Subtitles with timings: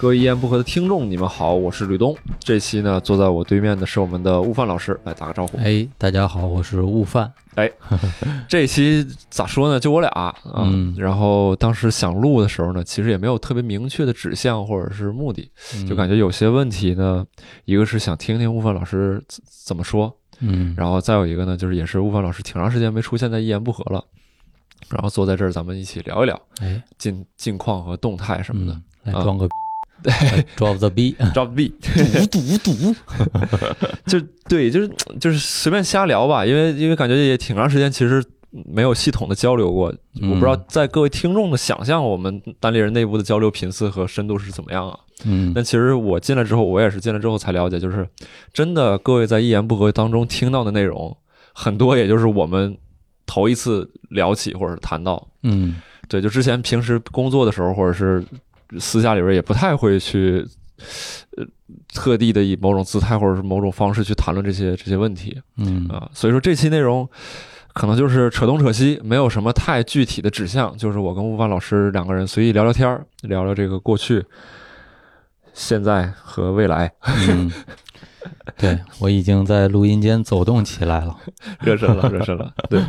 [0.00, 2.16] 各位一言不合的听众，你们好，我是吕东。
[2.38, 5.58] 这期呢，坐在我对面的是我们的悟饭老师，来打个招呼。
[5.58, 7.30] 哎，大家好，我是悟饭。
[7.56, 7.70] 哎，
[8.48, 9.78] 这期咋说呢？
[9.78, 10.34] 就我俩啊。
[10.56, 15.50] 嗯然后当时想录的时候呢，其实也没有特别明确的指向或者是目的，
[15.86, 17.26] 就感觉有些问题呢，
[17.66, 24.02] 一个是想听听悟饭老师怎怎么说，嗯，然后再有一个呢，就是也是悟饭老师挺长时间没出现在一言不合了，
[24.88, 28.72] 然后坐在这儿咱们一起聊一聊哎近近况和动态什么的。
[29.04, 29.52] 嗯，来啊装个逼
[30.04, 31.72] 来 drop the B，Drop B，
[32.30, 32.94] 赌赌赌，
[34.06, 39.92] 就对，就是就是随便瞎聊吧，因为因为感觉也挺长时间，其实没有系统的交流过。
[40.20, 44.98] 嗯我不知道在各位听众的想象，我们单立人内部的交流频次和深度是怎么样啊？
[45.24, 48.08] 嗯但其实我进来之后，我也是进来之后才了解，就是
[48.52, 51.16] 真的各位在一言不合当中听到的内容，
[51.52, 52.76] 很多也就是我们
[53.26, 55.28] 头一次聊起或者谈到。
[55.42, 55.76] 嗯
[56.08, 58.24] 对，就之前平时工作的时候，或者是
[58.78, 60.46] 私下里边也不太会去，
[61.36, 61.44] 呃，
[61.92, 66.08] 特地的以某种姿态或者是某种方式去谈论这些这些问题嗯啊。
[66.12, 67.08] 所以说这期内容
[67.72, 74.24] 可能就是扯东扯西，没有什么太具体的指向，就是我跟悟饭老师两个人随意聊聊天儿，聊聊这个过去、
[75.54, 76.92] 现在和未来，
[77.28, 77.50] 嗯，
[78.56, 81.16] 对我已经在录音间走动起来了。
[81.62, 82.52] 热身了，热身了。
[82.68, 82.82] 对，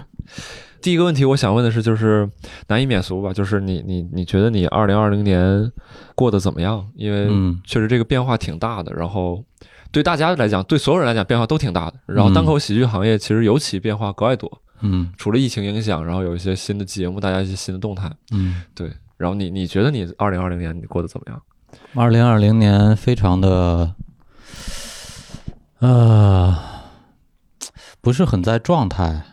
[0.81, 2.29] 第一个问题我想问的是，就是
[2.67, 5.71] 难以免俗吧，就是你你你觉得你二零二零年
[6.15, 6.85] 过得怎么样？
[6.95, 9.43] 因为嗯确实这个变化挺大的，然后
[9.91, 11.99] 对大家来讲，对所有人来讲变化都挺大的。
[12.05, 18.11] 然后单口喜剧行业其实尤其变化格外多，嗯除了疫情影响，然后有一些新的节目，大家一些新的动态。
[18.31, 21.41] 嗯，对，然后你你觉得你二零二零年你过得怎么样？
[21.93, 23.95] 二零二零年非常的，
[25.79, 26.57] 呃，
[28.01, 29.23] 不是很在状态，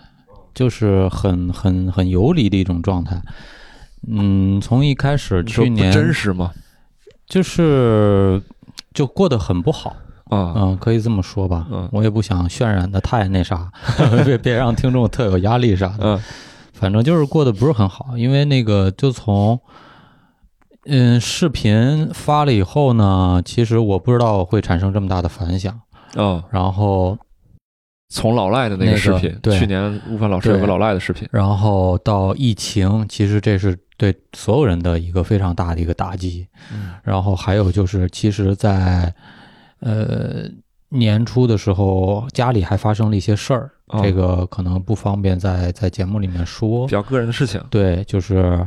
[0.59, 3.23] 就是很很很游离的一种状态。
[4.09, 6.51] 嗯，从一开始去年真实吗？
[7.29, 8.43] 就是
[8.93, 9.91] 就过得很不好，
[10.31, 11.69] 啊，嗯，可以这么说吧。
[11.71, 13.71] 嗯我也不想渲染的太那啥，
[14.27, 16.17] 别别让听众特有压力啥的。
[16.17, 16.21] 嗯
[16.73, 19.61] 反正就是过得不是很好，因为那个就从
[20.87, 25.81] 嗯视频发了以后呢，其实我不知道会产生这么大的反响。
[26.17, 27.17] 嗯，然后
[28.09, 36.47] 从老赖的那那个个视频，对去年悟饭老师有个老赖的视频，然后到疫情，其实这是对所有人的一个非常大的一个打击。
[36.73, 39.13] 嗯然后还有就是，其实在，
[39.81, 40.45] 呃
[40.89, 46.93] 年初的时候，家里还发生了一些事儿，哦这个可能不方便在在节目里面说比。
[46.93, 47.63] 较个人的事情。
[47.69, 48.67] 对，就是，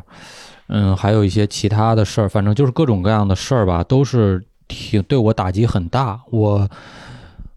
[0.68, 6.20] 嗯，还有一些其他的事儿，反正就是各种各样的事儿吧，都是挺对我打击很大。
[6.30, 6.70] 我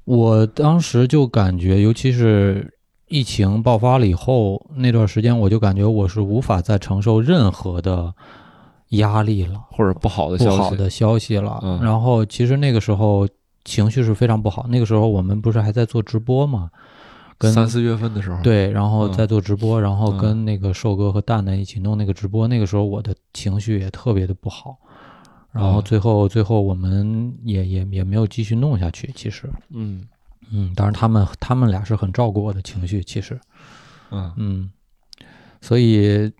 [0.05, 2.75] 我当时就感觉，尤其是
[3.09, 8.13] 疫情爆发了以后那段时间，我就感觉我是无法再承受任何的
[8.91, 9.61] 压力了。
[9.71, 11.59] 或者不好的消息，不好的消息了。
[11.63, 13.27] 嗯然后其实那个时候
[13.65, 14.67] 情绪是非常不好。
[14.69, 16.71] 那个时候我们不是还在做直播嘛，
[17.39, 22.47] 跟三四月份的时候，，对，然后嗯在做直播，然后嗯跟那个瘦哥和蛋蛋一起弄那个直播。
[22.47, 24.77] 那个时候我的情绪也特别的不好。
[25.55, 29.09] 然后哦最后，最后我们也也也没有继续弄下去。
[29.15, 30.05] 其实，嗯
[30.51, 33.03] 嗯，当然他们他们俩是很照顾我的情绪。
[33.05, 33.41] 其实，
[34.11, 34.71] 嗯嗯，
[35.61, 36.33] 所以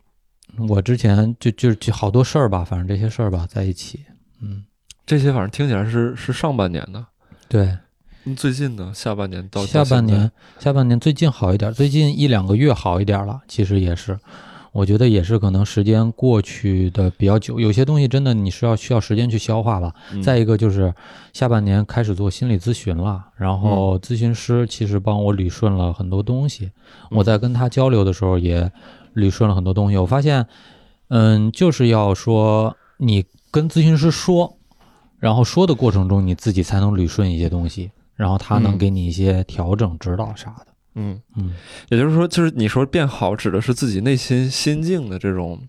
[0.69, 4.01] 我之前就就就好多事儿吧，反正这些事儿吧在一起，
[4.43, 4.65] 嗯，
[5.07, 7.07] 这些反正听起来是是上半年的，
[7.49, 7.79] 对。
[8.27, 13.39] 嗯最近呢，下半年到下半年，下半年最近好一点，最近一两个月好一点了。
[13.47, 14.19] 其实也是，
[14.75, 19.95] 我觉得也是可能时间过去的比较久，有些东西真的你是要需要时间去消化吧。
[20.13, 20.93] 嗯再一个就是
[21.33, 26.73] 下半年开始做心理咨询了，然后咨询师其实帮我捋顺了很多东西。
[27.11, 28.69] 嗯我在跟他交流的时候也
[29.15, 29.97] 捋顺了很多东西。
[29.97, 30.45] 我发现，
[31.07, 34.59] 嗯，就是要说你跟咨询师说，
[35.21, 40.74] 然后说的过程中你自己才能捋顺一些东西，然后他能嗯给你一些调整、指导啥的。
[40.95, 41.53] 嗯，嗯，
[41.91, 45.61] 也就是说，就是你说变好，指的是自己内心心境的这种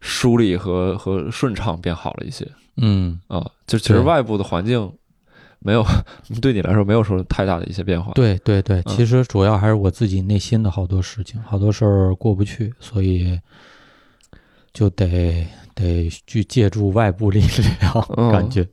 [0.00, 3.50] 梳理和和顺畅变好了一些嗯，啊。
[3.66, 4.92] 就其实外部的环境
[5.58, 5.84] 没有
[6.42, 13.38] 对你来说没有说太大的一些变化。，对对对，嗯其实主要还是我自己内心的好多事情，好多事儿过不去，所以
[14.72, 17.40] 就得得去借助外部力
[17.80, 18.66] 量，嗯感觉。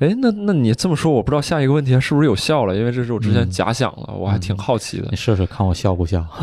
[0.00, 5.16] 哎，那那你这么说，我不知道下一个问题是不是有效了，因为这是我之前嗯假想了，我还挺好奇的你。
[5.16, 6.24] 试试看我笑不笑？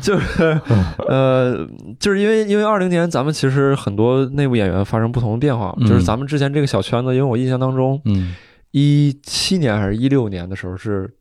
[0.00, 0.60] 就是
[1.08, 1.66] 呃，
[2.00, 8.34] 就是因为因为二零年咱们其实很多内部演员发生不同的变化，嗯就是咱们之前这个小圈子，因为我印象当中，嗯
[8.70, 11.12] 一七年还是一六年的时候是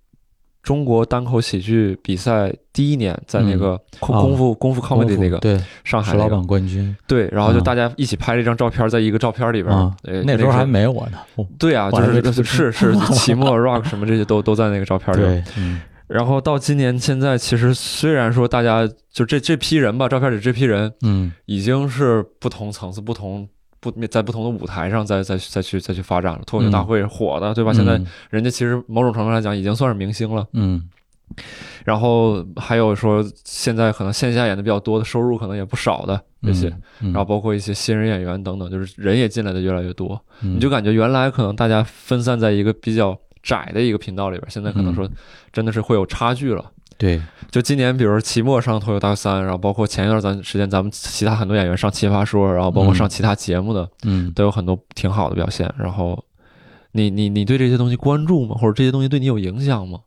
[0.64, 5.60] 中国单口喜剧比赛第一年，在那个功夫功夫 comedy 那个对。
[5.84, 7.64] 上海老板冠军，对，然后就嗯。
[7.64, 9.94] 大家一起拍了一张照片，在一个照片里边
[10.24, 11.18] 那时候还没我呢。
[11.36, 11.48] 哦。
[11.58, 15.22] 对啊，就是是是期末 rock 什么这些都都在那个照片里。
[15.22, 15.82] 对，嗯。
[16.08, 21.32] 然后到今年现在，其实虽然说大家就这这批人吧，照片里这批人嗯。
[21.46, 23.48] 已经是不同层次、不同
[23.82, 26.42] 不在不同的舞台上再再再去再去发展了。
[26.46, 27.74] 脱口秀大会火的，对吧？
[27.74, 30.48] 现在嗯人家其实某种程度来讲已经算是明星了。
[30.54, 30.88] 嗯
[31.86, 36.68] 然后还有说现在可能线下演的比较多的，收入可能也不少的这些。
[37.00, 40.22] 嗯，然后包括一些新人演员等等，就是人也进来的越来越多。
[40.42, 45.10] 你你就感觉原来可能大家分散在一个比较窄的一个频道里边，现在可能说
[45.54, 46.70] 真的是会有差距了。
[46.98, 55.74] 对，就今年，比如说期末上脱口大三，然后包括前一段咱时间咱们其他很多演员上奇葩说，然后包括上其他节目的，嗯都有很多挺好的表现。
[55.78, 56.24] 然后
[56.92, 58.56] 你你你对这些东西关注吗？
[58.60, 60.00] 或者这些东西对你有影响吗？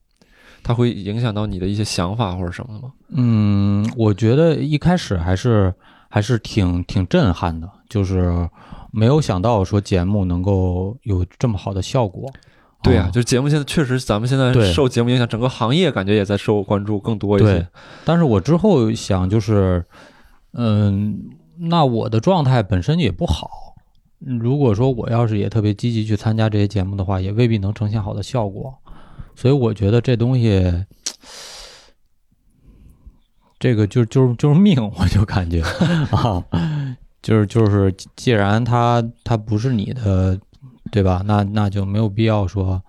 [0.62, 2.92] 它会影响到你的一些想法或者什么的吗？
[3.10, 5.75] 嗯，我觉得一开始还是
[6.08, 8.48] 还是挺挺震撼的，就是
[8.92, 12.32] 没有想到说节目能够有这么好的效果。
[12.84, 17.66] 对啊，啊就是节目现在确实，咱们现在受节目影响，整个行业感觉也在受关注更多一些对。
[18.04, 19.84] 但是我之后想就是，
[20.52, 21.19] 嗯，
[21.58, 23.50] 那我的状态本身也不好。
[24.20, 28.75] 如果说我要是也特别积极去参加这些节目的话，也未必能呈现好的效果。
[29.34, 30.84] 所以我觉得这东西，
[33.58, 35.60] 这个就就是就是命，我就感觉
[36.12, 36.42] 啊，
[37.20, 40.38] 就是就是，既然它它不是你的，
[40.94, 41.23] 对吧？
[41.25, 42.81] 那那就没有必要说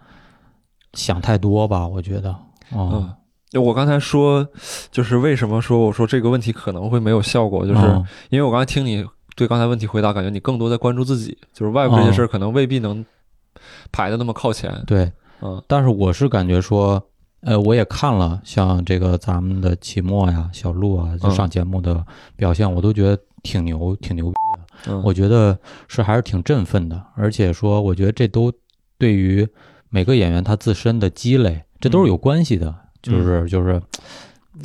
[0.93, 2.35] 想太多吧，我觉得。
[2.71, 3.13] 嗯
[3.53, 4.47] 嗯，我刚才说，
[4.91, 9.03] 就是为什么说我说这个问题可能会没有效果，就是嗯因为我刚才听你
[9.35, 13.03] 对刚才问题回答，感觉你更多在关注自己，就是外部这些事儿可能未必能
[13.91, 14.71] 排的那么靠前。
[14.85, 15.11] 对，
[15.41, 17.01] 嗯但是我是感觉说，
[17.41, 22.05] 呃，我也看了像这个咱们的期末呀、小鹿啊，就嗯上节目的
[22.35, 24.44] 表现，我都觉得挺牛、挺牛逼的。
[24.87, 28.51] 嗯，我觉得是还是挺振奋的，而且说，我觉得这都
[28.97, 29.47] 对于
[29.89, 32.73] 每个演员他自身的积累，这都是有关系的。
[33.01, 33.81] 就是就是，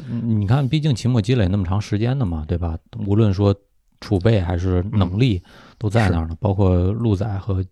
[0.09, 2.79] 嗯你看，毕竟期末积累那么长时间的嘛，对吧？
[3.07, 3.55] 无论说
[4.01, 5.43] 储备还是能力，
[5.77, 6.35] 都在那儿呢。
[6.41, 7.63] 包括陆仔和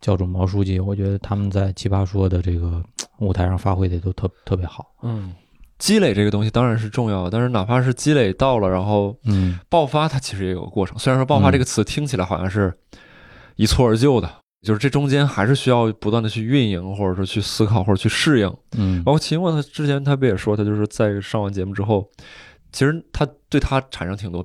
[0.00, 2.84] 教主毛书记，我觉得他们在奇葩说的这个
[3.18, 4.92] 舞台上发挥的都特特别好。
[5.02, 5.32] 嗯，
[5.78, 10.98] 积累这个东西当然是重要的，但是哪怕是积累到了，然后嗯爆发，它其实也有个过程。
[10.98, 12.72] 虽然说爆发嗯这个词听起来好像是
[13.56, 14.30] 一蹴而就的，
[14.62, 18.56] 就是这中间还是需要不断的去运营，或者说去思考，或者去适应。
[18.76, 22.08] 嗯包括秦墨，他之前他不也说，他就是在上完节目之后，
[22.72, 24.44] 其实他对他产生挺多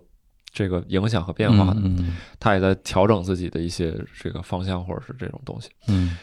[0.51, 5.69] 这个影响和变化的，嗯他也在调整自己的一些这个方向或者是这种东西。
[5.87, 6.17] 嗯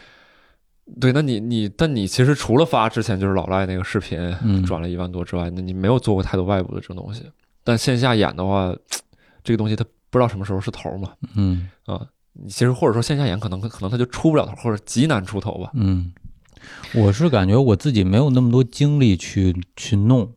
[1.00, 7.24] 对，那你你，但你其实除了发之前就是老赖那个视频嗯转了一万多之外，那你没有做过太多外部的这种东西。
[7.64, 8.72] 但线下演的话，
[9.42, 12.00] 这个东西它不知道什么时候是头嘛嗯啊。
[12.32, 15.70] 你其实或者说线下演可能可能它就出不了头，或者极难出头吧。
[15.74, 16.12] 嗯，
[16.94, 20.30] 我是感觉我自己没有那么多精力去去弄，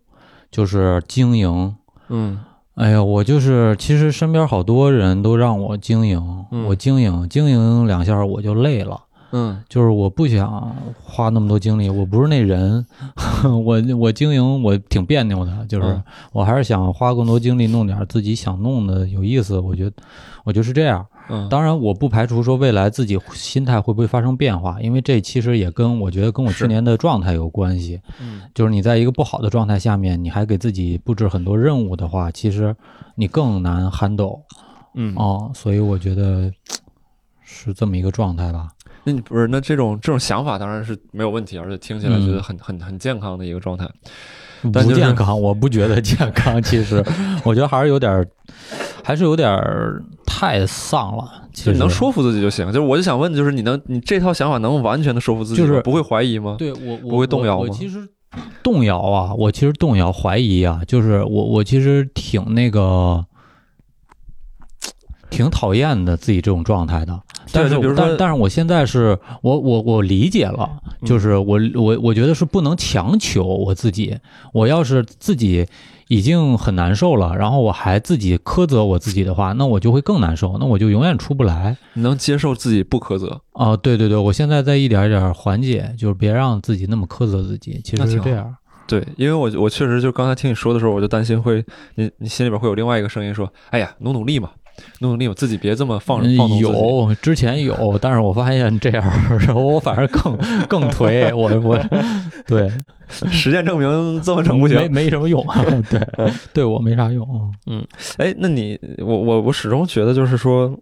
[0.50, 1.76] 就是经营。
[2.08, 2.40] 嗯
[2.74, 9.00] 哎呀，我就是其实身边好多人都让我经营，嗯我经营经营两下我就累了。
[9.32, 12.86] 嗯就是我不想花那么多精力，我不是那人，
[13.64, 19.96] 我我经营我挺别扭的，就是嗯我还是想花更多精力弄点自己想弄的有意思，我觉得
[20.44, 21.06] 我就是这样。
[21.32, 28.02] 嗯，当然，我不排除说未来自己心态会不会发生变化，因为这其实也跟我觉得跟我去年的状态有关系。
[28.20, 32.76] 嗯就是你在一个不好的状态下面，你还给自己布置很多任务的话，其实
[33.14, 34.40] 你更难 handle
[34.96, 35.52] 嗯哦。
[35.54, 36.52] 所以我觉得
[37.44, 38.70] 是这么一个状态吧。
[39.10, 43.90] 那你不是那这种这种想法当然是没有问题，而且听起来嗯觉得很、很很健康的一个状态。
[44.62, 46.62] 不但就是健康，我不觉得健康。
[46.62, 47.04] 其实，
[47.44, 48.28] 我觉得还是有点儿，
[49.04, 51.48] 还是有点儿太丧了。
[51.54, 52.68] 其实就你能说服自己就行。
[52.68, 56.56] 就是我就想问，就是你能你这套想法能完全的说服自己吗，就是不会怀疑吗？
[56.60, 58.08] 对我我不会动摇我其实
[58.62, 63.26] 动摇啊，我其实动摇怀疑啊，就是我我其实挺那个。
[65.32, 70.70] 挺讨厌的自己这种状态的，但是就比如说但但是我现在是我我我理解了，
[71.02, 74.18] 嗯就是我我我觉得是不能强求我自己，
[74.54, 75.66] 我要是自己
[76.08, 81.78] 已经很难受了，然后我还自己苛责我自己的话，那我就会更难受，那我就永远出不来。
[81.94, 88.56] 你能接受自己不苛责，哦，对对对，我现在在一点一点缓解，就是别让自己那么苛责自己，其实是这样。
[88.88, 91.64] 对，因为我我确实就刚才听你说的时候，我就担心会
[91.94, 94.50] 你你心里边会有另外一个声音说，哎呀，努努力嘛，
[95.00, 96.60] 努努力我，自己别这么放放纵自己。
[96.62, 99.04] 有之前有， 但是我发现这样，
[99.56, 101.36] 我反而更更颓。
[101.36, 101.80] 我我
[102.46, 102.72] 对
[103.08, 104.92] 实践证明这么整不行。
[104.92, 105.46] 没什么用，
[105.90, 107.26] 对对我没啥用。
[107.68, 107.86] 嗯
[108.18, 110.78] 哎，那你我我我始终觉得就是说，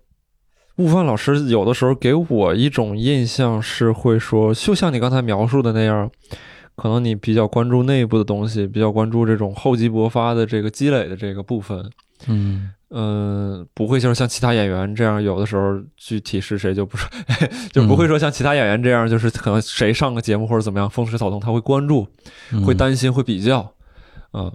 [0.78, 6.10] 悟饭老师有的时候给我一种印象是会说，就像你刚才描述的那样，
[6.76, 11.90] 可能你比较关注内部的东西，比较关注这种厚积薄发的这个积累的这个部分。
[12.28, 17.10] 嗯嗯，不会就是像其他演员这样，有的时候具体是谁就不说，
[17.74, 22.08] 就不会说像其他演员这样，就是可能谁上个节目或者怎么样风吹草动，他会关注、
[22.54, 23.74] 嗯会担心、会比较，
[24.34, 24.52] 嗯。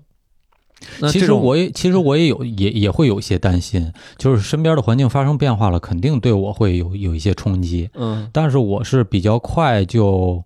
[0.99, 7.89] 那其实我也其实我也有也也会有一些担心，就是身边的环境发生变化了，肯定对我会有有一些冲击。
[7.95, 10.43] 嗯但是我是比较快就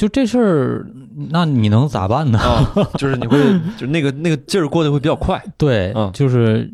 [0.00, 0.86] 就这事儿，
[1.28, 2.38] 那你能咋办呢？
[2.38, 3.38] 啊，就是你会
[3.76, 5.38] 就那个那个劲儿过得会比较快。
[5.58, 6.72] 对，嗯就是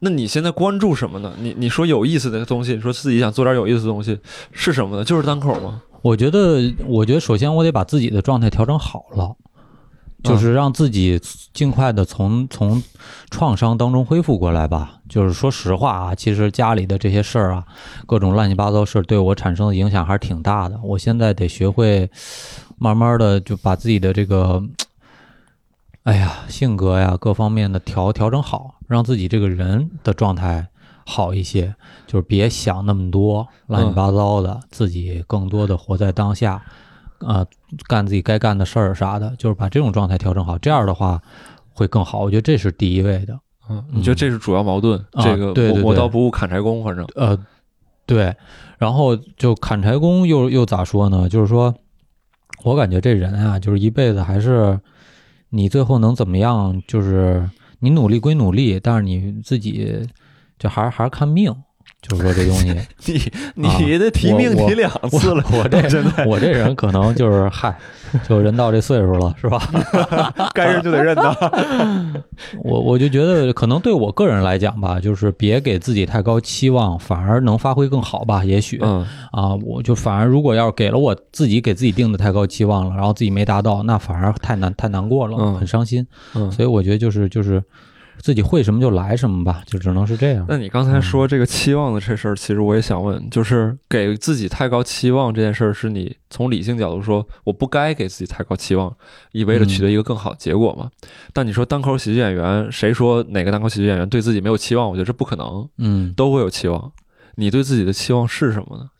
[0.00, 1.32] 那你现在关注什么呢？
[1.40, 4.18] 你你说有意思的东西，你说自己想做点有意思的东西
[4.52, 5.02] 是什么呢？
[5.02, 5.80] 就是单口吗？
[6.02, 9.34] 我觉得，我觉得首先我得把自己的状态调整好了，
[10.22, 11.20] 就是让自己
[11.52, 12.82] 尽快的从从
[13.30, 14.94] 创伤当中恢复过来吧。
[15.08, 17.64] 就是说实话啊，其实家里的这些事儿啊，
[18.06, 20.78] 各种乱七八糟事儿对我产生的影响还是挺大的。
[20.82, 22.10] 我现在得学会
[22.76, 24.62] 慢慢的就把自己的这个，
[26.02, 30.68] 哎呀，性格呀各方面的调调整好，让自己这个人的状态
[31.06, 31.74] 好一些。
[32.06, 36.62] 就是别想那么多乱七八糟的，自己更多的活在当下，
[37.20, 37.46] 呃，
[37.86, 41.20] 干自己该干的事儿啥的，就是把这种状态调整好，这样的话
[41.72, 42.20] 会更好。
[42.20, 43.38] 我觉得这是第一位的。
[43.68, 44.98] 嗯，你觉得这是主要矛盾？
[45.12, 47.38] 啊这个对对对磨磨刀不误砍柴工，反正呃，
[48.06, 48.34] 对，
[48.78, 51.28] 然后就砍柴工又又咋说呢？
[51.28, 51.74] 就是说
[52.62, 54.80] 我感觉这人啊，就是一辈子还是
[55.50, 56.82] 你最后能怎么样？
[56.86, 57.48] 就是
[57.80, 60.08] 你努力归努力，但是你自己
[60.58, 61.54] 就还是还是看命。
[62.00, 62.74] 就是说这东西，
[63.54, 67.76] 你你的提命提两次了，我这真的我这人可能就是嗨，
[68.28, 69.60] 就人到这岁数了，是吧？
[70.54, 71.36] 该认就得认的。
[72.62, 78.44] 我我就觉得，可能对我个人来讲吧，就是别给自己太高期望，反而能发挥更好吧。
[78.44, 86.06] 也许、嗯啊，我就反而如果要是给了我自己给自己定的太高期望了，然后自己没达到，那反而太难太难过了，嗯很伤心。
[86.34, 86.50] 嗯。
[86.52, 87.62] 所以我觉得就是就是
[88.20, 90.44] 自己会什么就来什么吧，就只能是这样。
[90.48, 98.94] 那你刚才说这个期望的这事儿，其实我也想问，就是给自己太高期望这件事儿，是你从理性角度说，我不该给自己太高期望，
[99.32, 100.90] 以为着取得一个更好的结果吗？
[101.32, 104.88] 但你说单口喜剧演员，谁说哪个单口喜剧演员对自己没有期望？
[104.88, 106.92] 我觉得这不可能，嗯，都会有期望。
[107.36, 108.90] 你对自己的期望是什么呢？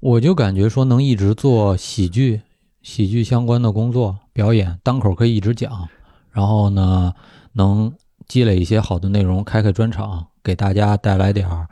[0.00, 2.42] 我就感觉说能一直做喜剧、
[2.82, 5.88] 喜剧相关的工作表演，单口可以一直讲，
[6.32, 7.12] 然后呢，
[7.54, 7.92] 能
[8.26, 11.68] 积累一些好的内容，开开专场，给大家带来点儿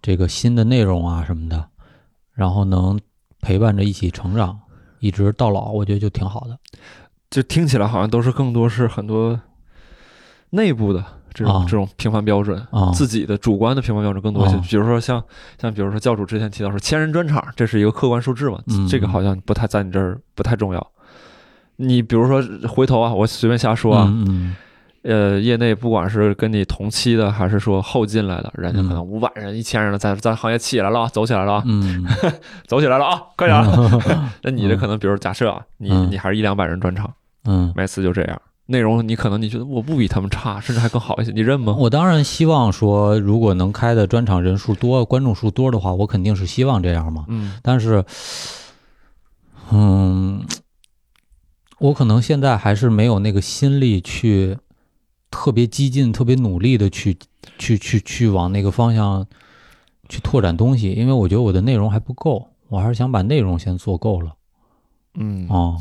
[0.00, 1.68] 这个新的内容啊什么的，
[2.32, 2.98] 然后能
[3.40, 4.58] 陪伴着一起成长，
[5.00, 6.58] 一直到老，我觉得就挺好的。
[7.28, 9.38] 就听起来好像都是更多是很多
[10.50, 11.04] 内部的
[11.34, 12.64] 这种、啊这种评判标准。
[12.70, 15.22] 啊、自己的主观的评判标准更多一些，啊比如说像
[15.60, 20.92] 像比如说教主之前提到说千人专场，这是一个客观数字嘛，嗯这个好像不太在你这儿不太重要。
[21.76, 24.56] 你比如说回头啊，我随便瞎说啊，嗯嗯
[25.06, 32.04] 呃，业内不管是跟你同期的，还是说后进来的，人家可能五百人、一千人的，咱咱行业起来了啊，走起来了啊，嗯。
[32.66, 33.64] 走起来了啊，快点
[34.42, 36.10] 那你这可能，比如假设啊，你嗯。
[36.10, 37.12] 你还是一两百人专场，
[37.44, 41.76] 嗯，每次就这样，内容你可能你觉得我不比他们差，甚至还更好一些，你认吗？
[41.78, 47.26] 我当然希望说，如果能开的专场人数多、观众数多的话，我肯定是希望这样嘛。
[47.28, 47.52] 嗯。
[47.62, 48.04] 但是，
[49.70, 50.44] 嗯，
[51.78, 54.58] 我可能现在还是没有那个心力去
[55.30, 57.16] 特别激进、特别努力的去
[57.58, 59.26] 去去去往那个方向
[60.08, 64.32] 去拓展东西，因为我觉得我的内容还不够，我还是想把内容先做够了
[65.14, 65.78] 嗯哦。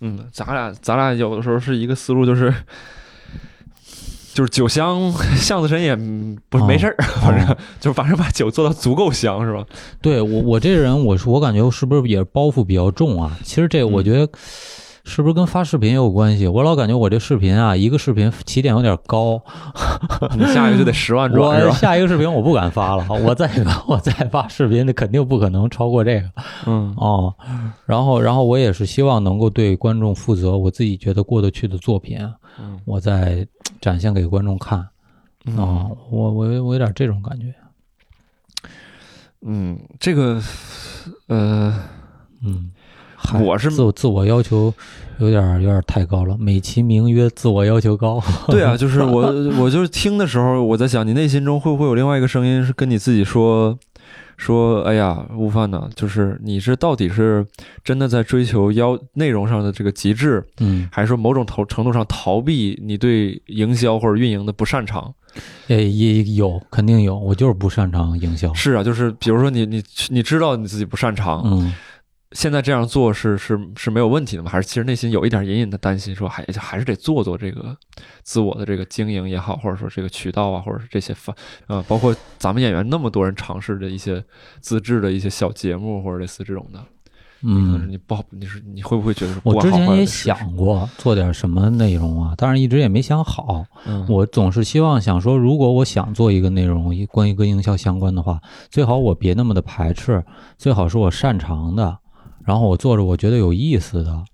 [0.00, 2.54] 嗯，咱俩咱俩有的时候是一个思路，就是
[4.32, 5.96] 就是酒香 巷子深也
[6.48, 9.66] 不是没事儿，反正就是反正把酒做到足够香是吧？
[10.00, 13.36] 对我我这人，我是我感觉是不是也包袱比较重啊？
[13.42, 14.30] 其实这我觉得
[15.08, 16.46] 是不是跟发视频也有关系？
[16.46, 19.42] 我老感觉我这视频啊，一个视频起点有点高，
[20.36, 21.66] 你下一个就得十万转？
[21.66, 23.50] 我下一个视频我不敢发了，我再
[23.86, 26.30] 我再发视频，那肯定不可能超过这个
[26.66, 27.34] 嗯哦。
[27.86, 32.18] 然后然后我也是希望能够对观众负责，我自己觉得过得去的作品，
[32.60, 33.46] 嗯我再
[33.80, 34.90] 展现给观众看啊、
[35.46, 37.54] 嗯我我我有点这种感觉，
[39.40, 40.42] 嗯，这个
[41.28, 41.74] 呃，
[42.44, 42.77] 嗯嗨
[43.42, 44.72] 我是自我自我要求
[45.18, 48.22] 有点儿有点儿太高了，美其名曰自我要求高。
[48.48, 53.76] 对啊，就是我我就是听的时候，我在想，你内心中会不会有另外一个声音是跟你自己说
[54.36, 57.44] 说，哎呀，悟饭呢，就是你是到底是
[57.82, 65.12] 真的在追求要内容上的这个极致，嗯，还是说某种头程度上逃避你对营销或者运营的不擅长？
[65.66, 68.52] 也也有肯定有，我就是不擅长营销。
[68.54, 71.72] 是啊，就是比如说你你你知道你自己不擅长，嗯，
[72.32, 74.50] 现在这样做是是是没有问题的吗？
[74.50, 77.74] 还是其实内心有一点隐隐的担心，说还还是得做做这个
[78.22, 81.34] 自我的这个经营也好，或者说这个渠道啊，或者是这些方
[81.68, 84.22] 呃，包括咱们演员那么多人尝试的一些
[84.60, 86.84] 自制的一些小节目或者类似这种的，
[87.42, 93.64] 嗯，你不好，你是你会不会觉得我好之前也想过做点什么内容啊，但是一直也没想好。
[93.86, 100.22] 嗯我总是希望想说，如果我想做一个内容，一关于跟营销相关的话，最好我别那么的排斥，
[100.58, 101.98] 最好是我擅长的，
[102.48, 104.24] 然后我做着我觉得有意思的，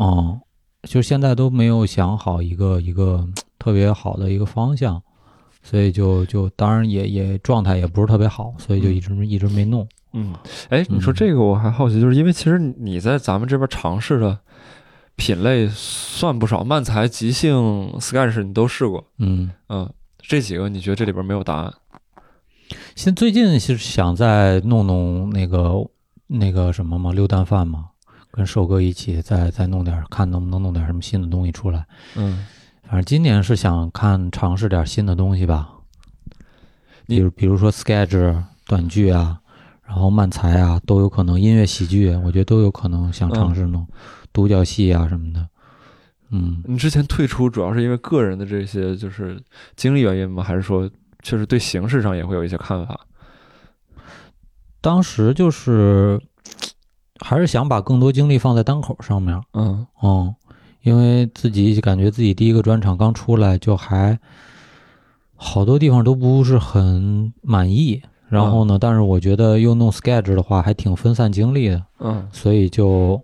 [0.00, 0.40] 嗯，
[0.84, 3.28] 就现在都没有想好一个一个
[3.58, 5.02] 特别好的一个方向，
[5.62, 9.86] 所以就就当然也也状态也不是特别好，所以就一直一直没弄。
[10.14, 10.32] 嗯，
[10.70, 14.38] 哎，你说嗯这个我还好奇，就是因为其实你在咱们这边尝试的
[15.16, 21.74] 品类算不少，漫才、即兴、sketch 你都试过，嗯，嗯，这几个你觉得这里边没有答案？
[22.94, 25.86] 现最近是想再弄弄那个
[26.26, 27.86] 那个什么嘛，溜蛋饭嘛，
[28.30, 31.86] 跟寿哥一起再再弄点儿，看能不能弄点什么新的东西出来。
[32.16, 32.46] 嗯，
[32.82, 35.70] 反正今年是想看尝试点新的东西吧，
[37.06, 39.38] 比如比如说 sketch 短剧啊，
[39.86, 43.86] 然后漫才啊，都有可能，音乐喜剧我觉得都有可能想尝试弄，
[44.32, 45.48] 独角戏啊什么的。
[46.30, 49.40] 嗯，你之前退出主要是因为个人的这些就是
[49.76, 50.42] 经历原因吗？
[50.42, 50.90] 还是说
[51.22, 52.98] 确实对形式上也会有一些看法？
[54.80, 56.20] 当时就是
[57.20, 59.40] 还是想把更多精力放在单口上面。
[59.54, 60.34] 嗯嗯，
[60.82, 64.18] 因为自己感觉自己第一个专场刚出来，就还
[65.34, 68.02] 好多地方都不是很满意。
[68.28, 73.22] 然后呢，但是我觉得又弄 sketch 的话，还挺分散精力的，嗯所以就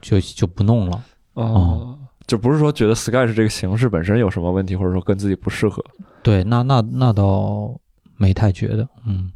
[0.00, 1.04] 就就不弄了。
[1.34, 5.84] 哦，就不是说觉得 sketch 这个形式本身有什么问题，或者说跟自己不适合。
[6.22, 7.78] 对，那那那倒
[8.16, 8.88] 没太觉得。
[9.04, 9.30] 嗯，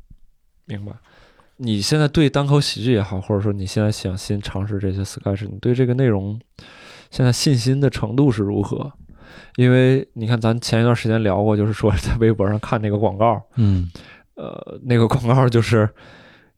[0.65, 0.93] 明白。
[1.63, 6.41] 你现在对单口喜剧也好，或者说你现在想新尝试这些 sketch，你对这个内容
[7.11, 8.91] 现在信心的程度是如何？
[9.57, 13.91] 因为你看，咱前一段时间聊过，就是说在微博上看那个广告，嗯
[14.37, 15.89] 呃，那个广告就是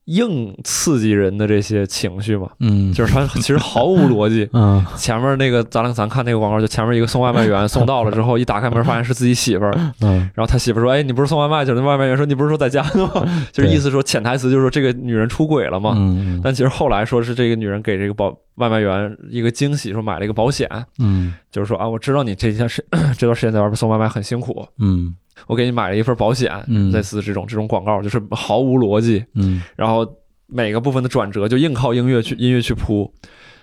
[0.07, 4.49] 硬刺激人的这些情绪嘛，嗯，就是它其实毫无逻辑。
[4.55, 4.85] 嗯。
[4.97, 10.19] 前面那个咱俩咱看那个广告，就前面一个送外卖员送到了之后，一打开门发现是自己媳妇儿，嗯。
[10.35, 15.95] 然后他媳妇儿说：“哎，你不是送外卖去了？”那外卖员说：“你不是说在家呢吗？” 就是意思说潜台词就是说这个女人出轨了嘛。
[15.97, 21.35] 嗯但其实后来说是这个女人给这个保外卖员一个惊喜，说买了一个保险，嗯。
[21.51, 22.85] 就是说啊，我知道你这件事
[23.19, 25.15] 这段时间在外边送外卖很辛苦，嗯
[25.47, 26.91] 我给你买了一份保险，嗯。
[26.93, 29.63] 类似这种这种广告就是毫无逻辑，嗯。
[29.77, 30.07] 然后
[30.47, 33.13] 每个部分的转折就硬靠音乐去音乐去铺。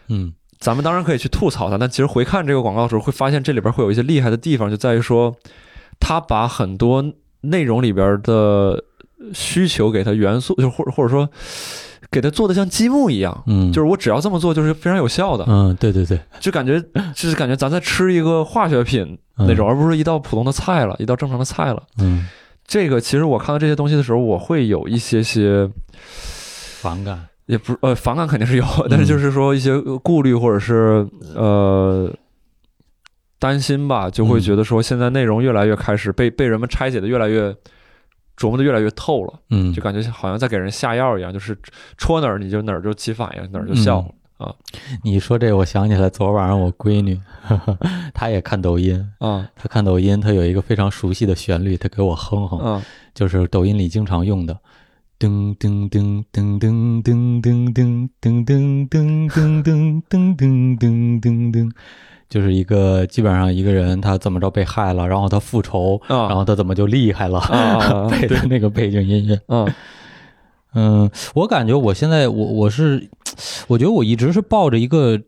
[0.07, 0.33] 嗯。
[0.59, 5.33] 咱们当然可以去吐槽它，但其实回看这个广告的时候，会发现这里边会有一些厉害的地方，就在于说，
[6.01, 8.83] 他把很多内容里边的
[9.33, 11.29] 需求给它元素，就或者或者说
[12.11, 16.81] 给它做的像积木一样，嗯，就是我只要这么做就是非常有效的，嗯，对对对，就感觉
[17.13, 21.83] 就是感觉咱在吃一个化学品那种，而不是一道普通的菜了，一道正常的菜了。
[21.99, 22.27] 嗯，
[22.67, 25.69] 这个其实我看到这些东西的时候，我会有一些些。
[26.81, 27.25] 反感。
[27.47, 32.07] 也不是呃反感肯定是有，但是就是说一些顾虑或者是呃
[33.39, 37.51] 担心吧，就会觉得说现在内容越来越开始被被人们拆解的越来越
[38.39, 41.57] 琢磨的越来越透了，嗯，就感觉好像在给人下药一样，就是
[41.97, 43.99] 戳哪儿你就哪儿就起反应，哪儿就笑
[44.37, 44.55] 啊。
[45.03, 47.77] 你说这，我想起来昨晚上我闺女，呵 呵
[48.13, 52.81] 她也看抖音，啊她看抖音，她有一个非常熟悉的旋律，她给我哼哼，啊
[53.13, 54.57] 就是抖音里经常用的。
[55.19, 61.71] 噔噔噔噔噔噔噔噔噔噔噔噔噔噔噔噔噔噔，
[62.29, 68.07] 就是一个基本上一个人他怎么着被害了，然后他复仇，啊，然后他怎么就厉害了，啊啊啊。
[68.11, 69.39] 配的那个背景音乐。
[69.47, 69.73] 嗯。
[70.75, 73.09] 嗯，我感觉我现在我我是，
[73.67, 75.19] 我觉得我一直是抱着一个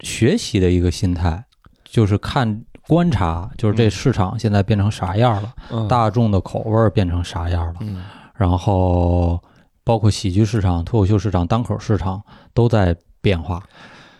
[0.00, 1.44] 学习的一个心态，
[1.84, 5.86] 就是看观察，就是这市场现在变成啥样了，嗯。
[5.86, 8.02] 大众的口味儿变成啥样了，嗯。
[8.34, 9.40] 然后
[9.84, 12.20] 包括喜剧市场、脱口秀市场、单口市场
[12.52, 13.62] 都在变化，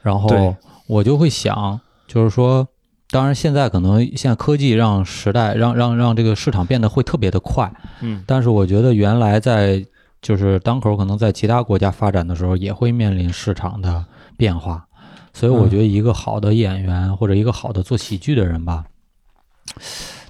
[0.00, 0.54] 然后
[0.86, 2.66] 我就会想，就是说。
[3.10, 9.82] 当然，现在可能现在科技让时代让让让这个市场变得会特别的快，嗯但是我觉得原来在
[10.20, 14.04] 就是当口可能在其他国家发展的时候也会面临市场的
[14.36, 14.86] 变化，
[15.32, 18.84] 所以我嗯觉得一个好的演员或者一个好的做喜剧的人吧，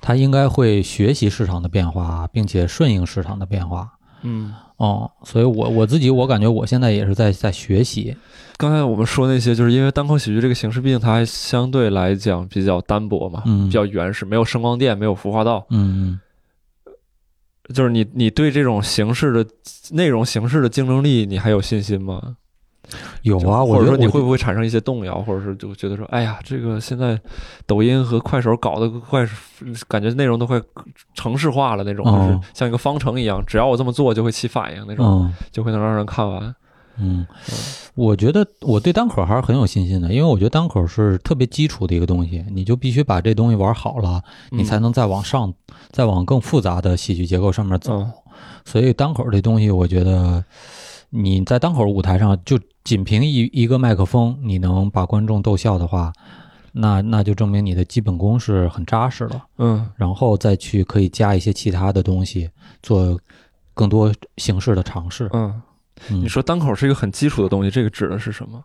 [0.00, 3.94] 他应该会学习市场的变化，并且顺应市场的变化。
[4.22, 8.16] 嗯，哦，所以我我自己我感觉我现在也是在在学习。
[8.56, 16.18] 刚才我们说那些，就是因为单口喜剧这个形式，毕竟它还相对来讲比较单薄嘛，嗯比较原始，没有声光电，没有服化道，嗯
[17.72, 19.46] 就是你你对这种形式的
[19.90, 22.36] 内容形式的竞争力，你还有信心吗？
[23.22, 27.20] 有啊，或我觉得我者说你会不会产生一些动摇，或者是就觉得说，哎呀，这个现在
[27.66, 29.26] 抖音和快手搞得快，
[29.88, 30.60] 感觉内容都快
[31.14, 35.34] 城市化了那种，就是哦像一个方程一样，只要我这么做就会起反应那种，嗯。
[35.50, 36.54] 就会能让人看完。
[37.00, 37.24] 嗯，
[37.94, 44.20] 我觉得我对单口还是很有信心的，因为我觉得单口是特别基础的一个东西，你就必须把这东西玩好了，
[44.50, 44.82] 你才嗯。
[44.82, 45.54] 能再往上，
[45.90, 47.98] 再往更复杂的戏剧结构上面走。
[47.98, 48.12] 嗯。
[48.64, 50.44] 所以单口这东西，我觉得
[51.10, 56.12] 你在单口舞台上就仅凭一一个麦克风，你能把观众逗笑的话，
[56.72, 59.44] 那那就证明你的基本功是很扎实了。
[59.58, 62.50] 嗯然后再去可以加一些其他的东西，
[62.82, 63.18] 做
[63.74, 65.28] 更多形式的尝试。
[65.32, 65.62] 嗯，
[66.10, 68.62] 嗯你说单口是一个很基础的东西，这个指的是什么？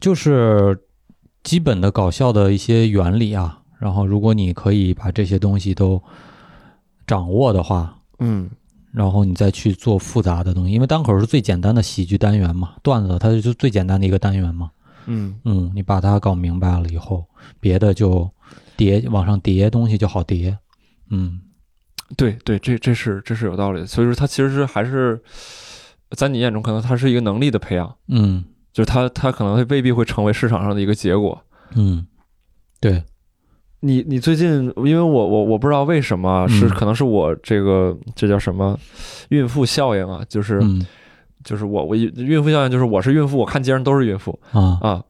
[0.00, 0.78] 就是
[1.42, 3.60] 基本的搞笑的一些原理啊。
[3.78, 6.02] 然后，如果你可以把这些东西都
[7.06, 8.48] 掌握的话，嗯
[8.94, 14.70] 然后你再去做复杂的东西，因为单口是最简单的喜剧单元嘛，段子它就是最简单的一个单元嘛。
[15.06, 17.26] 嗯嗯，你把它搞明白了以后，
[17.58, 18.30] 别的就
[18.76, 20.56] 叠往上叠东西就好叠。
[21.10, 21.40] 嗯
[22.16, 23.86] 对对，这这是这是有道理的。
[23.86, 25.20] 所以说，它其实是还是
[26.10, 31.42] 在你眼中，可能它是一个能力的培养，嗯就是它它可能未必会成为市场上的一个结果。
[31.74, 32.06] 嗯，
[32.80, 33.02] 对，
[33.84, 38.78] 你你最近，因为我我我不知道为什么是嗯可能是我这个这叫什么
[39.28, 40.84] 孕妇效应啊，就是嗯
[41.44, 44.78] 就是我我孕妇效应就是我是孕妇，我看街上都是孕妇啊。
[44.80, 45.02] 啊，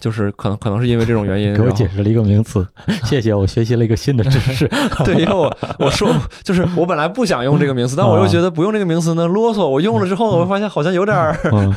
[0.00, 2.66] 就是可能可能是因为这种原因， 给我解释了一个名词，
[3.04, 4.68] 谢谢，我学习了一个新的知识。
[5.04, 9.66] 对，因为我我说就是我本来不想用这个名词，但我又觉得不用这个名词呢啰嗦。
[9.66, 11.74] 我用了之后，我发现好像有点儿嗯，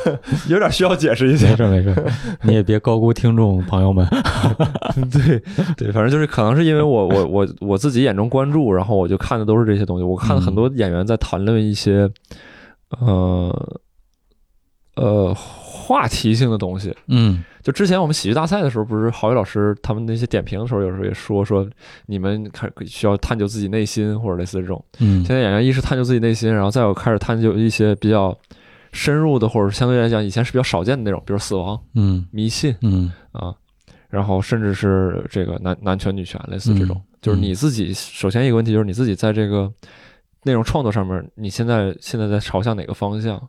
[0.50, 1.58] 有点需要解释一下没下。
[1.58, 2.06] 事没事，
[2.44, 4.06] 你也别高估听众朋友们。
[5.12, 5.42] 对
[5.78, 10.04] 对，反正就是可能是因为我我我我自己眼中关注，然后我就看的都是这些东西。
[10.04, 12.10] 我看了很多演员在谈论一些
[13.00, 13.78] 呃
[14.96, 15.36] 呃
[15.88, 16.94] 话题性的东西。
[17.08, 21.68] 嗯就之前我们喜剧大赛的时候，不是郝宇老师他们那些点评的时候，有时候也说说
[22.06, 24.84] 你们开需要探究自己内心，或者类似这种。
[25.00, 28.38] 嗯现在演员一是探究自己内心，然后再有开始探究一些比较
[28.92, 33.54] 深入的，或者相对来讲以前是比较少见的那种，比如死亡、嗯迷信嗯啊，
[34.10, 36.96] 然后甚至是这个男男权、女权，类似这种。
[36.98, 39.70] 嗯就是你自己首先一个问题就是你自己在这个
[40.44, 43.42] 内容创作上面，你现在现在在朝向哪个方向？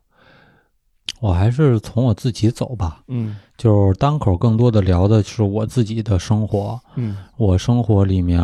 [1.20, 3.02] 我还是从我自己走吧。
[3.08, 8.38] 嗯就是单口更多的聊的是我自己的生活，嗯我生活里面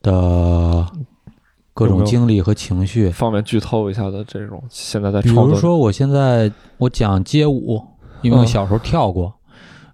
[0.00, 0.86] 的
[1.74, 3.10] 各种经历和情绪。
[3.10, 7.82] 方便剧透一下的这种现在在比如说，我现在我讲街舞，
[8.22, 9.34] 因为我小时候跳过，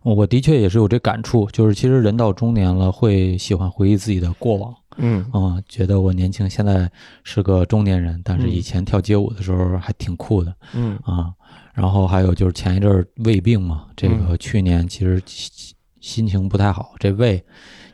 [0.03, 4.73] 我的确也是有这感触，就是其实人到中年了，会喜欢回忆自己的过往。
[4.97, 6.89] 嗯啊、觉得我年轻，现在
[7.25, 11.33] 是个中年人，但是嗯以前跳街舞的时候还挺酷的嗯啊。
[11.81, 17.43] 然后还有就是前一阵儿胃病嘛，这嗯个去年其实心心情不太好，这胃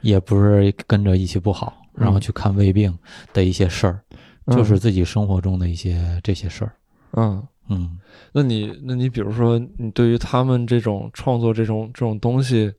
[0.01, 2.93] 也不是跟着一起不好，然后嗯去看胃病
[3.33, 4.03] 的一些事儿，
[4.49, 6.73] 就是自己生活中的一些这些事儿。
[7.13, 7.47] 嗯。
[7.69, 7.99] 嗯
[8.33, 12.73] 那你，那你比如说，你对于他们这种创作这种这种东西，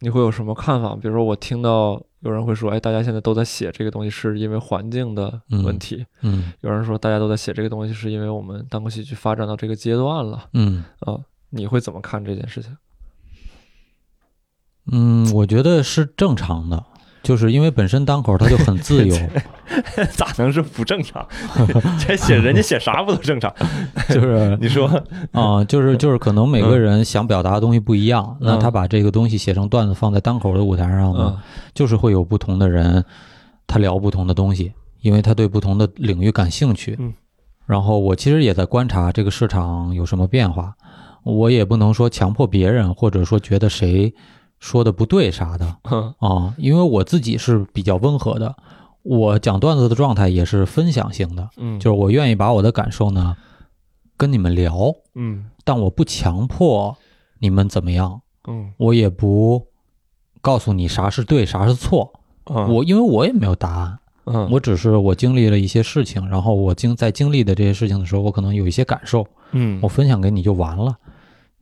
[0.00, 0.96] 你会有什么看法？
[0.96, 11.18] 比如说，我听到有人会说，哎，大家现在都在写这个东西，是因为环境的问题；嗯有人说，大家都在写这个东西，是因为我们单口喜剧发展到这个阶段了嗯啊。
[11.50, 12.76] 你会怎么看这件事情？
[14.90, 16.84] 嗯，我觉得是正常的，
[17.26, 19.16] 就是因为本身单口它就很自由，
[20.14, 21.26] 咋能是不正常？
[21.98, 23.52] 这写人家写啥不都正常？
[24.08, 24.86] 就是你说，
[25.32, 31.42] 啊、就是就是可能每个人想表达的东西不一样，那他把这个东西写成段子放在单口的舞台上呢，嗯
[31.74, 33.04] 就是会有不同的人，
[33.66, 36.96] 他聊不同的东西，因为他对不同的领域感兴趣。
[37.00, 37.12] 嗯，
[37.66, 40.72] 然后我其实也在观察这个市场有什么变化，
[41.24, 44.14] 我也不能说强迫别人，或者说觉得谁
[44.58, 48.56] 说的不对啥的嗯啊，因为我自己是比较温和的，
[49.02, 53.36] 我讲段子的状态也是分享型的，嗯，就是我愿意把我的感受呢
[54.16, 56.96] 跟你们聊，嗯但我不强迫
[57.38, 59.66] 你们怎么样，嗯我也不
[60.40, 62.12] 告诉你啥是对，啥是错。
[62.46, 70.96] 嗯，我因为我也没有答案，嗯，我只是我经历了一些事情，然后我经在经历的这些事情的时候，我可能有一些感受，嗯我分享给你就完了。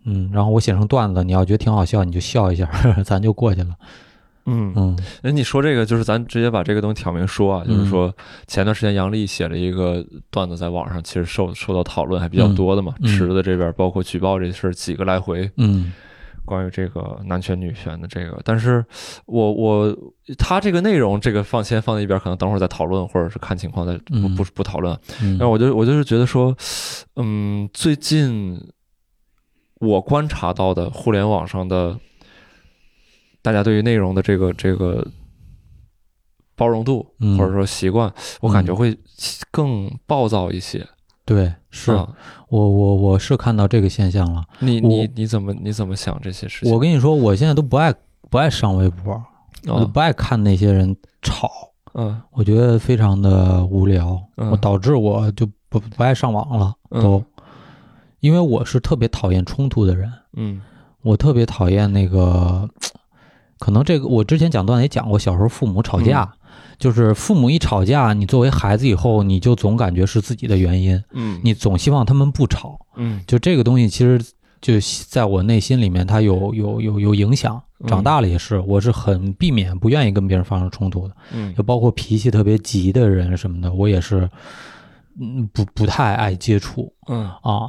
[0.04, 2.68] 嗯，然后我写成段子，你要觉得挺好笑，你就笑一下，
[3.04, 3.70] 咱就过去了。
[4.46, 4.72] 嗯。
[4.76, 4.98] 嗯。
[5.22, 8.14] 哎，你说这个就是咱直接把这个东西挑明说啊，就是说
[8.46, 13.06] 前段时间杨笠写了一个段子在网上，其实受受到讨论还比较多的嘛，嗯。
[13.06, 15.92] 嗯池子这边包括举报这事儿几个来回，嗯。
[16.46, 18.84] 关于这个男权女权的这个，但是
[19.24, 19.96] 我我
[20.36, 24.34] 他这个内容这个放先放在一边，可能等会儿再讨论，或者是看情况再不嗯。
[24.34, 24.94] 不不讨论。
[25.22, 26.54] 嗯，但我就我就是觉得说，
[27.16, 28.60] 嗯，最近
[29.80, 31.98] 我观察到的互联网上的
[33.42, 35.06] 大家对于内容的这个这个
[36.56, 38.96] 包容度嗯或者说习惯，我感觉会
[39.50, 40.86] 更暴躁一些。
[41.26, 42.06] 对，是、啊
[42.48, 44.44] 我我我是看到这个现象了。
[44.60, 46.72] 你你你怎么你怎么想这些事情？
[46.72, 47.92] 我跟你说，我现在都不爱
[48.30, 49.12] 不爱上微博，
[49.66, 51.50] 我都啊不爱看那些人吵，
[51.94, 57.24] 嗯我觉得非常的无聊，嗯我导致我就不不爱上网了，嗯都，
[58.24, 60.62] 因为我是特别讨厌冲突的人，嗯
[61.02, 62.66] 我特别讨厌那个，
[63.58, 66.38] 可能这个我之前讲段也讲过，小时候父母吵架，嗯
[66.78, 74.18] 就是父母一吵架，你作为孩子以后，你就总感觉是自己的原因，嗯你总希望他们不吵，嗯就这个东西，其实
[74.62, 74.72] 就
[75.06, 77.56] 在我内心里面，它有有有有影响。
[77.80, 81.14] 嗯长大了也是，我是很避免、不愿意跟别人发生冲突的。
[81.34, 84.26] 嗯就包括脾气特别急的人什么的，我也是，
[85.20, 87.68] 嗯，不不太爱接触嗯啊。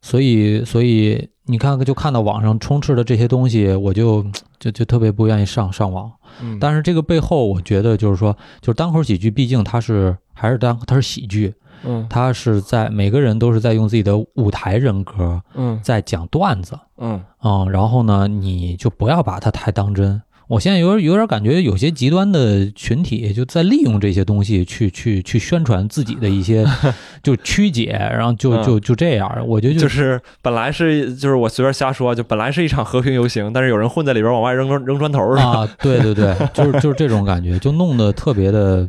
[0.00, 4.24] 所以，所以你看，就看到网上充斥的这些东西，我就
[4.58, 6.10] 就就特别不愿意上上网。
[6.42, 11.54] 嗯，但是这个背后，我觉得就是说，就是单口喜剧，毕竟它是还是单，它是喜剧，
[11.84, 20.20] 嗯它是在每个人都是在用自己的舞台人格嗯在讲段子嗯啊、然后呢，你就不要把它太当真。
[20.48, 26.64] 我现在有点有点感觉，有些极端的群体就在利用这些东西去去去宣传自己的一些
[27.20, 29.44] 就曲解，然后就就就这样。
[29.46, 35.42] 我觉得就就是本来是就是我随便瞎说，就本来是一场和平游行，但是有人混在里边往外扔扔扔砖头的。
[35.42, 38.88] 啊，对对对，就是就是这种感觉，就弄得特别的，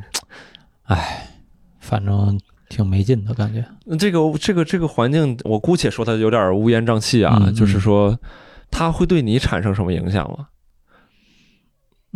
[0.84, 1.28] 哎，
[1.80, 2.40] 反正
[2.70, 3.66] 挺没劲的感觉。
[3.98, 8.16] 这个这个这个环境，我姑且说它有点乌烟瘴气啊，嗯就是说
[8.70, 10.46] 它会对你产生什么影响吗？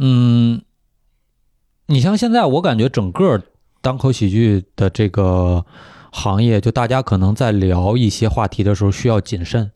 [0.04, 0.64] 嗯，
[1.86, 3.40] 你像现在，我感觉整个
[3.82, 5.64] 单口喜剧的这个
[6.12, 9.72] 行业，就大家可能在聊一些话题的时候需要谨慎，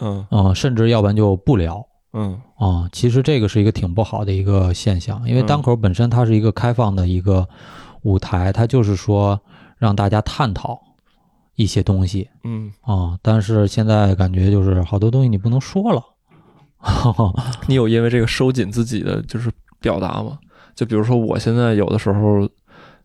[0.00, 0.26] 嗯。
[0.32, 1.86] 嗯、甚至要不然就不聊。
[2.12, 2.40] 嗯。
[2.56, 7.48] 啊、其实这个是一个挺不好的一个现象，因为嗯单口本身它是一个开放的一个
[8.02, 9.40] 舞台，它就是说
[9.76, 10.80] 让大家探讨
[11.54, 12.28] 一些东西。
[12.42, 16.02] 嗯，啊、但是现在感觉就是好多东西你不能说了，
[17.68, 20.38] 你有因为这个收紧自己的就是表达吗？
[20.74, 22.48] 就比如说我现在有的时候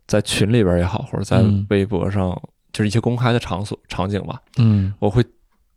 [0.06, 2.30] 在群里边也好，或者在嗯微博上，
[2.72, 5.24] 就是一些公开的场所场景吧，嗯我会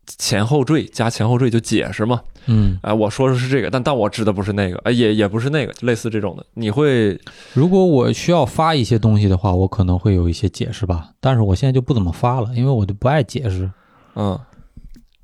[0.06, 2.22] 前后缀加前后缀就解释嘛。
[2.50, 7.20] 嗯，哎，我说的是这个，但但我指的不是那个，哎，也也不是那个，类似这种的，你会
[7.54, 13.70] 如果我需要发一些东西的话，我可能会有一些解释吧，但是我现在就不怎么发了，因为我就不爱解释。
[14.16, 14.40] 嗯，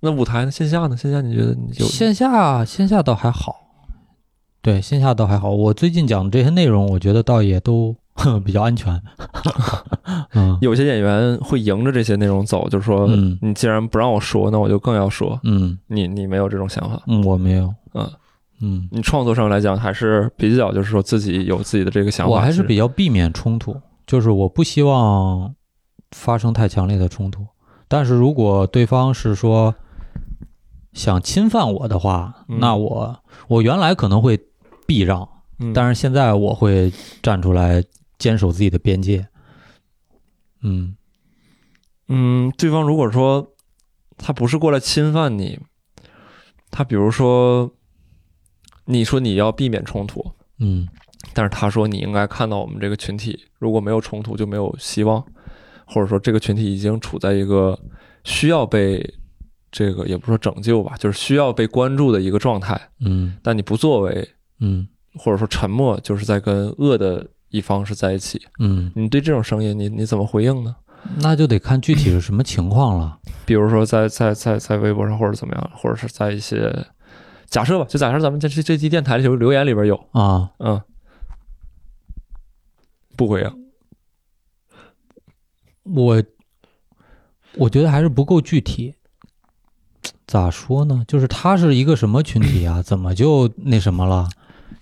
[0.02, 0.52] 那舞台呢？
[0.52, 0.98] 线下呢？
[0.98, 3.63] 线下你觉得你就线下线下倒还好，
[4.64, 5.52] 对，线下倒还好。
[5.52, 7.94] 我最近讲的这些内容，我觉得倒也都
[8.46, 9.00] 比较安全。
[10.34, 15.38] 嗯有些演员会迎着这些内容走，就是说，嗯你既然不让我说，那我就更要说。
[15.44, 17.02] 嗯你你没有这种想法？
[17.08, 17.74] 嗯，我没有。
[17.94, 18.10] 嗯，
[18.62, 22.32] 嗯，你创作上来讲还是比较，就是说自己有自己的这个想法。
[22.34, 23.76] 我还是比较避免冲突，
[24.08, 25.54] 就是我不希望
[26.12, 27.46] 发生太强烈的冲突。
[27.90, 29.76] 但是如果对方是说
[30.94, 34.40] 想侵犯我的话，嗯那我我原来可能会
[34.86, 35.28] 避让，
[35.60, 36.92] 嗯，但是现在我会
[37.22, 37.84] 站出来
[38.18, 39.28] 坚守自己的边界。
[40.62, 40.96] 嗯。
[42.08, 43.56] 嗯，对方如果说
[44.18, 45.60] 他不是过来侵犯你，
[46.70, 47.74] 他比如说
[48.86, 50.88] 你说你要避免冲突，嗯。
[51.34, 55.26] 但是他说你应该看到我们这个群体，如果没有冲突就没有希望，
[55.86, 57.80] 或者说这个群体已经处在一个
[58.26, 59.14] 需要被
[59.72, 63.38] 这个也不说拯救吧，就是需要被关注的一个状态，嗯。
[63.42, 64.30] 但你不作为，
[64.64, 64.88] 嗯
[65.20, 68.42] 或者说沉默，就是在跟恶的一方是在一起。
[68.60, 70.76] 嗯，你对这种声音，你你怎么回应呢？
[71.18, 73.20] 那就得看具体是什么情况了。
[73.46, 76.74] 比如说在在在在微博上，或者怎么样，或者是在一些
[77.48, 80.82] 假设吧，就假设咱们这这这期电台里头留言里边有，啊，嗯，
[83.18, 83.52] 不回应，
[85.84, 86.24] 我
[87.56, 88.96] 我觉得还是不够具体。
[90.26, 91.04] 咋说呢？
[91.08, 92.82] 就是他是一个什么群体啊？
[92.82, 94.28] 怎么就那什么了？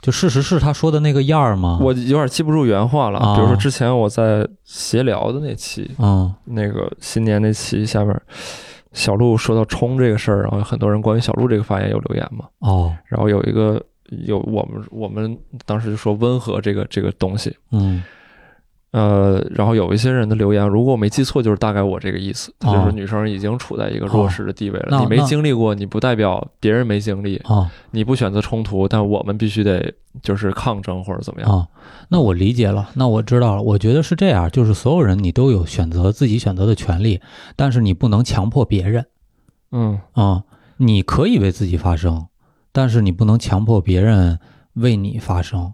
[0.02, 1.78] 就事实是他说的那个样儿吗？
[1.80, 3.20] 我有点记不住原话了。
[3.20, 8.20] 啊比如说之前我在闲聊的那期，嗯那个新年那期下边，
[8.94, 12.46] 小鹿说到冲这个事儿，然后有很多人关于小鹿这个发言有留言嘛。
[12.60, 18.02] 哦然后有一个有我们我们当时就说温和这个这个东西，嗯
[18.92, 27.70] 呃，然后有一些人的留言，如果我没记错，就是大概我这个意思，他就哦是女生已经处在一个弱势的地位了，那你没经历过，你不代表别人没经历，哦。
[27.92, 31.50] 你不选择冲突，但我们必须得就是抗争或者怎么样。
[31.50, 31.68] 啊，
[32.10, 33.62] 那我理解了，那我知道了。
[33.62, 37.22] 我觉得是这样，就是所有人你都有选择自己选择的权利，
[37.56, 39.06] 但是你不能强迫别人。
[39.72, 40.00] 嗯。
[40.12, 40.44] 啊、
[40.78, 42.28] 你可以为自己发声，
[42.74, 44.40] 但是你不能强迫别人
[44.74, 45.74] 为你发声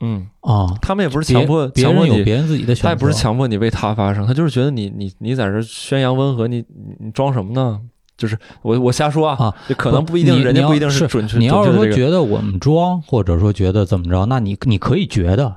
[0.00, 0.74] 嗯，啊。
[0.80, 7.80] 他们也不是强迫别强迫有别人自己的选择，他也不是强迫你为他发声，他就是觉得你你你在这宣扬温和，你你你装什么呢？
[8.16, 11.38] 就是我我瞎说啊，啊可能不一定，人家不一定是准确。
[11.38, 15.56] 你要是说觉得我们装，或者说觉得怎么着，那你你可以觉得，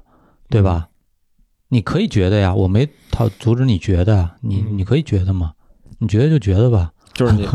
[0.50, 0.88] 对吧？
[1.70, 5.54] 你可以觉得呀，我没他阻止你觉得，你嗯你可以觉得嘛，
[5.98, 6.92] 你觉得就觉得吧。
[7.14, 7.46] 就是你，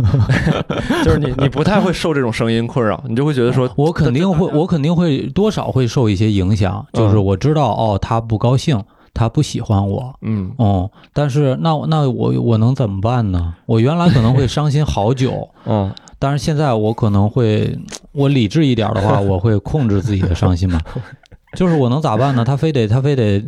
[1.05, 8.83] 就是你，你不太会受这种声音困扰，你就会觉得说，我肯定会，我肯定会多少会受一些影响，就是嗯我知道哦，他不高兴，
[9.15, 13.55] 他不喜欢我，嗯哦，但是那那我我能怎么办呢？
[13.67, 17.79] 我原来可能会伤心好久， 嗯但是现在我可能会，
[18.13, 20.81] 我理智一点的话，我会控制自己的伤心嘛。
[21.57, 22.43] 就是我能咋办呢？
[22.45, 23.43] 他非得他非得，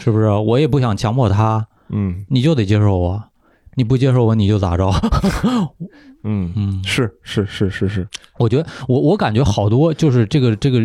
[0.00, 0.28] 是不是？
[0.30, 3.22] 我也不想强迫他，嗯你就得接受我，
[3.76, 4.90] 你不接受我你就咋着？
[6.24, 8.08] 嗯，嗯，是是是是是，
[8.38, 10.80] 我觉得我我感觉好多就是这个这个，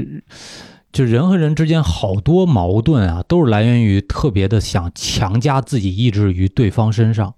[0.91, 7.34] 就人和人之间好多矛盾啊，都是来源于特别的想强加自己意志于对方身上。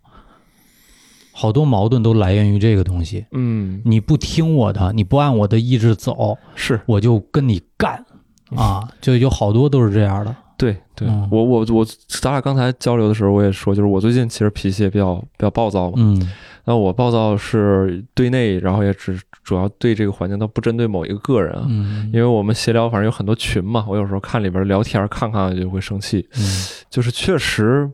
[1.35, 3.25] 好多矛盾都来源于这个东西。
[3.31, 8.05] 嗯你不听我的，你不按我的意志走，是我就跟你干
[8.55, 8.87] 啊！
[9.01, 10.35] 就有好多都是这样的。
[10.63, 15.95] 对对，嗯我我我，咱俩刚才交流的时候，我也说，就是我最近其实脾气也比较比较暴躁嘛。
[15.97, 16.31] 嗯
[16.65, 21.65] 那我暴躁是对内，然后也只主要对这个环境，倒不针对某一个个人啊。
[21.67, 26.25] 嗯，因为我们闲聊，反正有很多群嘛，我有时候看里边聊天，看看就会生气。
[26.37, 26.41] 嗯
[26.89, 27.91] 就是确实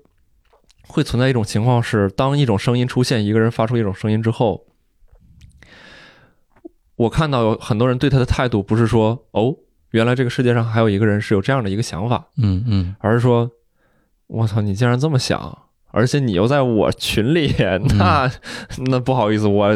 [0.88, 4.64] 会存在一种情况是，当一种声音出现，一个人发出一种声音之后，
[6.96, 9.56] 我看到有很多人对他的态度不是说哦，
[9.92, 13.50] 原来这个世界上还有一个人是有这样的一个想法，嗯嗯而是说，
[14.28, 15.58] 我操，你竟然这么想。
[15.92, 17.52] 而且你又在我群里，
[17.98, 18.32] 那、
[18.90, 19.76] 那不好意思，我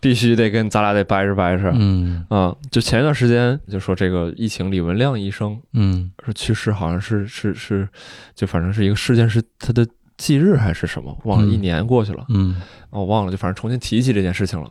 [0.00, 1.70] 必须得跟咱俩得掰扯掰扯。
[1.74, 7.86] 嗯啊、就前一段时间就说这个疫情，李文亮医生嗯说去世，好像是是是，
[8.34, 9.86] 就反正是一个事件，是他的
[10.16, 14.70] 忌日还是什么，忘了，嗯一年过去了，嗯哦，忘了，就反正重新提起这件事情了。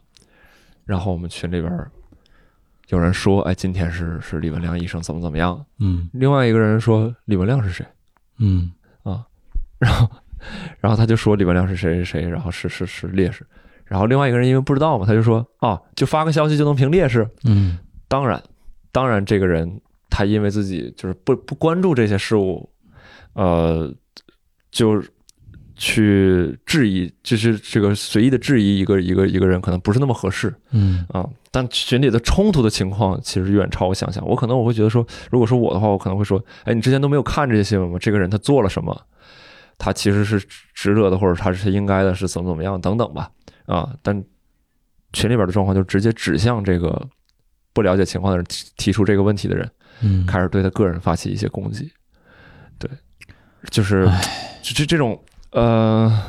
[0.85, 1.91] 然后我们群里边儿
[2.89, 6.09] 有人说，哎，今天是是李文亮医生怎么怎么样，嗯。
[6.13, 7.85] 另外一个人说李文亮是谁，
[8.39, 8.71] 嗯。
[9.03, 9.25] 啊
[9.77, 10.09] 然后
[10.79, 13.45] 然后他就说李文亮是谁谁谁，然后是是是烈士，
[13.85, 17.77] 然后另外一个人因为不知道嘛，他就说啊，就发个消息就能评烈士，嗯。
[18.07, 18.41] 当然，
[18.91, 22.69] 当然，这个人他因为自己就是不不关注这些事物，
[23.33, 23.93] 呃，
[24.71, 25.03] 就
[25.77, 31.27] 去质疑，就是这个随意的质疑一个一个一个人，可能不是那么合适嗯啊。
[31.51, 34.25] 但群里的冲突的情况其实远超我想象。
[34.27, 37.97] 我可能我会觉得说，如果说我的话，我可能会说，哎，你之前都没有看这些新闻吗？
[37.99, 38.99] 这个人他做了什么？
[39.77, 43.29] 他其实是值得的，或者他是应该的，是怎么怎么样等等吧。
[43.67, 44.23] 啊，但
[45.13, 47.07] 群里边的状况就直接指向这个
[47.73, 49.69] 不了解情况的人提提出这个问题的人，
[50.01, 51.91] 嗯，开始对他个人发起一些攻击。
[52.79, 52.89] 对，
[53.69, 54.09] 就是
[54.63, 55.19] 这这这种
[55.51, 56.21] 呃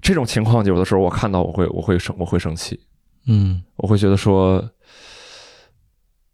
[0.00, 2.80] 这种情况，有的时候我看到我会我会生我会生气，
[3.26, 3.62] 嗯。
[3.76, 4.70] 我会觉得说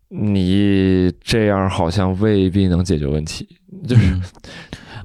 [0.08, 3.46] 你这样好像未必能解决问题。
[3.86, 4.22] 就是嗯，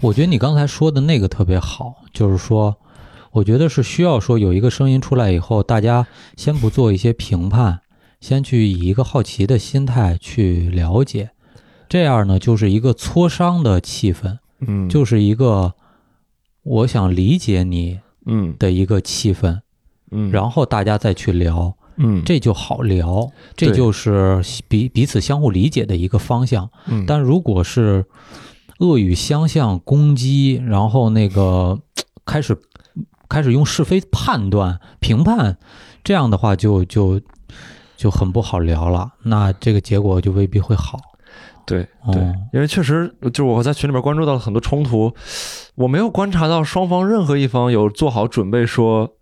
[0.02, 2.78] 我觉得你刚才说的那个特别好，就是说，
[3.32, 7.82] 我觉得是需要说有一个声音出来以后，大家先不做一些评判，
[8.22, 11.32] 先去以一个好奇的心态去了解，
[11.89, 14.88] 这样呢，就是一个磋商的气氛，嗯。
[14.88, 15.74] 就是一个
[16.63, 19.60] 我想理解你嗯的一个气氛，
[20.12, 26.69] 嗯，然后大家再去聊，嗯这就好聊，这就是彼彼此相互理解的一个方向。
[26.87, 28.06] 嗯但如果是
[28.79, 31.79] 恶语相向、攻击，然后那个
[32.25, 32.58] 开始
[33.27, 35.58] 开始用是非判断、评判，
[36.04, 37.21] 这样的话就就
[37.98, 39.13] 就很不好聊了。
[39.23, 41.00] 那这个结果就未必会好。
[41.65, 45.13] 对对哦，因为确实就是我在群里边关注到了很多冲突，
[45.75, 49.13] 我没有观察到双方任何一方有做好准备说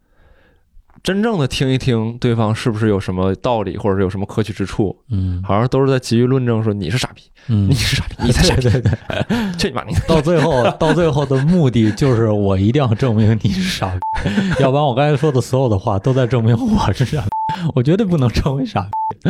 [1.03, 9.95] 真正的听一听对方是不是有什么道理，或者是有什么可取之处，嗯好像都是在急于论证说你是傻逼，嗯 你，是傻逼，你 才傻逼，对对对， 去你妈你！
[10.07, 13.87] 到最后到最后的目的就是我一定要证明你是傻
[14.23, 17.29] 逼，要不然我刚才说的所有的话都在证明我是傻逼，
[17.73, 19.29] 我绝对不能成为傻逼。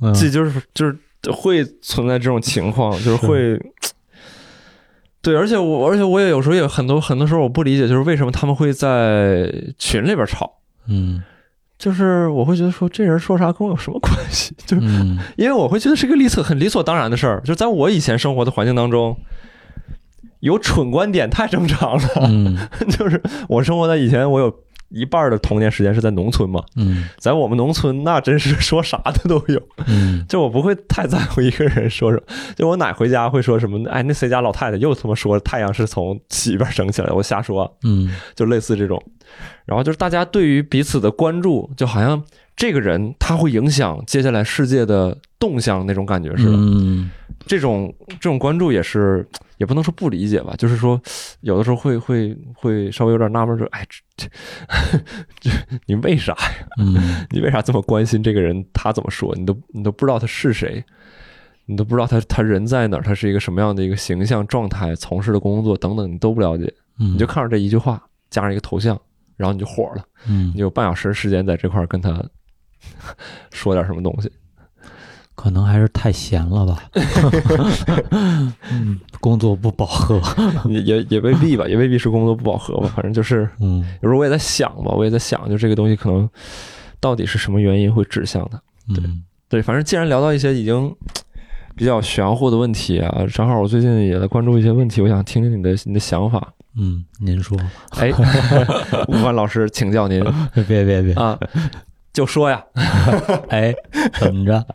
[0.00, 0.96] 嗯这就是就是
[1.32, 3.60] 会存在这种情况，就是会。
[5.20, 11.22] 对，而且我，而且我也有时候也很多很多时候我不理解，就是为什么他们会在群里边吵，嗯
[11.76, 14.54] 就是我会觉得说这人说啥跟我有什么关系？
[14.64, 19.16] 就是嗯因为我会觉得是个理所很理所当然的事儿，就在我以前生活的环境当中，
[20.40, 22.08] 有蠢观点太正常了。
[22.28, 22.56] 嗯
[22.96, 24.52] 就是我生活在以前，我有
[24.90, 29.60] 一半的童年时间是在农村嘛，嗯在我们农村那真是说啥的都有。
[29.86, 32.22] 嗯 就我不会太在乎一个人说什么，
[32.56, 39.02] 就我奶回家会说什么，哎，那谁家老太太又他妈说太阳是从西边升起来，我瞎说，嗯就类似这种。
[39.66, 42.22] 然后就是大家对于彼此的关注，就好像
[42.56, 46.52] 这个人他会影响接下来世界的动向那种感觉似的。
[46.54, 47.10] 嗯
[47.46, 49.26] 这种这种关注也是，
[49.58, 51.00] 也不能说不理解吧，就是说
[51.40, 53.86] 有的时候会会会稍微有点纳闷，说，哎，
[54.16, 54.26] 这
[55.40, 55.50] 这这
[55.86, 56.66] 你为啥呀？
[56.78, 58.64] 嗯你为啥这么关心这个人？
[58.72, 59.34] 他怎么说？
[59.36, 60.82] 你都你都不知道他是谁，
[61.66, 68.98] 你都不知道他他人在哪儿，他是一个什么样的一个形象状态，从事的工作等等，你都不了解，嗯，你就看着这一句话加上一个头像，
[69.36, 72.24] 然后你就火了，嗯你有半小时时间在这块儿跟他
[73.50, 74.30] 说点什么东西。
[75.38, 76.82] 可能还是太闲了吧，
[78.72, 80.20] 嗯，工作不饱和，
[80.68, 83.78] 也也也未必吧，也未必是工作不饱和吧， 反正就是嗯。
[84.02, 86.28] 有时候我也在想吧，我也在想，就这个东西可能
[86.98, 88.60] 到底是什么原因会指向的。
[88.88, 89.22] 嗯。
[89.48, 90.92] 对，反正既然聊到一些已经
[91.76, 96.52] 比较玄乎的问题啊，正好我最近也在关注一些问题，我想听听你的你的想法。
[96.76, 97.56] 嗯，您说，
[97.90, 98.10] 哎，
[99.06, 100.20] 吴凡老师，请教您。
[100.66, 101.38] 别别别，啊，
[102.12, 102.60] 就说呀，
[103.50, 103.72] 哎，
[104.18, 104.66] 怎么着？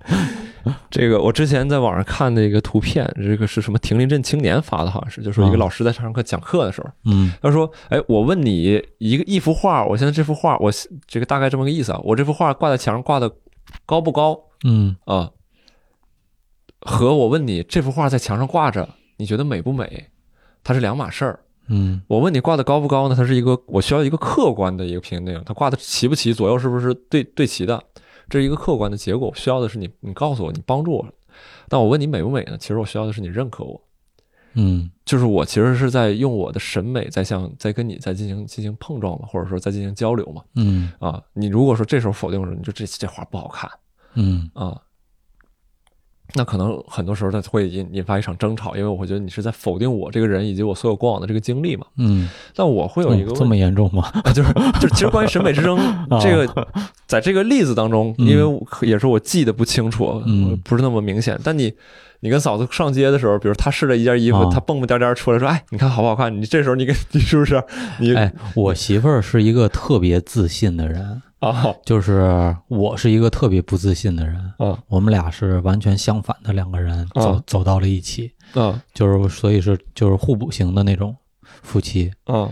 [0.90, 3.80] 这个我之前在网上看的一个图片，这个是什么？
[3.80, 10.72] 亭林镇青年发的，好像是，就说一个啊老师在上课讲课的时候，嗯他说：“哎，我问你一个一幅画，我现在这幅画，我
[11.08, 13.32] 这个大概这么个意思啊，我这幅画挂在墙上挂的
[13.86, 15.32] 高不高嗯啊？
[16.82, 20.08] 和我问你这幅画在墙上挂着，你觉得美不美？
[20.64, 21.40] 它是两码事儿。
[21.68, 23.16] 嗯我问你挂的高不高呢？
[23.16, 27.82] 它是一个我需要一个客观的一个评定它挂的齐不齐，左右是不是对对齐的，
[28.34, 29.28] 这是一个客观的结果。
[29.28, 31.06] 我需要的是你，你告诉我，你帮助我。
[31.70, 32.58] 但我问你美不美呢？
[32.58, 33.80] 其实我需要的是你认可我。”
[34.56, 40.42] 嗯就是我其实是在用我的审美在向在跟你在进行进行碰撞嘛，或者说在进行交流嘛。
[40.56, 43.70] 嗯啊，你如果说这时候否定我说，你就这这画不好看
[44.16, 44.82] 嗯啊，
[46.36, 51.86] 那可能很多时候它会引引发一场争吵，因为我会觉得你是在否定我这个人以及我所有过往的这个经历嘛。
[51.98, 54.10] 嗯，但我会有一个哦这么严重吗？
[54.24, 54.52] 啊，就是
[54.82, 55.78] 就是其实关于审美之争
[56.22, 56.68] 这个，
[57.06, 61.74] 在这个例子当中，因为也是我记得不清楚，嗯不是那么明显，但你。
[62.26, 67.62] 你跟嫂子上街的时候，比如她试了一件衣服，啊她蹦蹦颠颠出来说：“哎，你看好不好看？”你这时候你跟你是不是
[68.00, 71.76] 你哎，我媳妇儿是一个特别自信的人，啊。
[71.86, 77.44] 就是我是一个特别不自信的人，嗯我们俩是完全相反的两个人走、啊。
[77.46, 78.82] 走到了一起，啊。
[78.94, 81.16] 就是所以是就是互补型的那种
[81.62, 82.50] 夫妻，啊！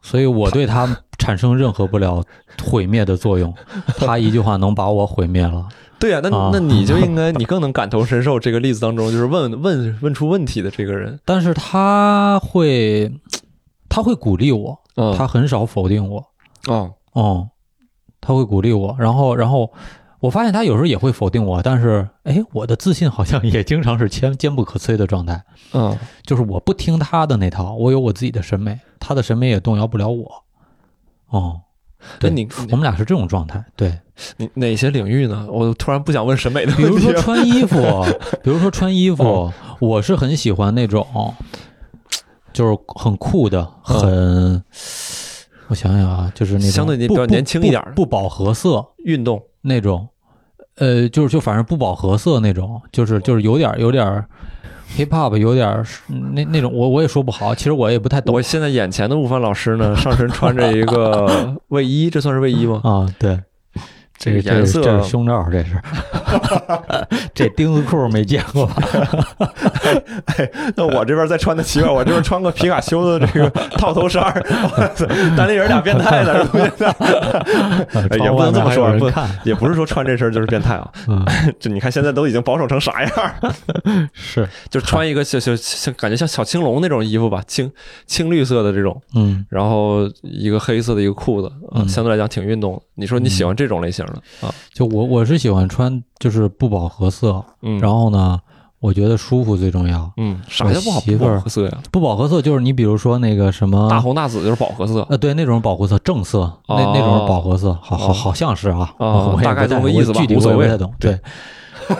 [0.00, 2.24] 所以我对他产生任何不了
[2.64, 3.54] 毁灭的作用，
[3.98, 5.68] 他一句话能把我毁灭了。
[6.00, 6.50] 对呀、那啊。
[6.52, 11.20] 那你就应该，你更能感同身受这个例子当中，就是问问问出问题的这个人。
[11.24, 13.12] 但是他会，
[13.88, 16.26] 他会鼓励我，嗯他很少否定我，
[16.66, 17.48] 哦哦、
[18.20, 19.72] 他会鼓励我，然后然后
[20.20, 30.44] 我发现他有时候也会否定我，但是哎，我的自信好像也经常是坚坚不可摧的状态，嗯就是我不听他的那套，我有我自己的审美，他的审美也动摇不了我。
[31.28, 31.60] 哦，
[32.18, 33.98] 对那你我们俩是这种状态，对。
[34.36, 35.48] 你哪些领域呢？
[35.50, 37.12] 我突然不想问审美的比如说。
[37.14, 37.76] 穿衣服，
[38.42, 41.34] 比如说穿衣服， 哦我是很喜欢那种，
[42.52, 44.62] 就是很酷的，很，
[45.72, 50.06] 我想想啊，就是那种相对比较年轻一点儿不不饱和色运动那种，
[50.76, 54.22] 呃，就是就反正不饱和色那种，就是就是有点有点
[54.94, 55.82] hip hop，有点
[56.34, 62.82] 那那种，我我也说不好，其实我也不太懂我现在眼前的悟饭老师呢，上身穿着一个 卫衣，这算是卫衣吗？
[62.84, 63.40] 啊，对，
[64.24, 65.70] 这个颜色这是胸罩，这是
[67.34, 68.76] 这钉子裤没见过吧？
[70.76, 74.40] 那我这边再穿的奇怪，我这边穿个皮卡丘的这个套头衫儿，
[75.36, 76.84] 单立人俩变态呢， 是不是？
[78.10, 79.10] 哎也不能这么说不
[79.42, 81.24] 也不是说穿这身就是变态啊，嗯，
[81.58, 83.34] 就你看现在都已经保守成啥样儿，
[84.12, 87.68] 是，就穿一个小小像感觉像小青龙那种衣服吧，青
[88.06, 92.82] 青绿色的这种，嗯然后一个黑色的一个裤子，啊，嗯相对来讲挺运动的。
[92.94, 94.52] 你说你喜欢这种类型的啊？
[94.72, 98.38] 就我我是喜欢穿就是不饱和色，嗯，然后呢，
[98.80, 100.10] 我觉得舒服最重要。
[100.16, 101.78] 嗯，啥叫不好不饱和色呀？
[101.90, 110.92] 不饱和色就是你比如说那个什么大红大紫就是饱和色呃，对，那种饱和色，正色，那那种是饱和色，好好哦好像是啊，啊我也大概不太这么个意思吧具体我也不太懂。
[110.98, 111.18] 对，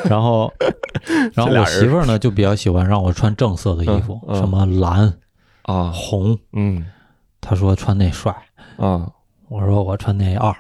[0.04, 0.52] 然后，
[1.34, 5.12] 然后我媳妇儿呢就比较喜欢让我穿正色的衣服，嗯嗯什么蓝、
[5.62, 6.84] 啊，红，嗯
[7.40, 8.34] 她说穿那帅，
[8.76, 9.08] 啊，
[9.53, 10.55] 我说我穿那二，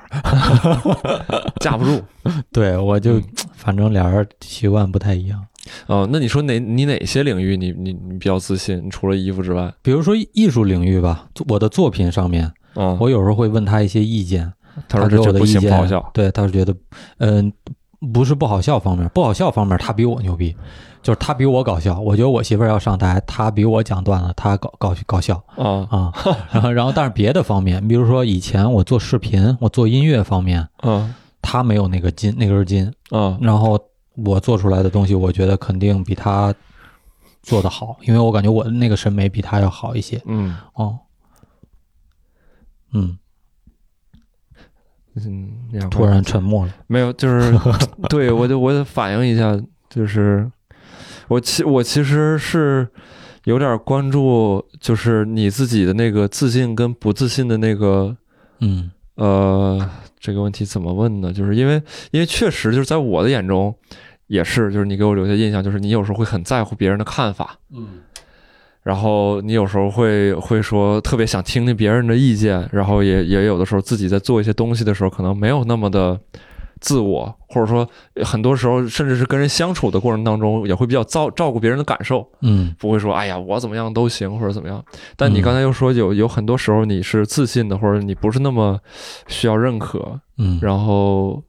[1.60, 2.02] 架不住。
[2.52, 3.24] 对我就嗯
[3.54, 5.42] 反正俩人习惯不太一样。
[5.86, 8.90] 哦，那你说哪你哪些领域你你你比较自信？
[8.90, 14.52] 除了衣服之外，比如说艺术领域吧，我的作品上面，啊，我有时候会问他一些意见，
[14.88, 16.74] 他说给我的意这这不行，不好见笑，对，他是觉得，
[17.18, 17.50] 嗯、
[18.12, 20.54] 不是不好笑方面，不好笑方面他比我牛逼，
[21.02, 21.98] 就是他比我搞笑。
[22.00, 26.12] 我觉得我媳妇儿要上台，他比我讲段子，他搞搞搞笑啊啊。
[26.52, 33.78] 然后，然后，但是别的方面，比如说以前我做视频，我做音乐方面，啊他没有那个筋那根筋，啊然后
[34.24, 36.54] 我做出来的东西，我觉得肯定比他
[37.42, 40.22] 做的好，因为我感觉我的那个审美比他要好一些。
[40.26, 40.98] 嗯哦，
[42.92, 43.18] 嗯，
[45.16, 46.72] 嗯，突然沉默了。
[46.86, 47.58] 没有，就是
[48.08, 50.48] 对我就我得反映一下，就是
[51.32, 52.86] 我其我其实是
[53.44, 58.14] 有点关注，就是你自己的那个自信跟不自信的那个
[58.60, 61.32] 嗯呃这个问题怎么问呢？
[61.32, 63.74] 就是因为因为确实就是在我的眼中
[64.26, 68.00] 也是，就是你给我留下印象，就是你有时候会很在乎别人的看法，嗯
[68.82, 76.18] 然后你有时候会会说特别想听听别人的意见，然后也也有的时候自己在做一些东西的时候，可能没有那么的
[76.82, 77.88] 自我，或者说
[78.22, 84.84] 很多时候甚至是跟人相处的过程当中，也会比较照照顾别人的感受，嗯不会说哎呀我怎么样都行或者怎么样。
[85.16, 88.78] 但你嗯刚才又说有有很多时候你是自信的，或者你不是那么
[89.28, 91.42] 需要认可，嗯，然后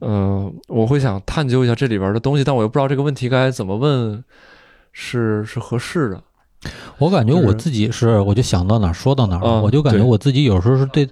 [0.00, 4.22] 呃，我会想探究一下这里边的东西，但我又不知道这个问题该怎么问
[4.92, 6.22] 是是合适的。
[6.98, 9.60] 我感觉我自己是，我就想到哪儿说到哪儿了。
[9.60, 11.08] 嗯我就感觉我自己有时候是对，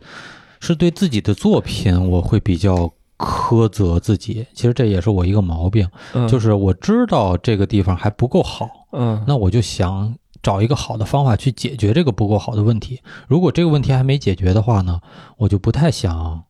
[0.61, 4.47] 是对自己的作品，我会比较苛责自己。
[4.55, 13.03] 其实这也是我一个毛病，嗯，就是我知道这个地方还不够好，嗯那我就想找一个好的方法去解决这个不够好的问题。
[13.27, 15.01] 如果这个问题还没解决的话呢，
[15.37, 16.45] 我就不太想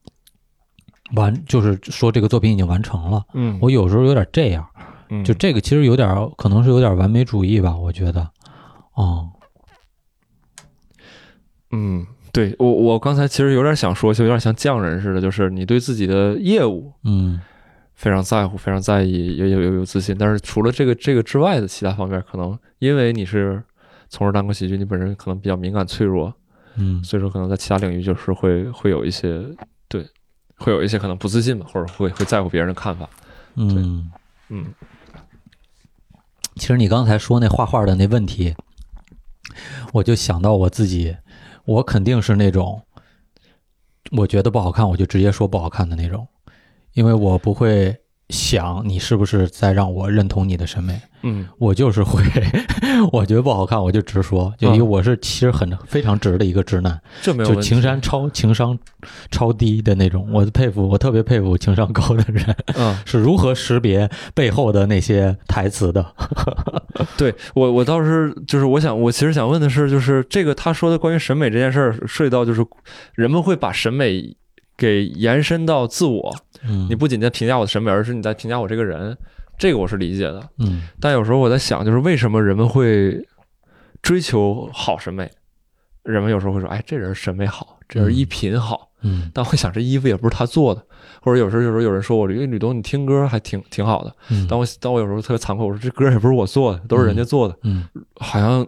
[1.15, 3.25] 完，就是说这个作品已经完成了。
[3.33, 4.69] 嗯，我有时候有点这样，
[5.09, 8.31] 嗯就这个其实有点可能是有点完美主义吧，我觉得。
[8.95, 9.29] 哦，
[11.71, 17.41] 嗯，对我我刚才其实有点想说，就有点像匠人似的，就是你对自己的业务嗯
[17.95, 23.63] 非常在乎，非常在意，也有有有自信，但是除了这个这个之外的其他方面，可能因为你是
[24.09, 26.33] 从事单口喜剧，你本身可能比较敏感脆弱，
[26.77, 29.43] 嗯所以说可能在其他领域就是会会有一些
[29.89, 30.07] 对，
[30.57, 33.09] 会有一些可能不自信吧，或者会会在乎别人的看法。
[33.57, 34.11] 嗯。
[34.51, 34.67] 嗯
[36.57, 38.53] 其实你刚才说那画画的那问题，
[39.93, 41.17] 我就想到我自己，
[41.69, 42.83] 我肯定是那种，
[44.13, 46.27] 我觉得不好看，我就直接说不好看的那种，
[46.95, 47.95] 因为我不会
[48.31, 51.47] 想你是不是在让我认同你的审美，嗯。
[51.59, 52.23] 我就是会，
[53.11, 57.67] 我觉得不好看，我就直说，就因为我是其实很非常直的一个直男，就这没有问题。
[57.67, 58.79] 情商超情商
[59.31, 62.45] 超低的那种，我佩服，我特别佩服情商高的人
[62.77, 66.05] 嗯， 是如何识别背后的那些台词的。
[67.17, 72.65] 对我我倒是就是我想我其实想问的是，就是这个他说的关于审美这件事儿，涉及到就是
[73.15, 74.37] 人们会把审美
[74.79, 79.15] 给延伸到自我，嗯，你不仅在评价我的审美，而是你在评价我这个人，
[79.59, 80.49] 这个我是理解的。
[80.59, 83.21] 嗯但有时候我在想，就是为什么人们会
[84.01, 85.29] 追求好审美？
[86.05, 88.89] 人们有时候会说，哎，这人审美好，这人衣品好。
[89.03, 90.83] 嗯但我想，这衣服也不是他做的，
[91.21, 94.15] 或者有时候有时候有人说我，因为吕东你听歌还挺挺好的。
[94.31, 97.85] 嗯，但我但我有时候特别惭愧，我说这歌也不是我做的，都是人家做的，嗯
[98.17, 98.67] 好像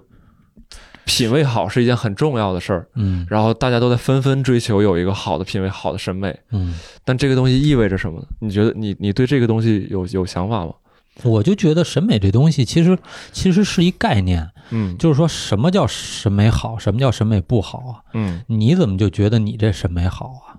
[1.11, 2.89] 品味好是一件很重要的事儿。
[2.95, 8.27] 嗯然后大家都在纷纷追求有一个好的品味、好的审美，嗯，但这个东西意味着什么呢？
[8.41, 10.73] 你觉得你你对这个东西有有想法吗？
[11.25, 12.97] 我就觉得审美这东西其实
[13.33, 17.93] 其实是一概念，嗯就是说什么叫审美好，什么叫审美不好啊？
[18.15, 20.57] 嗯你怎么就觉得你这审美好啊？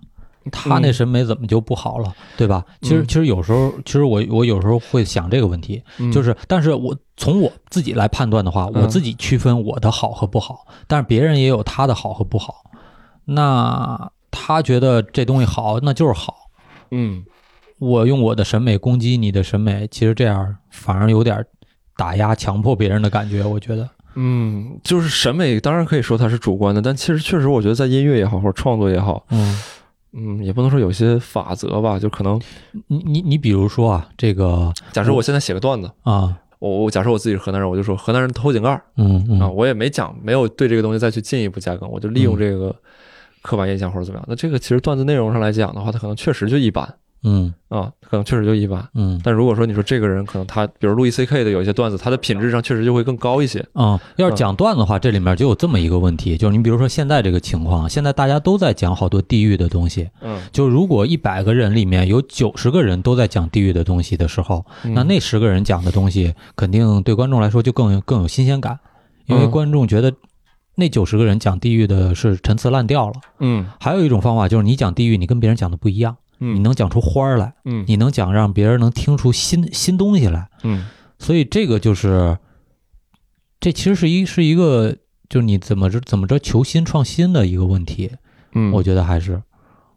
[0.52, 2.66] 他那审美怎么就不好了，对吧？
[2.82, 12.64] 其实嗯其实有时候，其实我我有时候会想这个问题，嗯就是，但是我从我自己来判断的话，嗯我自己区分我的好和不好，但是别人也有他的好和不好。
[13.26, 16.50] 那他觉得这东西好，那就是好。
[16.90, 17.24] 嗯
[17.78, 21.44] 我用我的审美攻击你的审美，其实这样反而有点
[21.98, 23.44] 打压、强迫别人的感觉。
[23.44, 29.60] 我觉得，嗯，就是审美当然可以说它是主观的，但其实确实我觉得在音乐也好或者创作也好，嗯，
[30.14, 32.40] 嗯，也不能说有些法则吧，就可能
[32.88, 42.76] 你你你比如说啊，这个假设我现在写个段子，啊，我我假设我自己是河南人，我就说河南人偷井盖儿嗯嗯啊，我也没讲，没有对这个东西再去进一步加更，我就利用嗯这个
[43.42, 44.26] 刻板印象或者怎么样。
[44.28, 46.94] 那这个其实段子内容上来讲的话，它可能确实就一般
[47.24, 48.84] 嗯啊，可能确实就一般。
[48.96, 53.66] 嗯但如果说你说这个人可能他，比如路易 C K 的有一些段子，他的品质上确实就会更高一些。
[53.76, 68.80] 嗯，要是嗯讲段子的话，这里面就有这么一个问题，就是你比如说现在这个情况，现在大家都在讲好多地域的东西，嗯，就如果一百个人里面有九十个人都在讲地域的东西的时候，嗯那那十个人讲的东西，肯定对观众来说就更更有新鲜感，
[69.28, 70.12] 因为嗯观众觉得
[70.76, 73.14] 那九十个人讲地狱的是陈词滥调了。
[73.40, 80.50] 嗯还有一种方法就是你讲地狱，你跟别人讲的不一样，嗯你能讲出花儿来，嗯你能讲让别人能听出新新东西来。
[80.64, 80.88] 嗯
[81.18, 82.38] 所以这个就是，
[83.60, 84.98] 这其实是一是一个，
[85.30, 88.12] 就是你怎么着怎么着求新创新的一个问题。
[88.54, 89.42] 嗯，我觉得还是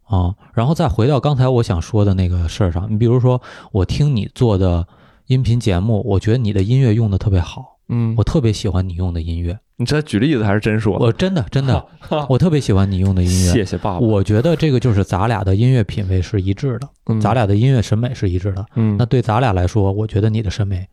[0.04, 3.40] 啊，然后再回到刚才我想说的那个事儿上，你比如说，
[3.72, 4.86] 我听你做的
[5.26, 10.96] 音频节目，我觉得你的音乐用的特别好，嗯，我特别喜欢你用的音乐，你这举例子还是真说？
[10.98, 11.86] 我真的真的，
[12.28, 13.52] 我特别喜欢你用的音乐。
[13.52, 13.98] 谢谢爸爸。
[13.98, 18.64] 我觉得这个就是咱俩的音乐品味是一致的，嗯咱俩的音乐审美是一致的。
[18.74, 20.86] 嗯那对咱俩来说，我觉得你的审美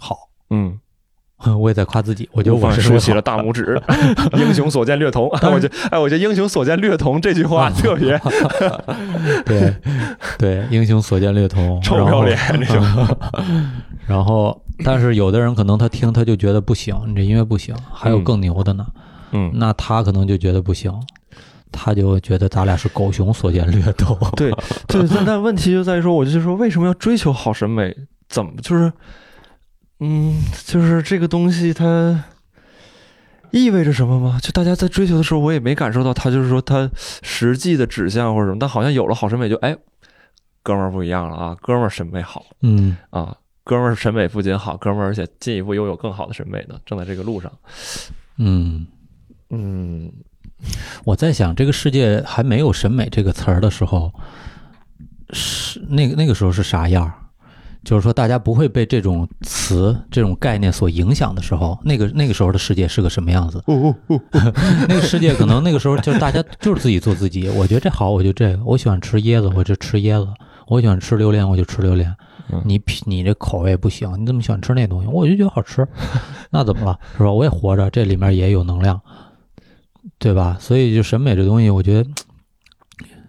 [0.00, 0.16] 好，
[0.50, 0.78] 嗯，
[1.58, 3.80] 我也在夸自己，我觉得我是竖起了大拇指，
[4.36, 5.28] 英雄所见略同。
[5.40, 8.20] 哎，我觉得，哎，我觉得“英雄所见略同”这句话特别
[9.44, 9.74] 对
[10.36, 13.16] 对，英雄所见略同，臭不要脸，那种。
[14.06, 18.86] 然后，但是有的人可能他听他就觉得不行，你这音乐不行，还有嗯更牛的呢，
[19.32, 20.92] 嗯，那他可能就觉得不行，
[21.70, 24.16] 他就觉得咱俩是狗熊所见略同。
[24.34, 24.50] 对
[24.88, 27.94] 对，但但问题就在于说，我就说为什么要追求好审美？
[28.28, 28.92] 怎么就是，
[30.00, 32.24] 嗯，就是这个东西它
[33.50, 34.38] 意味着什么吗？
[34.42, 36.90] 就大家在追求的时候，我也没感受到它就是说它
[37.22, 39.76] 实际的指向或者什么，但好像有了好审美就，哎，
[40.62, 43.36] 哥们儿不一样了啊，哥们儿审美好嗯啊。
[43.64, 47.52] 哥们儿审美不仅好，哥们儿而且进一步拥有更好的审美呢，正在这个路上。
[48.38, 48.86] 嗯，
[49.50, 50.10] 嗯
[51.04, 54.10] 我在想，这个世界还没有“审美”这个词儿的时候，
[55.34, 57.12] 是那个那个时候是啥样儿？
[57.88, 63.62] 就是说，大家不会被这种词、这种概念所影响的时候，那个那个时候的世界是个什么样子？
[63.64, 64.20] 哦哦哦，
[64.86, 67.48] 那个世界可能那个时候就是大家就是自己做自己。
[67.48, 68.62] 我觉得这好，我就这个。
[68.62, 70.30] 我喜欢吃椰子，我就吃椰子；
[70.66, 72.14] 我喜欢吃榴莲，我就吃榴莲。
[72.52, 75.08] 嗯你品你这口味不行，你怎么喜欢吃那东西？
[75.08, 75.88] 我就觉得好吃，
[76.50, 76.98] 那怎么了？
[77.16, 77.32] 是吧？
[77.32, 79.00] 我也活着，这里面也有能量，
[80.18, 80.58] 对吧？
[80.60, 82.10] 所以就审美这东西，我觉得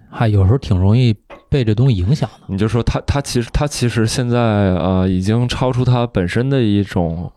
[0.10, 1.16] 还有时候挺容易
[1.50, 2.45] 被这东西影响的。
[2.47, 7.32] 你就说它它其实它其实现在呃已经超出它本身的一种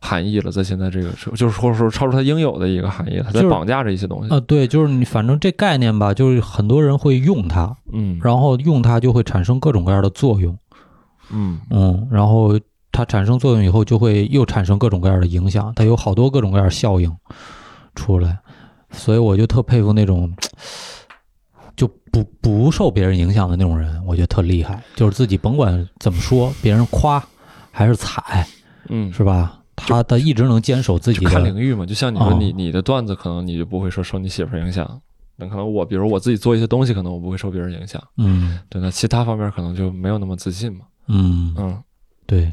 [0.00, 4.32] 含义了，在现在这个时候，就是或者说超出它应有的一个含义，它在绑架着一些东西。
[4.32, 10.56] 啊，对，就是你反正这概念吧，就是很多人会用它，嗯然后用它就会产生各种各样的作用。
[11.30, 12.58] 嗯嗯，然后
[12.92, 17.14] 它产生作用以后，就会又产生各种各样的影响，它有好多各种各样的效应
[17.94, 18.38] 出来，
[18.92, 20.32] 所以我就特佩服那种
[21.78, 27.24] 就不不受别人影响的那种人，我觉得特厉害，就是自己甭管怎么说，别人夸
[27.70, 28.44] 还是踩，
[28.88, 29.60] 嗯，是吧？
[29.76, 35.00] 他他一直能坚守自己的，领域嘛，就像你说哦你你的段子，可能你就不会说受你媳妇儿影响。
[35.36, 38.02] 那可能我，比如我自己做一些东西，可能我不会受别人影响。
[38.16, 40.80] 嗯对，那其他方面可能就没有那么自信嘛。
[41.06, 41.80] 嗯，嗯
[42.26, 42.52] 对，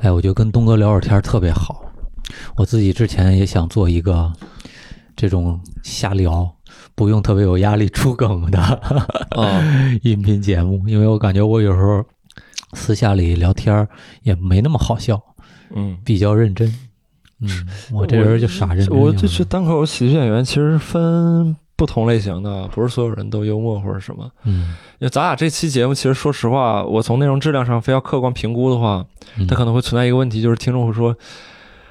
[0.00, 1.84] 哎，我觉得跟东哥聊会儿天特别好。
[2.56, 4.32] 我自己之前也想做一个
[5.14, 6.50] 这种瞎聊，
[7.00, 9.64] 不用特别有压力出梗的啊
[10.04, 12.04] 音频节目，因为我感觉我有时候
[12.74, 13.88] 私下里聊天
[14.22, 15.18] 也没那么好笑，
[15.74, 16.68] 嗯，比较认真。
[17.40, 17.48] 嗯，
[17.90, 18.94] 我这人就傻认真。
[18.94, 24.30] 我就觉得单口喜剧演员其实分不同类型的，不是所有人都幽默或者什么。
[24.44, 29.06] 嗯，因为咱俩这期节目，其实说实话，我从内容质量上非要客观评估的话，
[29.38, 31.16] 嗯它可能会存在一个问题，就是听众会说，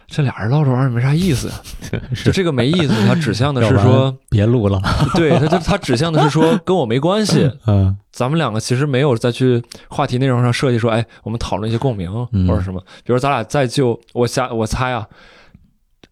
[0.09, 1.51] 这俩人唠这玩意儿没啥意思。
[2.25, 4.81] 就这个没意思，他指向的是说，别录了。
[5.15, 7.51] 对，它它它指向的是说跟我没关系。
[7.67, 12.81] 嗯咱们两个其实没有再去话题内容上设计说，哎，我们讨论一些共鸣嗯或者什么。
[13.05, 15.07] 比如咱俩再就我瞎我猜啊，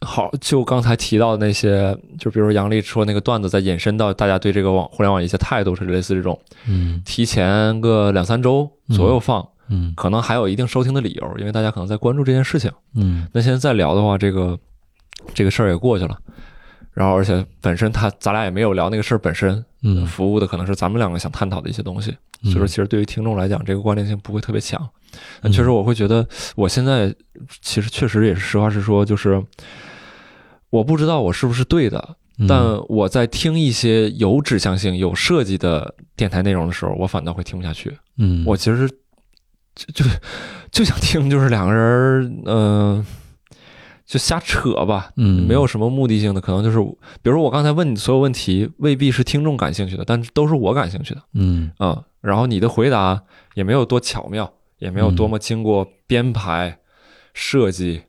[0.02, 9.48] 好，就刚才提到的那些，就比如杨笠说那个段子，再引申到大家对这个网互联网一些态度，是类似这种，嗯提前个两三周左右放，嗯
[9.96, 12.72] 可能还有一定收听的理由，因为大家可能在关注这件事情。
[12.96, 13.28] 嗯。
[13.34, 14.58] 那现在再聊的话，这个
[15.34, 16.18] 这个事儿也过去了，
[16.94, 22.52] 然后而且本身他咱俩也没有聊那个事儿本身，嗯，服务的可能是咱们两个想探讨的一些东西，嗯。
[22.52, 24.88] 所以说其实对于听众来讲，这个关联性不会特别强。
[25.42, 27.14] 但确实我会觉得，我现在
[27.62, 29.42] 其实确实也是实话实说，就是
[30.70, 32.46] 我不知道我是不是对的，嗯。
[32.48, 37.98] 但我在听一些有指向性、有设计的电台内容的时候，我反倒会听不下去。
[38.18, 38.44] 嗯。
[38.46, 38.88] 我其实
[39.78, 40.10] 就就
[40.72, 43.06] 就想听，就是两个人，嗯、
[44.06, 45.48] 就瞎扯吧，嗯。
[45.48, 46.80] 没有什么目的性的，可能就是，
[47.22, 51.72] 比如说我刚才问你所有问题，未必是听众感兴趣的，但都是我感兴趣的嗯。
[51.78, 53.22] 啊、然后你的回答
[53.54, 56.80] 也没有多巧妙，也没有多么经过编排、
[57.34, 58.02] 设计，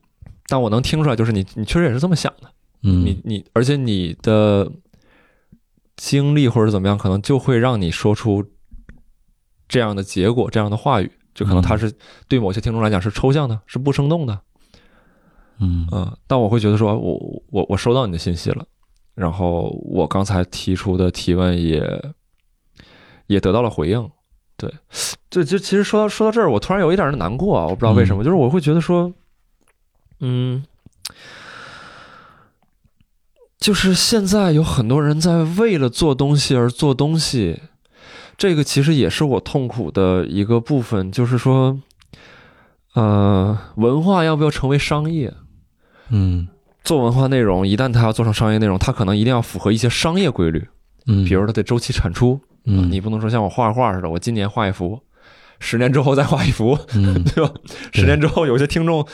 [0.47, 2.49] 但我能听出来，就是你你确实也是这么想的。
[2.81, 3.05] 嗯。
[3.05, 4.71] 你你，而且你的
[5.95, 8.43] 经历或者怎么样，可能就会让你说出
[9.67, 11.89] 这样的结果，这样的话语，就可能它是
[12.27, 14.37] 对某些听众来讲是抽象的，是不生动的，
[15.59, 18.65] 嗯嗯，但我会觉得说我我我收到你的信息了，
[19.15, 21.81] 然后我刚才提出的提问也
[23.27, 24.11] 也得到了回应，
[24.57, 24.69] 对，
[25.29, 29.13] 这就其实说到说到这儿，我突然有一点的难过啊，我不知道为什么，就是我会觉得说，
[30.19, 30.61] 嗯。
[33.57, 37.61] 就是现在有很多人在为了做东西而做东西，
[38.39, 41.11] 这个其实也是我痛苦的一个部分。
[41.11, 41.79] 就是说，
[42.95, 45.31] 呃，文化要不要成为商业？
[46.09, 46.47] 嗯
[46.83, 50.67] 做文化内容，一旦它要做成商业内容，它可能一定要符合一些商业规律，
[51.05, 52.39] 嗯，比如它的周期产出。
[52.65, 54.99] 嗯你不能说像我画画似的，我今年画一幅，
[55.59, 57.53] 十年之后再画一幅，嗯 对吧？
[57.93, 59.05] 十年之后，有些听众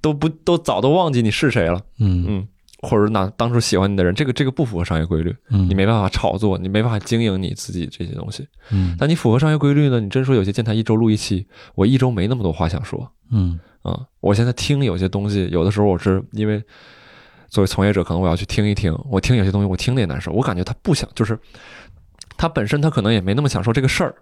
[0.00, 2.48] 都不都早都忘记你是谁了，嗯嗯，
[2.84, 5.34] 或者那当初喜欢你的人，这个这个不符合商业规律。
[5.50, 8.46] 嗯你没办法炒作，你没办法经营你自己这些东西。
[8.70, 9.98] 嗯但你符合商业规律呢？
[10.00, 16.62] 你真说有些电台一周录一期，我一周没那么多话想说嗯啊、我现在听有些东西，有的时候我是因为
[17.48, 18.96] 作为从业者，可能我要去听一听。
[19.10, 20.32] 我听有些东西，我听的也难受。
[20.32, 21.38] 我感觉他不想，就是
[22.36, 24.14] 他本身他可能也没那么想说这个事儿，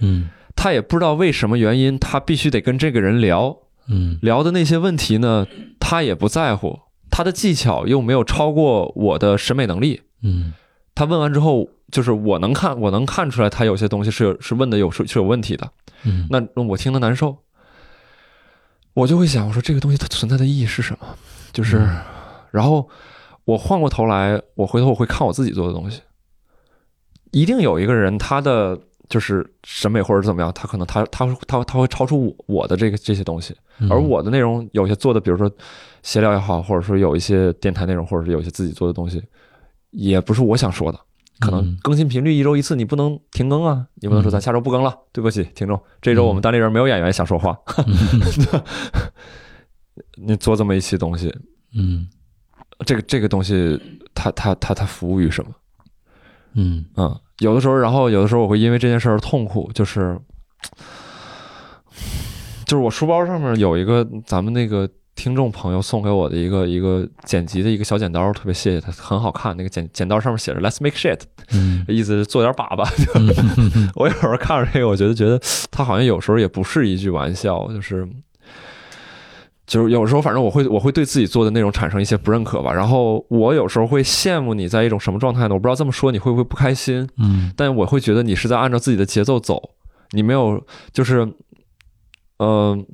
[0.00, 3.56] 嗯他也不知道为什么原因，他必须得跟这个人聊
[3.88, 5.46] 嗯聊的那些问题呢，
[5.78, 6.80] 他也不在乎。
[7.16, 10.52] 他的技巧又没有超过我的审美能力，嗯。
[10.96, 15.70] 他问完之后，就是我能看，我能看出来他有些东西是有是问的有是是有问题的。
[16.02, 16.26] 嗯。
[16.28, 17.36] 那那我听得难受，
[18.94, 21.06] 我就会想，我说这个东西它存在的意义是什么？
[21.52, 22.00] 就是，嗯。
[22.50, 22.88] 然后
[23.44, 26.00] 我换过头来，我回头我会看我自己做的东西，
[27.30, 28.76] 一定有一个人他的
[29.08, 33.90] 就是审美或者怎么样，他可能他他会他他会超出我我的这个这些东西，嗯。
[33.90, 35.50] 而我的内容有些做的，比如说
[36.02, 39.22] 闲聊也好，或者说有一些电台内容，或者是有一些自己做的东西，
[39.90, 40.98] 也不是我想说的。
[41.40, 41.78] 可能嗯。
[41.82, 43.86] 更新频率一周一次，你不能停更啊！
[43.96, 47.58] 你不能说咱下周不更了，对不起，听众，这周我们单立人没有演员想说话，
[50.16, 51.34] 你做这么一期东西，
[51.74, 52.08] 嗯。
[52.84, 53.80] 这个这个东西，
[54.14, 55.50] 它它它它服务于什么？
[56.54, 56.84] 嗯。
[56.96, 60.18] 嗯，有的时候，然后有的时候我会因为这件事儿痛苦，就是
[62.64, 69.56] 就是我书包上面有一个咱们那个听众朋友送给我的一个一个剪辑的一个小剪刀，特别谢谢他，很好看。
[69.56, 71.20] 那个剪剪刀上面写着 “Let's make shit”，
[71.52, 72.84] 嗯意思是做点粑粑。
[73.14, 78.08] 嗯我有时候看着这个，我觉得觉得他好像有时候也不是一句玩笑，就是
[79.66, 82.72] 就是有时候反正我会我会对自己做的内容产生一些不认可吧。
[82.72, 85.54] 然后我有时候会羡慕你在一种什么状态呢？
[85.54, 89.70] 我不知道这么说你会不会不开心，嗯但我会觉得你是在按照自己的节奏走，
[90.10, 90.62] 你没有
[90.92, 91.26] 就是，
[92.38, 92.86] 嗯、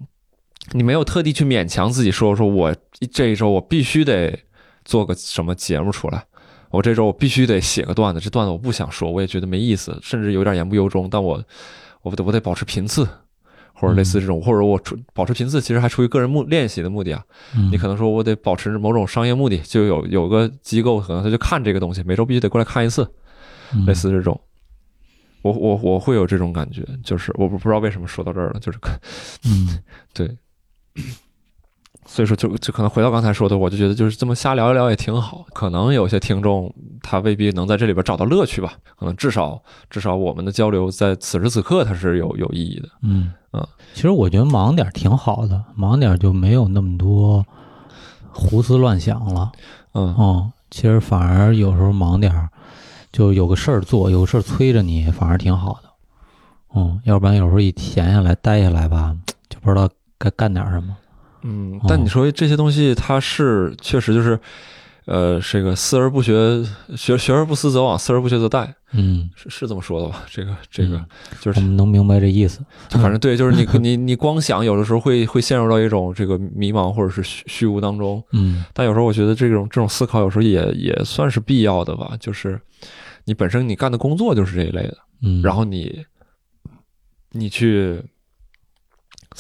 [0.73, 2.75] 你没有特地去勉强自己说说我
[3.13, 4.39] 这一周我必须得
[4.85, 6.25] 做个什么节目出来。
[6.71, 11.09] 我这周我必须得写个段子，这段子我不想说，我也觉得没意思，甚至有点言不由衷。
[11.11, 11.43] 但我，
[12.03, 13.09] 我得我得保持频次，
[13.81, 17.25] 或者类似这种，或者我出保持频次，其实还出于个人目练习的目的啊。
[17.57, 23.11] 嗯你可能说我得保持某种商业目的，就有有个机构可能他就看这个东西，每周必须得过来看一次，
[23.73, 24.39] 嗯类似这种。
[25.43, 28.95] 我我我会有这种感觉，就是我不不知道为什么说到这儿了，就是看
[29.47, 29.79] 嗯
[30.13, 30.37] 对，
[32.13, 35.47] 所以说就就可能回到刚才说的，我就觉得就是这么瞎聊一聊也挺好。
[35.55, 42.89] 可能有些听众他未必能在这里边找到乐趣吧，可能至少至少我们的交流在此时此刻它是有有意义的。
[43.03, 47.47] 嗯嗯，其实我觉得忙点儿挺好的，忙点儿就没有那么多
[48.33, 49.53] 胡思乱想了。
[49.95, 52.49] 嗯嗯，其实反而有时候忙点儿，
[53.13, 55.91] 就有个事儿做，有个事儿催着你，反而挺好的。
[56.75, 59.17] 嗯，要不然有时候一闲下来、待下来吧，
[59.49, 59.89] 就不知道
[60.19, 60.97] 该干点什么。
[61.43, 64.39] 嗯哦，但你说这些东西，它是确实就是，
[65.07, 66.63] 呃，这个思而不学，
[66.97, 70.23] 学学而不思则罔，思而不学则殆，嗯，是是这么说的吧？
[70.31, 71.07] 这个这个嗯
[71.41, 72.61] 就是我们能明白这意思。
[72.89, 78.23] 就反正对，就是你 你你光想，有的时候会会陷入到一种这个迷茫或者是虚虚无当中。
[78.33, 82.17] 嗯但有时候我觉得这种这种思考，有时候也也算是必要的吧。
[82.21, 82.61] 就是
[83.25, 86.05] 你本身你干的工作就是这一类的，嗯，然后你
[87.33, 88.03] 你去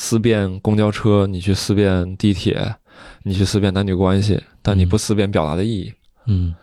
[0.00, 2.74] 思辨公交车，你去思辨地铁，
[3.22, 5.92] 你去思辨男女关系，但你不思辨表达的意义，
[6.26, 6.54] 嗯。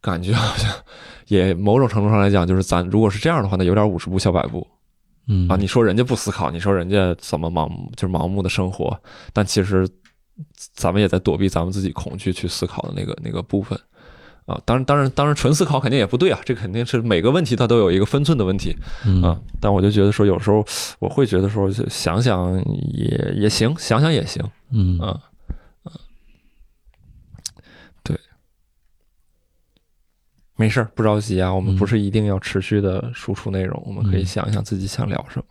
[0.00, 0.70] 感觉好像
[1.26, 4.64] 也某种程度上来讲，就是咱如果是这样的话，那有点五十步笑百步。
[5.26, 5.48] 嗯。
[5.48, 8.96] 啊，你说人家不思考，你说人家怎么盲就是盲目的生活，
[9.32, 9.88] 但其实
[10.72, 13.76] 咱们也在躲避咱们自己恐惧去思考的那个那个部分
[14.46, 14.60] 啊。
[14.64, 18.76] 当然，当然，当然，纯思考肯定也不对啊，这肯定是每个问题它都有一个分寸的问题
[19.06, 19.40] 嗯啊。
[19.60, 20.64] 但我就觉得说，有时候
[20.98, 22.56] 我会觉得说，想想
[22.92, 25.08] 也也行，想想也行嗯啊。
[25.08, 25.92] 啊
[28.02, 28.18] 对，
[30.56, 31.52] 没事儿，不着急啊。
[31.52, 35.44] 我们嗯不是一定要持续的输出内容，我们可以嗯想一想自己想聊什么。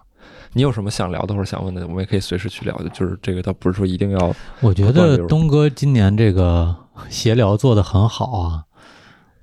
[0.52, 2.90] 你有什么想聊的或者想问的，我们也可以随时去聊的。
[2.90, 6.76] 就是这个，倒不是说一定要我觉得东哥今年这个
[7.08, 8.64] 协聊做的很好啊，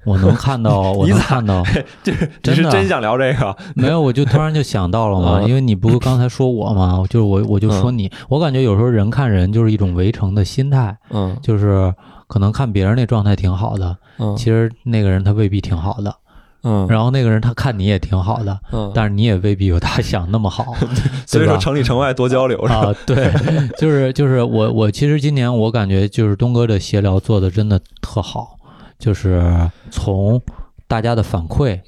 [0.06, 1.62] 我能看到，我能看到，
[2.02, 2.62] 就是真的。
[2.62, 3.54] 你是真想聊这个？
[3.74, 5.48] 没有，我就突然就想到了嘛，嗯。
[5.48, 11.36] 因为你不是刚才说我嘛，就是我我就说你，我感觉有时候人看人就是一种围城的心态，嗯。
[11.42, 11.92] 就是
[12.28, 14.34] 可能看别人那状态挺好的，嗯。
[14.36, 16.14] 其实那个人他未必挺好的，
[16.62, 20.74] 嗯，然后那个人他看你也挺好的，嗯，但是你也未必有他想那么好，
[21.26, 21.56] 所以说？
[21.58, 22.86] 城里城外多交流是吧？
[22.86, 23.30] 啊，对，
[23.78, 28.55] 就是就是我我其实今年我感觉就是东哥的协聊做的真的特好，
[28.98, 30.40] 就是从
[30.86, 31.80] 大家的反馈，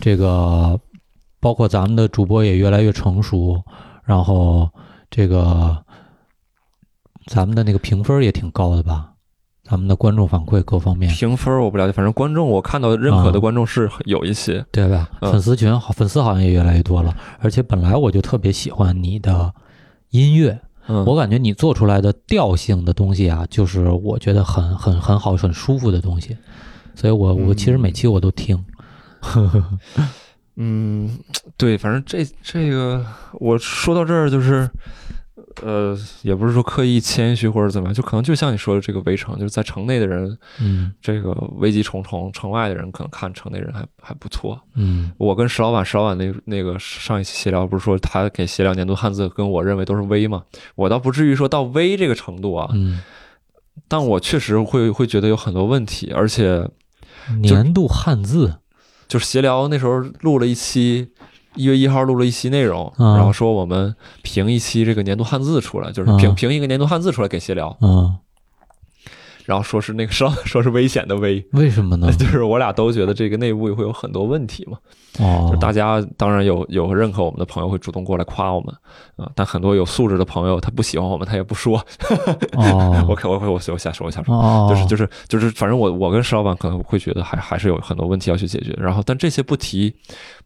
[0.00, 0.78] 这个
[1.40, 3.62] 包括咱们的主播也越来越成熟，
[4.04, 4.68] 然后
[5.10, 5.84] 这个
[7.26, 9.12] 咱们的那个评分也挺高的吧，
[9.64, 14.64] 咱们的观众反馈各方面，评分我不了解，反正观众我看到认可的啊观众是有一些。
[14.70, 15.08] 对吧？
[15.20, 19.52] 嗯粉丝群好，粉丝好像也越来越多了，而且本来我就特别喜欢你的
[20.10, 20.60] 音乐。
[20.88, 26.36] 嗯，我感觉你做出来的调性的东西啊，就是我觉得很很很好、很舒服的东西，
[26.94, 28.64] 所以我我其实每期我都听。
[30.56, 31.18] 嗯，
[31.56, 33.04] 对，反正这这个
[33.34, 34.68] 我说到这儿就是，
[35.62, 44.60] 呃，也不是说刻意谦虚或者怎么样，就可能就像你说的这个围城，就是在城内的人，嗯这个危机重重，城外的人可能看城内人还还不错。
[44.74, 50.44] 嗯我跟石老板，石老板那那个上一期闲聊不是说他给闲聊年度汉字跟我认为都是微嘛？
[50.74, 53.02] 我倒不至于说到微这个程度啊，嗯，
[53.88, 56.68] 但我确实会会觉得有很多问题，而且
[57.40, 58.56] 年度汉字，
[59.06, 61.11] 就是闲聊那时候录了一期，
[61.54, 68.16] 一月一号录了一期内容，嗯然后说我们评一期这个年度汉字出来，就是评、嗯评一个年度汉字出来给闲聊，嗯，
[69.44, 72.10] 然后说是那个说 说是危险的危，为什么呢？
[72.18, 74.78] 就是我俩都觉得这个内部会有很多问题嘛。
[75.18, 78.74] 哦就，大家当然有有认可我们的朋友会主动过来夸我们
[79.16, 81.76] 啊、但很多有素质的朋友他不喜欢我们，他也不说。
[82.54, 84.34] 哦， 我可我我我我瞎说，我瞎说。
[84.34, 88.72] 哦，就是就是就是，反正我我跟石老板可能会觉得还还是有很多问题要去解决。
[88.78, 89.94] 然后，但这些不提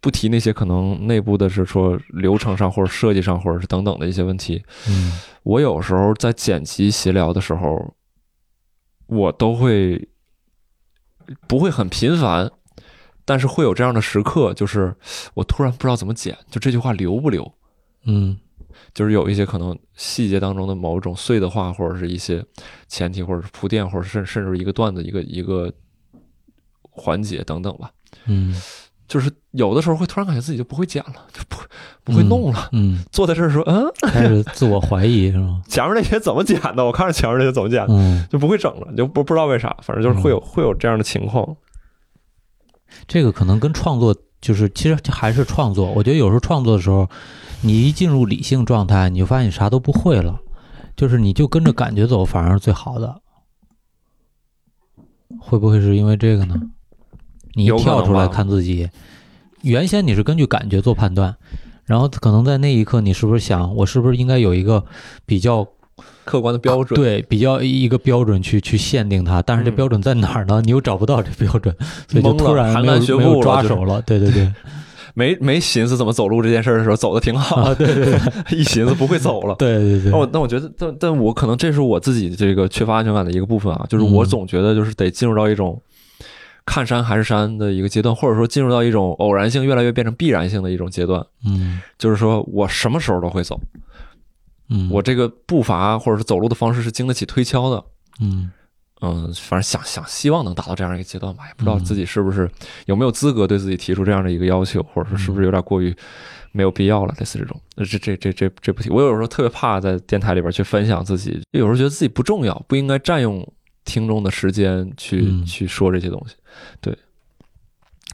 [0.01, 4.61] 不提那些可能内部的是说流程上或者设计上或者是等等的一些问题。
[4.89, 7.93] 嗯我有时候在剪辑闲聊的时候，
[9.07, 10.09] 我都会
[11.47, 12.51] 不会很频繁，
[13.25, 14.95] 但是会有这样的时刻，就是
[15.33, 17.53] 我突然不知道怎么剪，就这句话留不留。
[18.05, 18.37] 嗯
[18.93, 22.45] 就是有一些可能细节当中的某种碎的话，或者是一些
[22.87, 25.73] 前提，或者是铺垫，或者甚甚至一个段子、一个一个
[26.81, 27.91] 环节等等吧。
[28.25, 28.55] 嗯，
[29.07, 31.57] 就是有的时候会突然感觉自己就不会剪了，就不
[32.03, 32.69] 不会弄了。
[32.73, 35.61] 嗯，坐在这儿说，嗯，开始自我怀疑是吗？
[35.69, 36.83] 前面那些怎么剪的？
[36.83, 41.55] 我看着前面那些怎么剪的，嗯，就不会整了，就不不知道为啥，反正就是会有会有这样的情况。
[43.07, 45.91] 这个可能跟创作就是，其实还是创作。
[45.91, 47.09] 我觉得有时候创作的时候，
[47.61, 50.39] 你一进入理性状态，你就发现你啥都不会了，
[50.95, 53.21] 就是你就跟着感觉走，反而是最好的。
[55.39, 56.55] 会不会是因为这个呢？
[57.57, 58.87] 你跳出来看自己，
[59.63, 61.35] 原先你是根据感觉做判断，
[61.85, 64.85] 然后可能在那一刻，你是不是想，我是不是应该有一个
[65.25, 65.67] 比较
[66.23, 70.61] 客观的标准，对，比较一个标准去去限定它，但是这嗯标准在哪儿呢？
[70.63, 71.75] 你又找不到这标准，
[72.07, 73.99] 所以就突然没有抓手了。
[74.03, 74.53] 对对对，
[75.15, 78.19] 没没寻思怎么走路这件事儿的时候，走的挺好，啊，对对对
[78.55, 79.55] 一寻思不会走了。
[79.55, 85.81] 对对对，那我那我觉得，但但我可能这是我自己这个缺乏安全感的一个部分啊，就是我嗯总觉得就是得进入到一种
[86.67, 91.81] 看山还是山的一个阶段，或者说进入到一种偶然性越来越变成必然性的一种阶段，嗯。
[91.97, 93.59] 就是说我什么时候都会走，
[94.69, 97.83] 嗯，我这个步伐或者是走路的方式是经得起推敲的。
[98.19, 98.51] 嗯。
[98.99, 102.49] 嗯，反正想想希望能达到这样一个阶段吧，也不知道嗯自己是不是
[102.87, 105.95] 有没有资格对自己提出这样的一个要求，或者说是不是有点过于
[106.51, 107.61] 没有必要了，类似这种。
[107.75, 113.47] 呃这这这这这不提，我有时候特别怕在电台里边去分享自己，有时候觉得自己不重要，不应该占用
[113.87, 116.35] 听众的时间去、嗯去说这些东西，
[116.81, 116.95] 对，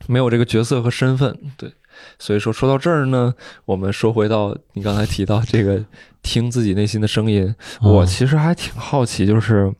[0.07, 1.73] 没有这个角色和身份，对。
[2.17, 3.33] 所以说，说到这儿呢，
[3.65, 5.83] 我们说回到你刚才提到这个
[6.21, 9.73] 听自己内心的声音，我嗯其实还挺好奇，就是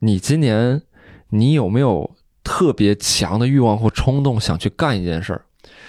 [0.00, 0.82] 你今年
[1.30, 5.44] 你有没有特别强的欲望或冲动想去干一件事儿？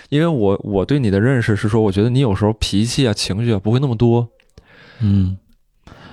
[0.10, 4.30] 因为我我对你的认识是说，我觉得你有时候脾气啊、情绪啊不会那么多。
[5.00, 5.38] 嗯，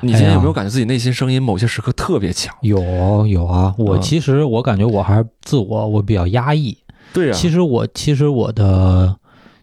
[0.03, 2.55] 你今天有没有感觉自己内心声音某些时刻特别强？
[2.63, 6.77] 有有啊，我嗯其实我感觉我还是自我，我比较压抑。
[7.13, 9.17] 对呀、其实我其实我的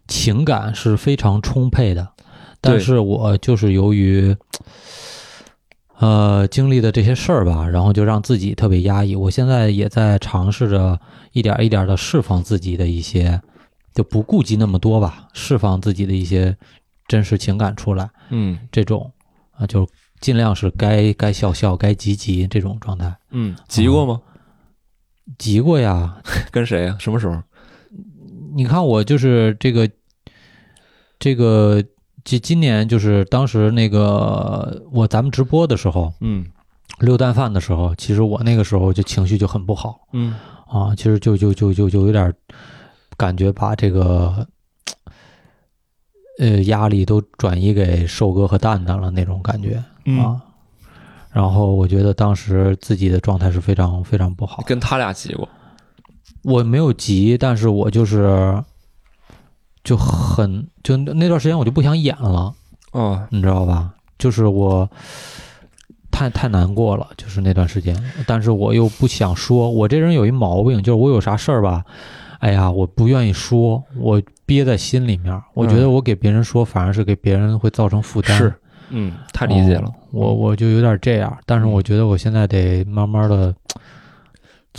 [0.06, 2.08] 情感是非常充沛的，
[2.60, 4.36] 但是我就是由于
[5.98, 9.16] 呃经历的这些事儿吧，然后就让自己特别压抑。
[9.16, 11.00] 我现在也在尝试着
[11.32, 13.40] 一点一点的释放自己的一些，
[13.94, 16.56] 就不顾及那么多吧，释放自己的一些
[17.06, 18.10] 真实情感出来。
[18.28, 19.10] 嗯这种
[19.52, 19.88] 啊，就
[20.20, 23.14] 尽量是该该笑笑，该急急这种状态。
[23.30, 24.20] 嗯，急过吗？
[25.38, 27.42] 急过呀， 跟谁呀、什么时候？
[28.54, 29.88] 你看我就是这个
[31.18, 31.84] 这个
[32.24, 36.46] 今今年就是当时那个我咱们直播的时候嗯
[37.00, 40.34] 溜蛋饭的时候，其实我那个时候就情绪就很不好嗯
[40.66, 42.32] 啊，其实就就就就就有点
[43.16, 44.46] 感觉把这个
[46.38, 50.40] 呃压力都转移给瘦哥和蛋蛋了那种感觉嗯，啊。
[51.30, 55.48] 然后我觉得当时自己的状态是非常非常不好，跟他俩急过。
[56.42, 58.62] 我没有急，但是我就是
[59.84, 62.54] 就很就那段时间我就不想演了，
[62.92, 63.92] 哦，你知道吧？
[64.18, 64.88] 就是我
[66.10, 69.70] 太太难过了，就是那段时间，但是我又不想说。
[69.70, 71.84] 我这人有一毛病，就是我有啥事儿吧，
[72.38, 75.40] 哎呀，我不愿意说，我憋在心里面。
[75.54, 78.36] 我觉得我给别人说，反而是给别人会造成负担。
[78.36, 78.54] 是
[78.90, 79.94] 嗯，太理解了哦。
[80.12, 83.54] 我我就有点这样，但是我觉得我现在得慢慢的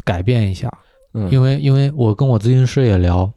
[0.04, 0.72] 改变一下。
[1.14, 3.32] 嗯，因为因为我跟我咨询师也聊，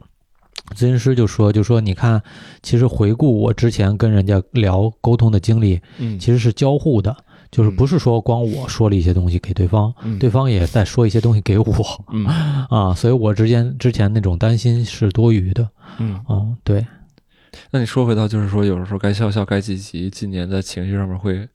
[0.75, 2.21] 咨询师就说就说你看，
[2.61, 7.15] 其实回顾我之前跟人家聊沟通的经历，嗯其实是交互的，
[7.53, 7.75] 就是嗯。
[7.75, 10.17] 不是说光我说了一些东西给对方，嗯。
[10.17, 11.65] 对方也在说一些东西给我
[12.11, 12.25] 嗯。
[12.69, 15.69] 啊，所以我之间之前那种担心是多余的。
[15.99, 16.85] 嗯，嗯，对，
[17.69, 21.47] 那你说回到就是说，有的时候该笑笑，该积极，今年在情绪上面会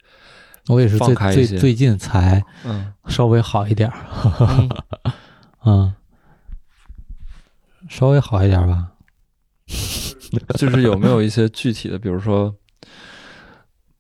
[0.69, 3.99] 我也是最最最近才嗯稍微好一点儿，
[4.41, 4.71] 嗯。
[5.65, 5.95] 嗯，
[7.89, 8.93] 稍微好一点儿吧。
[10.57, 12.55] 就是有没有一些具体的，比如说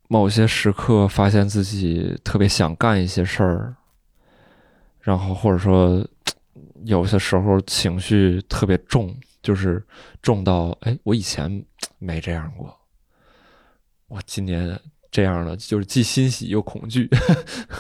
[0.08, 3.76] 某些时刻发现自己特别想干一些事儿，
[5.00, 6.04] 然后或者说
[6.84, 9.86] 有些时候情绪特别重，就是
[10.20, 11.64] 重到哎，我以前
[11.98, 12.76] 没这样过，
[14.08, 14.80] 我今年
[15.10, 17.08] 这样了，就是既欣喜又恐惧。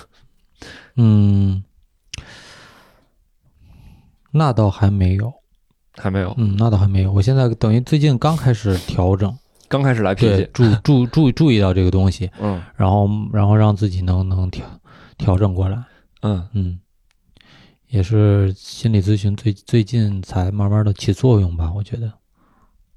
[0.96, 1.64] 嗯，
[4.32, 5.32] 那倒还没有。
[6.00, 7.12] 还没有，嗯，那倒还没有。
[7.12, 9.36] 我现在等于最近刚开始调整，
[9.68, 14.64] 刚开始来脾对，气，注注注注意到这个东西， 嗯然后然后让自己能能调
[15.16, 15.82] 调整过来。
[16.22, 16.78] 嗯嗯，
[17.88, 22.12] 也是心理咨询最最近才慢慢的起作用吧，我觉得。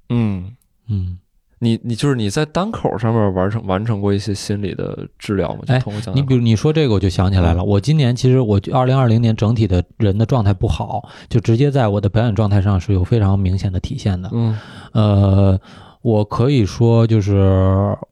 [0.09, 0.55] 嗯，
[0.87, 1.19] 嗯，
[1.59, 5.61] 你你就是你在单口上面完成完成过一些心理的治疗吗？
[5.67, 7.63] 就哎通过讲讲你比如你说这个，我就想起来了。
[7.63, 14.29] 我今年其实我二零二零年整体的人的状态不好，就直接在我的表演状态上是有非常明显的体现的。
[14.33, 14.57] 嗯
[14.93, 15.61] 呃，
[16.01, 17.37] 我可以说就是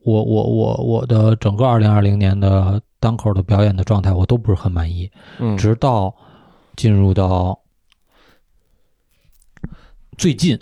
[0.03, 5.09] 我我我我的整个二零二零年的单口的表演的状态，我都不是很满意，
[5.39, 6.13] 嗯直到
[6.75, 7.59] 进入到
[10.17, 10.59] 最近，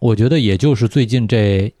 [0.00, 1.74] 我觉得也就是最近这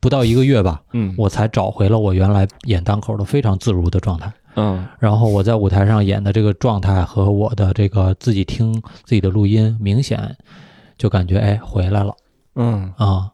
[0.00, 4.32] 不到一个月吧，嗯我才找回了我原来演单口的非常自如的状态。
[4.56, 8.74] 嗯然后我在舞台上演的这个状态和我的这个自己听
[9.04, 10.36] 自己的录音，明显
[10.96, 12.12] 就感觉哎回来了
[12.56, 13.30] 嗯，啊，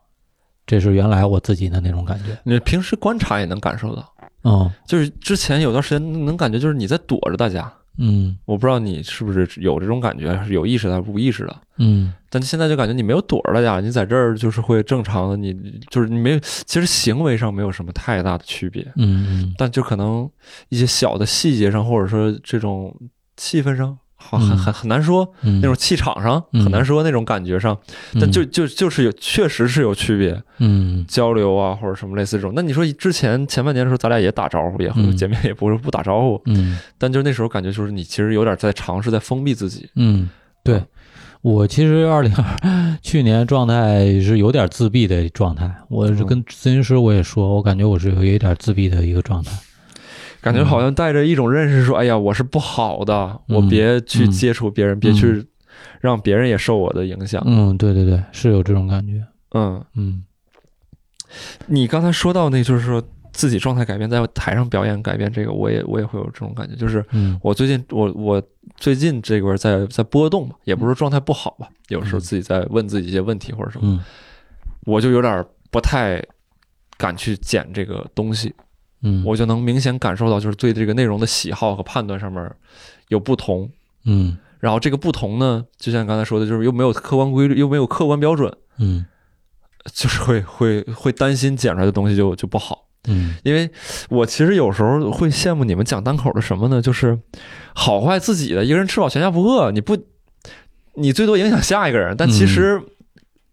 [0.66, 2.36] 这是原来我自己的那种感觉。
[2.44, 4.70] 你平时观察也能感受到，嗯。
[4.86, 8.36] 就是之前有段时间能感觉就是你在躲着大家，嗯。
[8.44, 11.56] 我不知道你是不是有这种感觉，是有意识的还是无意识的。
[11.78, 12.12] 嗯。
[12.30, 15.54] 但现在就感觉你没有躲着大家，你在这儿就是会正常的，你
[15.90, 19.54] 就是你没有，其实行为上没有什么太大的区别，嗯嗯。
[19.56, 20.28] 但就可能
[20.70, 22.94] 一些小的细节上，或者说这种
[23.36, 25.60] 气氛上，好很很很难说，嗯。
[25.60, 26.62] 那种气场上嗯。
[26.62, 27.76] 很难说，那种感觉上，
[28.20, 31.04] 但就就就是有确实是有区别，嗯。
[31.08, 32.52] 交流啊或者什么类似这种。
[32.54, 36.78] 那你说之前前半年的时候，咱俩也打招呼，也 见面，也不是不打招呼，嗯。
[36.98, 40.28] 但就那时候感觉就是你其实有点在尝试在封闭自己，嗯，
[40.62, 40.82] 对
[41.42, 49.52] 我其实二零二去年状态是有点自闭的状态，我是跟咨询师我也说，我感觉我是有一点自闭的一个状态。
[50.45, 53.14] 感觉好像带着一种认识，说，哎呀，我是不好的，
[53.49, 54.30] 嗯我别去嗯。
[54.30, 55.42] 接触别人，别去
[56.03, 57.42] 让别人也受我的影响。
[57.47, 59.24] 嗯，对对对，是有这种感觉。
[59.55, 60.22] 嗯，嗯。
[61.66, 67.40] 你刚才说到那，就是说自己状态改变，在台上表演改变，这个我也我也会有这种感觉，就是嗯。
[67.42, 68.42] 我最近我我
[68.76, 72.20] 最近这个在在波动嘛，也不是状态不好吧，有时候嗯。
[72.20, 74.01] 自己在问自己一些问题或者什么，嗯。
[74.84, 76.22] 我就有点不太
[76.99, 78.55] 敢去剪这个东西，
[79.05, 82.50] 嗯，我就能明显感受到，就是对这个内容的喜好和判断上面
[83.09, 83.70] 有不同。
[84.07, 89.05] 嗯然后这个不同呢，就像刚才说的，就是又没有客观规律，又没有客观标准，嗯
[89.92, 92.88] 就是会会会担心剪出来的东西就就不好。
[93.07, 93.70] 嗯因为
[94.09, 96.80] 我其实有时候会羡慕你们讲单口的什么呢？
[96.80, 97.18] 就是
[97.74, 99.70] 好坏自己的，一个人吃饱全家不饿。
[99.70, 99.98] 你不，
[100.94, 102.80] 你最多影响下一个人，但其实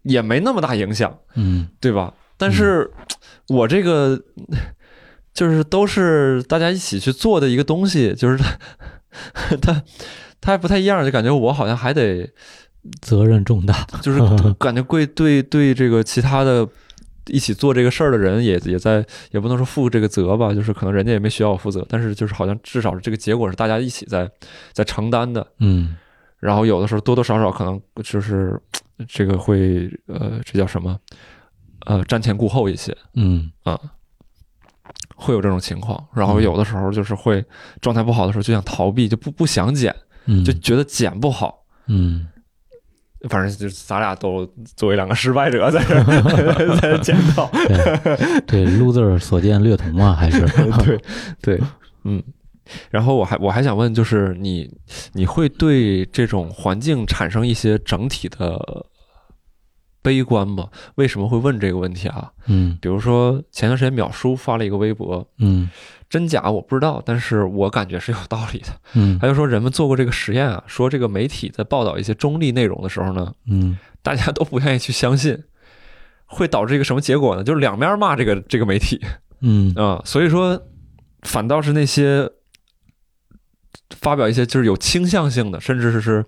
[0.04, 2.14] 也没那么大影响，嗯对吧？
[2.38, 2.90] 但是
[3.48, 4.18] 我这个
[5.34, 9.82] 就是都是大家一起去做的一个东西，就是它它
[10.40, 12.28] 它还不太一样，就感觉我好像还得
[13.00, 13.86] 责任重大。
[14.02, 14.20] 就是
[14.58, 16.68] 感觉贵对对这个其他的
[17.28, 24.30] 一起做这个事儿的人也也在也不能说负这个责吧，就是可能人家也没需要我负责，但是就是好像至少是这个结果是大家一起在
[24.72, 25.46] 在承担的。
[25.60, 25.96] 嗯
[26.40, 28.60] 然后有的时候多多少少可能就是
[29.06, 30.98] 这个会呃这叫什么
[31.86, 33.80] 呃瞻前顾后一些嗯啊。
[35.22, 37.44] 会有这种情况，然后有的时候就是会
[37.80, 39.94] 状态不好的时候就想逃避，就不不想剪，
[40.26, 42.26] 嗯，就觉得剪不好，嗯。
[43.30, 44.44] 反正就是咱俩都
[44.74, 47.48] 作为两个失败者在这 儿在这检讨。
[48.48, 50.40] 对对，loser 所见略同嘛，还是
[50.82, 51.00] 对
[51.40, 51.60] 对，
[52.02, 52.20] 嗯。
[52.90, 54.68] 然后我还我还想问，就是你
[55.12, 58.58] 你会对这种环境产生一些整体的
[60.02, 60.68] 悲观吗？
[60.96, 62.32] 为什么会问这个问题啊？
[62.46, 65.70] 嗯比如说前段时间淼叔发了一个微博，嗯
[66.10, 68.66] 真假我不知道，但是我感觉是有道理的。
[68.94, 75.44] 嗯他就说人们做过这个实验啊，说这个媒体在报道一些中立内容的时候呢，嗯大家都不愿意去相信，
[76.26, 77.44] 会导致一个什么结果呢？
[77.44, 79.00] 就是两面骂这个这个媒体
[79.44, 80.60] 嗯啊、所以说
[81.22, 82.30] 反倒是那些
[83.90, 86.24] 发表一些就是有倾向性的，甚至是是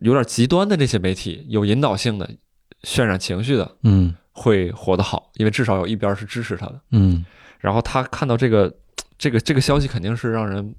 [0.00, 2.30] 有点极端的这些媒体，有引导性的、
[2.82, 6.80] 渲染情绪的，嗯会活得好，因为至少有一边是支持他的。
[6.92, 7.24] 嗯
[7.58, 8.74] 然后他看到这个
[9.18, 10.74] 这个这个消息，肯定是让人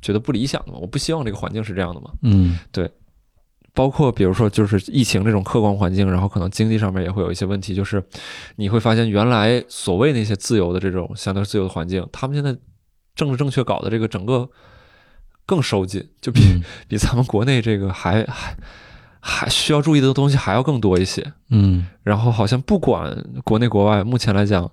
[0.00, 0.78] 觉得不理想的嘛。
[0.80, 2.10] 我不希望这个环境是这样的嘛。
[2.22, 2.90] 嗯对
[3.74, 8.02] 包括比如说就是疫情这种客观环境，然后可能经济上面也会有一些问题，就是
[8.56, 12.54] 你会发现原来所谓那些自由的这种相对自由的环境，他们现在
[13.14, 14.48] 政治正确搞的这个整个
[15.46, 18.54] 更收紧，就比、嗯比咱们国内这个还还
[19.24, 21.32] 还需要注意的东西还要更多一些。
[21.50, 24.68] 嗯然后好像不管国内国外，目前来讲，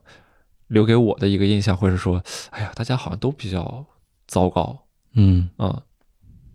[0.68, 3.86] 留给我的一个印象会是说，哎呀，大家好像都比较
[4.28, 5.84] 糟糕嗯啊。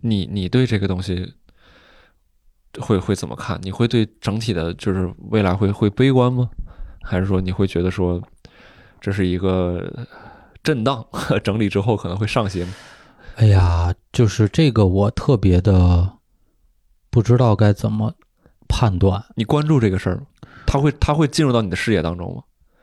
[0.01, 1.33] 你你对这个东西
[2.79, 3.57] 会会怎么看？
[3.63, 6.49] 你会对整体的，就是未来会会悲观吗？
[7.01, 8.21] 还是说你会觉得说
[8.99, 10.07] 这是一个
[10.61, 11.05] 震荡，
[11.41, 12.67] 整理之后可能会上行？
[13.37, 16.14] 哎呀，就是这个我特别的
[17.15, 18.13] 不知道该怎么
[18.67, 19.23] 判断。
[19.35, 20.23] 你关注这个事儿吗？
[20.65, 22.41] 它会他会进入到你的视野当中吗？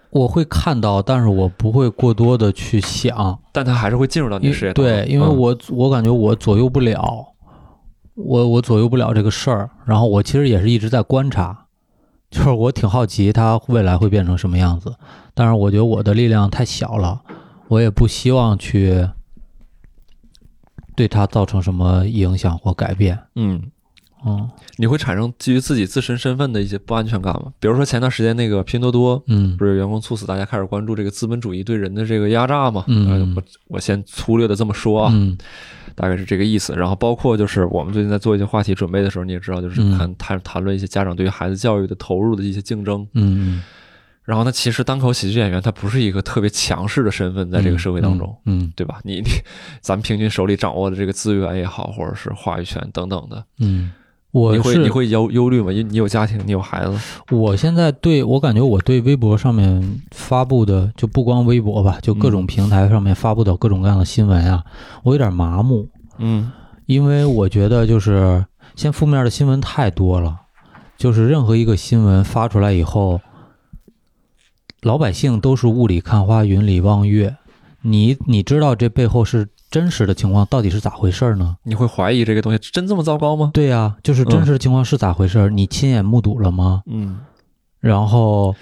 [0.09, 4.85] 我会看到，但是我不会过多的去想，但他还是会进入到你的视野当中。
[4.87, 7.27] 对，因为嗯我我感觉我左右不了，
[8.15, 9.69] 我我左右不了这个事儿。
[9.85, 11.67] 然后我其实也是一直在观察，
[12.31, 14.95] 就是我挺好奇它未来会变成什么样子。
[15.35, 17.21] 但是我觉得我的力量太小了，
[17.69, 19.07] 我也不希望去
[20.97, 23.19] 对他造成什么影响或改变。
[23.35, 23.71] 嗯。
[24.27, 27.53] 嗯你会产生基于自己自身身份的一些不安全感吗？
[27.61, 32.85] 比如说前段时间那个拼多多嗯不是员工猝死，大家开始关注这个资本主义对人的这个压榨嘛？
[32.89, 35.37] 嗯呃我我先粗略的这么说啊，嗯
[35.95, 36.73] 大概是这个意思。
[36.75, 43.07] 然后包括就是我们最近在做一些话题准备的时候，你也知道，就是嗯谈谈谈论一些家长对于孩子教育的投入的一些竞争。
[43.13, 43.63] 嗯，
[44.25, 48.35] 然后呢，其实单口喜剧演员他不是一个特别强势的身份，在这个社会当中。
[48.47, 49.01] 嗯对吧？
[49.05, 49.29] 你你，
[49.81, 53.93] 咱们平均手里掌握的这个资源也好，或者是话语权等等的，嗯，
[54.33, 55.71] 我你会是你会忧忧虑吗？
[55.71, 56.99] 因为你有家庭，你有孩子，
[57.31, 64.65] 我现在对我感觉，我对微博上面发布的，就不光微博吧，就各种平台上面发布的各种各样的新闻啊，
[65.03, 65.87] 我有点麻木，
[66.19, 66.51] 嗯
[66.87, 68.45] 因为我觉得就是
[68.75, 70.41] 现在负面的新闻太多了，
[70.97, 73.21] 就是任何一个新闻发出来以后，
[74.81, 77.37] 老百姓都是雾里看花，云里望月。
[77.83, 81.57] 你你知道这背后是真实的情况到底是咋回事儿呢？
[81.65, 83.51] 你会怀疑这个东西真这么糟糕吗？
[83.53, 85.49] 对呀、就是真实的情况是咋回事儿？
[85.49, 86.83] 你亲眼目睹了吗？
[86.87, 87.19] 嗯
[87.81, 88.55] 然后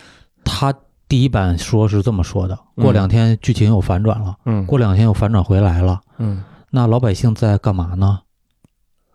[0.44, 0.72] 他
[1.06, 6.00] 第一版说是这么说的，过嗯两天剧情有反转了，嗯过两天又反转回来了。
[6.18, 8.20] 嗯那老百姓在干嘛呢？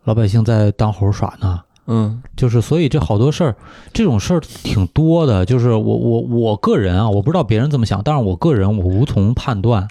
[0.03, 1.61] 老百姓在当猴耍呢。
[1.87, 3.55] 嗯就是，所以这好多事儿，
[3.93, 5.45] 这种事儿挺多的。
[5.45, 9.87] 就是我我我个人啊，我不知道别人怎么想，但是我个人我无从判断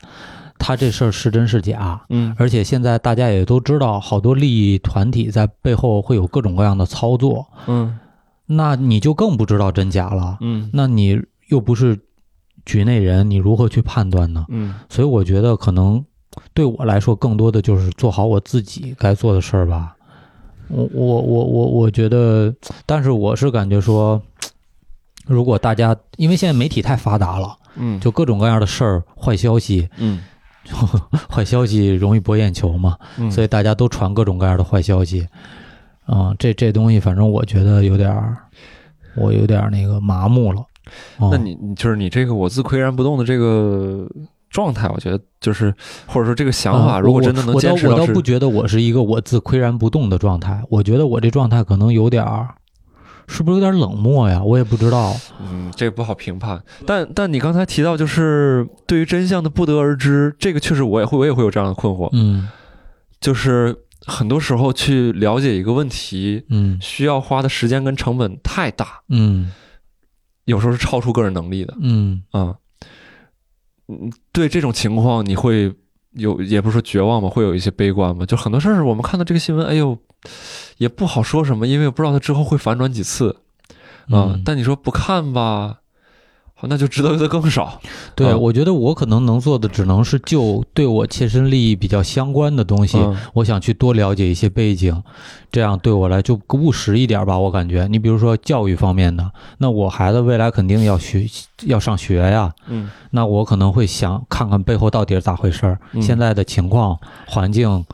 [0.59, 2.01] 他这事儿是真是假。
[2.09, 7.98] 嗯而且现在大家也都知道，好多利益团体在背后会有各种各样的操作，嗯
[8.47, 10.39] 那你就更不知道真假了。
[10.40, 11.98] 嗯那你又不是
[12.64, 14.44] 局内人，你如何去判断呢？
[14.48, 16.05] 嗯所以我觉得可能
[16.52, 19.97] 对我来说，更多的就是做好我自己该做的事儿吧。
[20.68, 22.55] 我我我我我觉得，
[22.86, 24.20] 但是我是感觉说，
[25.26, 30.20] 如果大家因为现在媒体太发达了，嗯就各种各样的事儿、坏消息，嗯
[31.31, 35.27] 坏消息容易博眼球嘛，嗯，所以大家都传各种各样的坏消息。
[36.07, 38.36] 啊、这这东西反正我觉得有点儿，
[39.16, 40.61] 我有点儿那个麻木了。
[41.16, 44.07] 哦那你你就是你这个我自岿然不动的这个
[44.51, 45.74] 状态，我觉得就是
[46.07, 52.55] 或者说这个想法，啊如果真的能我坚持我倒不觉得我是一个我自岿然不动的状态，我觉得我这状态可能有点儿，
[53.26, 54.42] 是不是有点冷漠呀？
[54.42, 55.14] 我也不知道。
[55.40, 56.62] 嗯，这个不好评判。
[56.86, 62.48] 但但你刚才提到，就是对于真相的不得而知，这个确实我也会我也会有这样的困惑，嗯
[63.20, 63.74] 就是
[64.06, 69.51] 很多时候去了解一个问题，嗯需要花的时间跟成本太大，嗯
[70.44, 72.56] 有时候是超出个人能力的嗯啊。
[73.88, 75.74] 嗯，对这种情况，你会
[76.15, 78.24] 有也不是说绝望吧，会有一些悲观吧。
[78.24, 79.99] 就很多事儿，我们看到这个新闻，哎呦，
[80.78, 83.36] 也不好说什么，因为不知道它之后会反转几次
[84.09, 84.35] 啊。
[84.35, 85.78] 嗯，但你说不看吧，好，
[86.62, 87.78] 那就知道的更少。
[88.16, 95.02] 对，啊我觉得我可能能做的只能是就对我切身利益比较相关的东西，嗯我想去多了解一些背景，
[95.52, 97.39] 这样对我来就务实一点吧。
[97.39, 101.26] 我感觉，你比如说教育方面的，那我孩子未来肯定要学
[101.66, 107.85] 要上学呀，嗯那我可能会想看看背后到底是咋回事儿，嗯现在的情况、环境，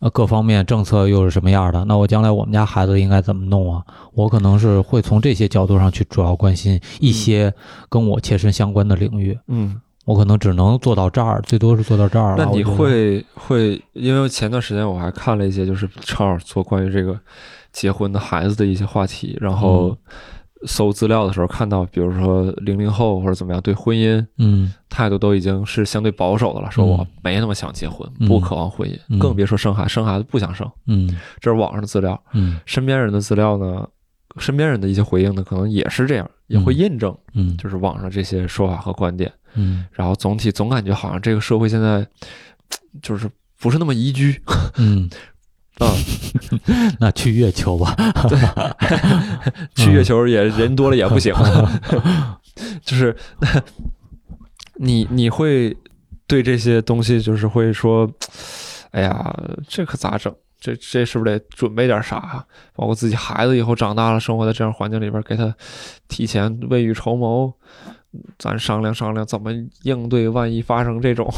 [0.00, 1.84] 呃，各方面政策又是什么样的？
[1.84, 3.84] 那我将来我们家孩子应该怎么弄啊？
[4.12, 7.54] 我可能是会从这些角度上去主要关心一些
[7.88, 9.38] 跟我切身相关的领域。
[9.46, 9.80] 嗯。
[10.06, 12.44] 我可能只能做到这儿，最多是做到这儿了。
[12.44, 17.16] 那你会会，因为前段时间我还看了一些，就是正好做关于这个
[17.70, 19.96] 结婚的孩子的一些话题，然后
[20.66, 24.72] 搜资料的时候看到，比如说零零后或者怎么样，对婚姻嗯。
[24.88, 28.28] 态度都已经是相对保守的了，说我没那么想结婚，嗯。
[28.28, 29.18] 不渴望婚姻，嗯。
[29.18, 30.70] 更别说生孩生孩子不想生。
[30.86, 31.16] 嗯。
[31.40, 32.60] 这是网上的资料，嗯。
[32.66, 33.86] 身边人的资料呢，
[34.38, 36.76] 身边人的一些回应呢，可能也是这样，也会嗯。
[36.76, 37.56] 印证嗯。
[37.56, 39.32] 就是网上这些说法和观点。
[39.54, 39.86] 嗯。
[39.92, 42.06] 然后总体总感觉好像这个社会现在
[43.00, 43.30] 就是
[43.60, 44.40] 不是那么宜居
[44.78, 45.08] 嗯，
[45.80, 45.92] 啊，
[47.00, 47.96] 那去月球吧。
[49.74, 51.34] 去月球也人多了也不行，
[52.84, 53.16] 就是
[54.76, 55.76] 你你会
[56.26, 58.08] 对这些东西就是会说，
[58.92, 59.34] 哎呀，
[59.66, 60.32] 这可咋整？
[60.60, 62.44] 这这是不是得准备点啥啊？
[62.76, 65.54] 包括自己孩子以后长大了，生活在这样环境里边，给他
[66.06, 67.50] 提前未雨绸缪，
[68.38, 69.50] 咱商量商量怎么
[69.84, 71.32] 应对，万一发生这种，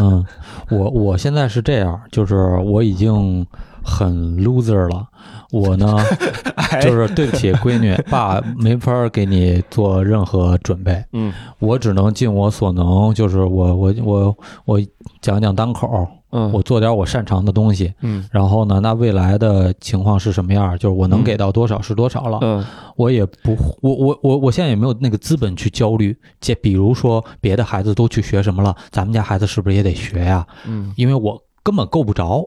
[0.00, 0.26] 嗯，
[0.70, 2.34] 我我现在是这样，就是
[2.64, 3.46] 我已经
[3.84, 5.06] 很 loser 了。
[5.52, 5.96] 我呢，
[6.82, 14.80] 就是对不起闺女，爸没法儿给你做任何准备，嗯我只能尽我所能，就是我我我我
[15.20, 17.92] 讲讲单口，嗯，我做点我擅长的东西。
[18.00, 20.76] 嗯然后呢，那未来的情况是什么样儿？
[20.78, 22.38] 就是我能给到多少是多少了。
[22.42, 22.64] 嗯
[22.96, 26.16] 我也不，我我我我现在也没有那个资本去焦虑。
[26.40, 30.44] 这比如说别的孩子都去学什么了，咱们家孩子是不是也得学呀？
[30.66, 32.44] 嗯因为我根本够不着。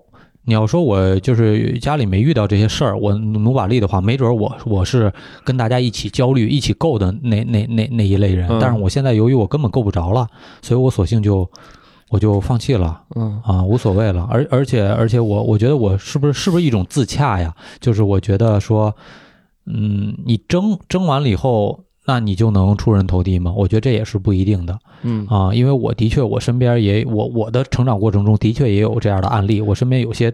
[0.47, 5.11] 你要说我就是家里没遇到这些事儿，我努把力的话，没准我我是
[5.43, 8.47] 跟大家一起焦虑、一起够的那那那那一类人。
[8.49, 10.25] 嗯但是我现在由于我根本够不着了，
[10.61, 11.49] 所以我索性就
[12.09, 13.01] 我就放弃了。
[13.17, 14.25] 嗯啊，无所谓了。
[14.31, 17.53] 而而且而且我我觉得我是不是是不是一种自洽呀？
[17.81, 18.95] 就是我觉得说，
[19.65, 23.53] 嗯，你争争完了以后，那你就能出人头地吗？
[23.53, 25.53] 我觉得这也是不一定的嗯啊。
[25.53, 29.59] 因为我的确，我身边也我我的成长过程中的确也有这样的案例。
[29.59, 30.33] 我身边有些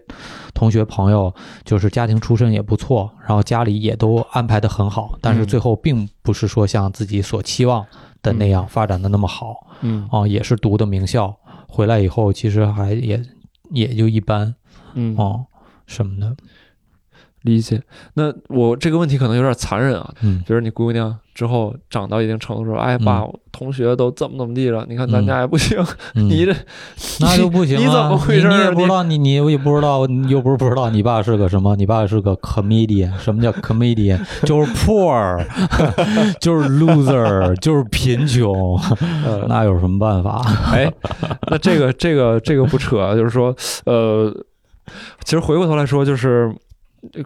[0.53, 1.33] 同学朋友，
[1.65, 7.83] 就是家庭出身也不错，然后家里也都安排的很好，但是嗯最后并不是说像自己所期望
[8.21, 9.67] 的那样发展的那么好。
[9.81, 11.35] 嗯啊，也是读的名校，
[11.67, 13.19] 回来以后其实还也
[13.71, 14.53] 也就一般
[14.93, 15.45] 嗯哦。
[15.85, 16.33] 什么的。
[17.43, 17.81] 理解。
[18.15, 25.77] 那我这个问题可能有点残忍啊，嗯比如你姑娘之后长到一定程度说，哎，嗯爸，我同学都怎么怎么地了，你看咱嗯家也不行，
[26.15, 26.55] 嗯， 你这
[27.19, 28.17] 那就不行 你怎么啊！
[28.17, 31.75] 回事儿你你也不知道，你你我也不知道，你又不是不知道你爸是个什么？
[31.75, 34.19] 你爸是个 comedian，什么叫 comedian？
[34.45, 35.43] 就是 poor，
[36.39, 38.77] 就是 loser，就是贫穷，
[39.25, 40.41] 呃，那有什么办法？
[40.71, 40.91] 哎，
[41.49, 43.55] 那这个这个这个不扯啊，就是说，
[43.85, 44.31] 呃，
[45.23, 46.53] 其实回过头来说，就是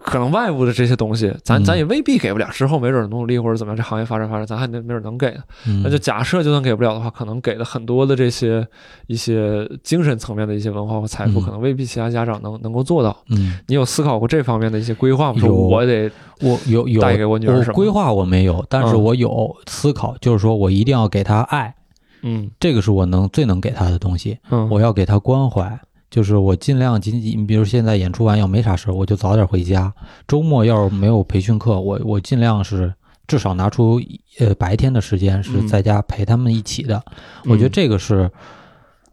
[0.02, 1.64] 可能外部的这些东西，咱嗯。
[1.64, 2.48] 咱也未必给不了。
[2.50, 5.36] 之后没准努努力或者怎么样，这行业发展发展，咱还能没准能给
[5.84, 8.66] 那就假设就算给不了的话，可能给的很多的这些
[9.06, 11.42] 一些精神层面的一些文化和财富，嗯。
[11.44, 13.16] 可能未必其他家长能能够做到。
[13.30, 15.38] 嗯，你有思考过这方面的一些规划吗？
[15.38, 16.10] 说我得
[16.40, 17.00] 我有有。
[17.00, 17.74] 带给我女儿什么？
[17.74, 19.02] 规划我没有，但是嗯。
[19.02, 21.74] 我有思考，就是说我一定要给她爱，
[22.22, 22.50] 嗯。
[22.58, 24.38] 这个是我能最能给她的东西。
[24.50, 24.68] 嗯。
[24.70, 25.78] 我要给她关怀，
[26.10, 29.92] 就是我尽量仅仅，比如现在演出完要没啥事儿，我就早点回家。
[30.26, 32.92] 周末要是没有培训课，我我尽量是
[33.26, 34.00] 至少拿出
[34.38, 37.02] 呃白天的时间是嗯在家陪他们一起的。
[37.44, 38.30] 我觉得这个是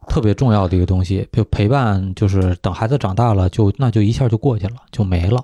[0.07, 5.41] 特别重要的一个东西，就陪伴，就是等孩子长大了，就那就一下就过去了，就没了。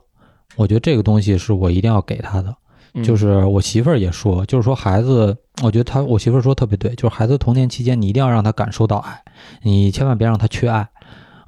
[0.55, 2.55] 我觉得这个东西是我一定要给他的。
[2.93, 5.33] 嗯就是我媳妇儿也说，就是说孩子，
[5.63, 9.23] 我觉得他我媳妇儿说特别对，就是孩子童年期间你一定要让他感受到爱，
[9.63, 10.85] 你千万别让他缺爱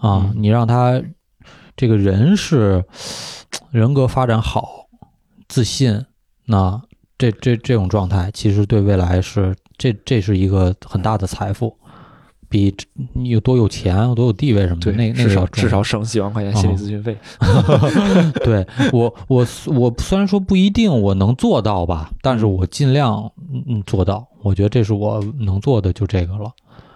[0.04, 1.02] 啊，嗯你让他
[1.78, 2.84] 这个人是
[3.72, 4.88] 人格发展好、
[5.48, 6.06] 自信，
[6.46, 6.82] 那
[7.18, 11.76] 这这这种状态其实对未来是这这是一个很大的财富，
[12.50, 12.76] 比
[13.14, 17.18] 你有多有钱、有多有地位什么的，那那至少至少省几万块钱心理哦咨询费。
[18.44, 24.28] 对我，我我虽然说不一定我能做到吧，但是我尽量嗯嗯做到。
[24.44, 26.52] 我觉得这是我能做的，就这个了。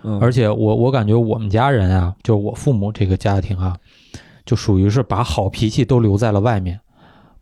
[0.08, 3.76] 嗯而且我我感觉我们家人啊，就是我父母这个家庭啊，
[4.46, 6.80] 就属于是把好脾气都留在了外面，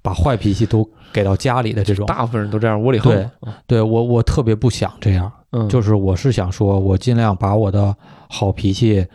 [0.01, 2.05] 把坏脾气都给到家里的这种。
[2.07, 3.13] 大部分人都这样窝里横。
[3.13, 3.29] 对
[3.67, 7.95] 对我我特别不想这样，嗯，就是我是想说，我尽量把我的
[8.27, 9.05] 好脾气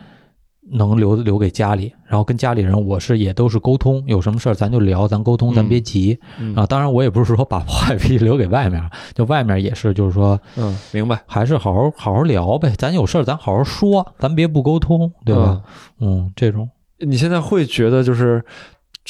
[0.69, 6.65] 能留留给家里，然后跟家里人我是也都是沟通，有什么事儿咱就聊，咱沟通，咱别急、嗯啊。
[6.65, 8.81] 当然我也不是说把坏脾气留给外面，
[9.13, 15.61] 就外面也是就是说嗯，明白，还是好好好好聊呗，咱有事儿咱好好说，咱别不沟通，对吧？
[15.99, 16.69] 嗯，这种
[16.99, 18.43] 你现在会觉得就是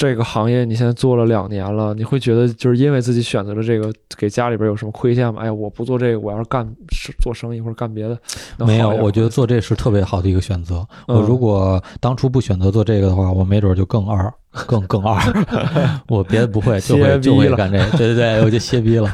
[0.02, 5.44] 这个行业，你现在做了两年了，你会觉得就是因为自己选择了这个，给家里边有什么亏欠吗？
[5.44, 8.18] 哎呀，我不做这个，我要是干是做生意或者干别的，
[8.57, 10.84] 没有，我觉得做这是特别好的一个选择。
[11.07, 14.34] 嗯我如果当初不选择做这个的话，我没准就更二，
[14.65, 15.22] 更更二。
[16.10, 17.86] 我别的不会，就歇会就会干这个。
[17.91, 19.07] 对对对，我就歇逼了。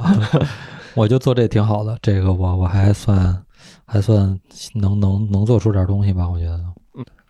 [0.95, 3.37] 我就做这挺好的，这个我我还算
[3.85, 4.39] 还算
[4.75, 6.59] 能能能做出点东西吧，我觉得。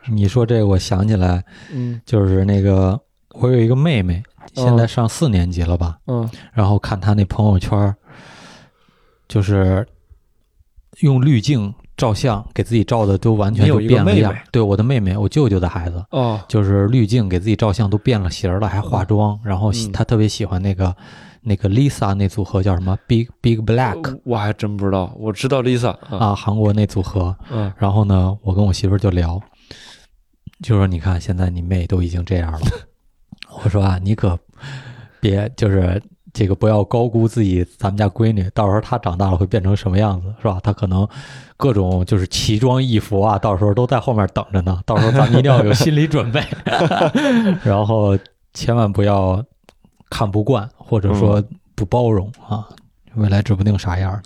[0.10, 1.44] 你说这个，我想起来，
[1.74, 2.98] 嗯就是那个
[3.40, 4.24] 我有一个妹妹，
[4.54, 5.98] 现在上四年级了吧？
[6.08, 6.30] 嗯。
[6.54, 7.96] 然后看她那朋友圈儿，
[9.28, 9.88] 就是
[11.02, 14.32] 用滤镜照相，给自己照的都完全就变了样。
[14.32, 14.44] 妹妹。
[14.52, 16.40] 对，我的妹妹，我舅舅的孩子，哦。
[16.48, 19.40] 就是滤镜给自己照相都变了形了，还化妆。
[19.44, 20.96] 然后她特别喜欢那个
[21.42, 27.36] 那个 Lisa 那组合叫什么？Big Big Black 我还真不知道，我知道 Lisa 啊，啊，韩国那组合。
[27.52, 27.72] 嗯。
[27.78, 29.40] 然后呢，我跟我媳妇儿就聊，
[30.62, 32.60] 就说你看现在你妹都已经这样了，
[33.64, 34.38] 我说啊，你可
[35.20, 36.02] 别就是
[36.34, 40.60] 这个不要高估自己咱们家闺女，到时候她长大了会变成什么样子，是吧？
[40.64, 41.08] 她可能
[41.58, 46.44] 各种就是奇装异服啊，到时候都在后面等着呢，到时候咱们一定要有心理准备，
[47.66, 48.18] 然后
[48.54, 49.44] 千万不要
[50.10, 51.44] 看不惯，或者说
[51.76, 52.68] 不包容啊，
[53.16, 54.22] 未来指不定啥样儿。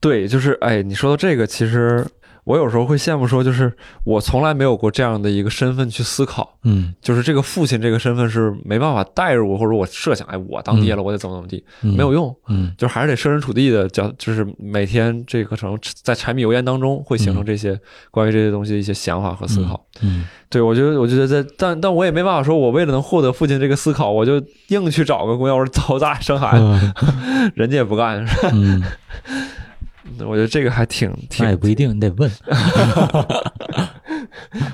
[0.00, 2.06] 对，就是哎，你说到这个，其实
[2.44, 3.72] 我有时候会羡慕说，就是
[4.04, 12.34] 我从来没有过这样的一个身份去思考，嗯，就是这个父亲这个身份是没办法带入，或者我设想，哎，我当爹了，我得怎么怎么地，嗯没有，用。
[12.48, 17.78] 嗯就还是得设身处地的，叫就是每天这个可能在柴米油盐当中会形成这些
[18.10, 19.86] 关于这些东西的一些想法和思考。
[20.02, 28.24] 嗯对我觉得，我觉得在，但但我也没办法说，我为了能获得父亲这个思考，我就硬去找个姑娘，我说走，咱俩生孩子，嗯 人家也不干。
[30.04, 30.28] 是吧嗯。
[30.28, 32.30] 我觉得这个还挺挺那也不一定，你得问。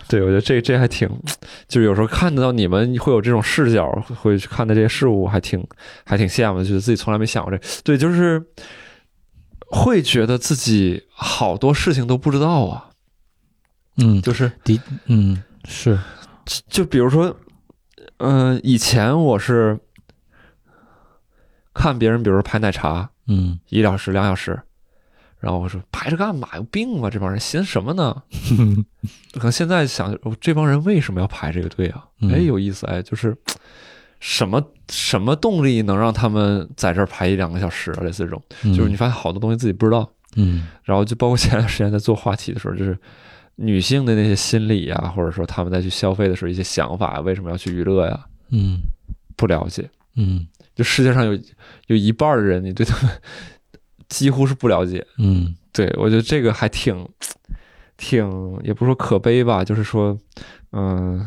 [0.09, 1.09] 对，我觉得这这还挺，
[1.69, 5.65] 就是有时候看得到你们会有这种视角，会去看待这些事物，还挺
[6.05, 7.61] 还挺羡慕的，觉得自己从来没想过这。
[7.82, 8.44] 对，就是
[9.70, 12.90] 会觉得自己好多事情都不知道啊，
[13.97, 15.98] 嗯，就是的，嗯，是，
[16.69, 17.36] 就比如说，
[18.19, 19.78] 嗯、以前我是
[21.73, 24.61] 看别人，比如说拍奶茶，嗯一小时、两小时，
[25.40, 26.48] 然后我说排着干嘛？
[26.56, 27.08] 有病吧？
[27.10, 28.22] 这帮人寻什么呢？
[29.34, 32.04] 可能现在想，哦这帮人为什么要排这个队啊？
[32.20, 33.36] 嗯哎，有意思哎，就是
[34.20, 38.02] 什么什么动力能让他们在这儿排一两个小时啊？
[38.02, 38.42] 类似这种，
[38.76, 40.08] 就是你发现好多东西自己不知道。
[40.36, 42.96] 嗯然后就包括前段时间在做话题的时候，就是
[43.56, 48.26] 女性的那些心理啊，或者说他们在去消费的时候一些想法，为什么要去娱乐呀？
[48.50, 48.80] 嗯
[49.36, 49.88] 不了解。
[50.16, 51.32] 嗯就世界上有
[51.88, 53.16] 有一半儿的人，你对他们
[54.10, 55.04] 几乎是不了解。
[55.16, 57.08] 嗯对我觉得这个还挺
[57.96, 58.28] 挺，
[58.62, 60.18] 也不是说可悲吧，就是说，
[60.72, 61.26] 嗯，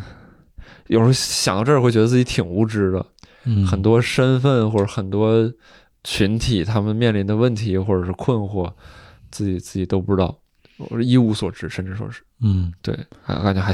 [0.88, 3.05] 有时候想到这儿会觉得自己挺无知的。
[3.45, 5.51] 嗯，很多身份或者很多
[6.03, 8.72] 群体，他们面临的问题或者是困惑，
[9.31, 10.38] 自己自己都不知道，
[10.78, 12.22] 我是一无所知，甚至说是。
[12.41, 12.74] 嗯。
[12.82, 13.74] 对，还感觉还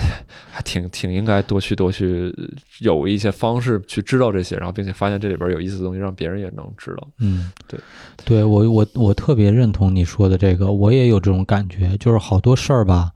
[0.51, 2.33] 还挺挺应该多去多去
[2.79, 7.07] 有一些方式去知道这些，然后并且发现这里边有意思的东西，让别人也能知道。
[7.19, 7.79] 嗯，对，
[8.25, 13.11] 对我我我特别认同你说的这个，我也有这种感觉，就是好多事儿吧，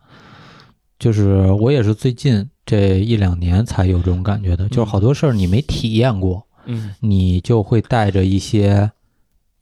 [0.97, 6.95] 就是我也是最近这一两年才有这种感觉的，就是好多事儿你没体验过，嗯。
[7.01, 8.91] 你就会带着一些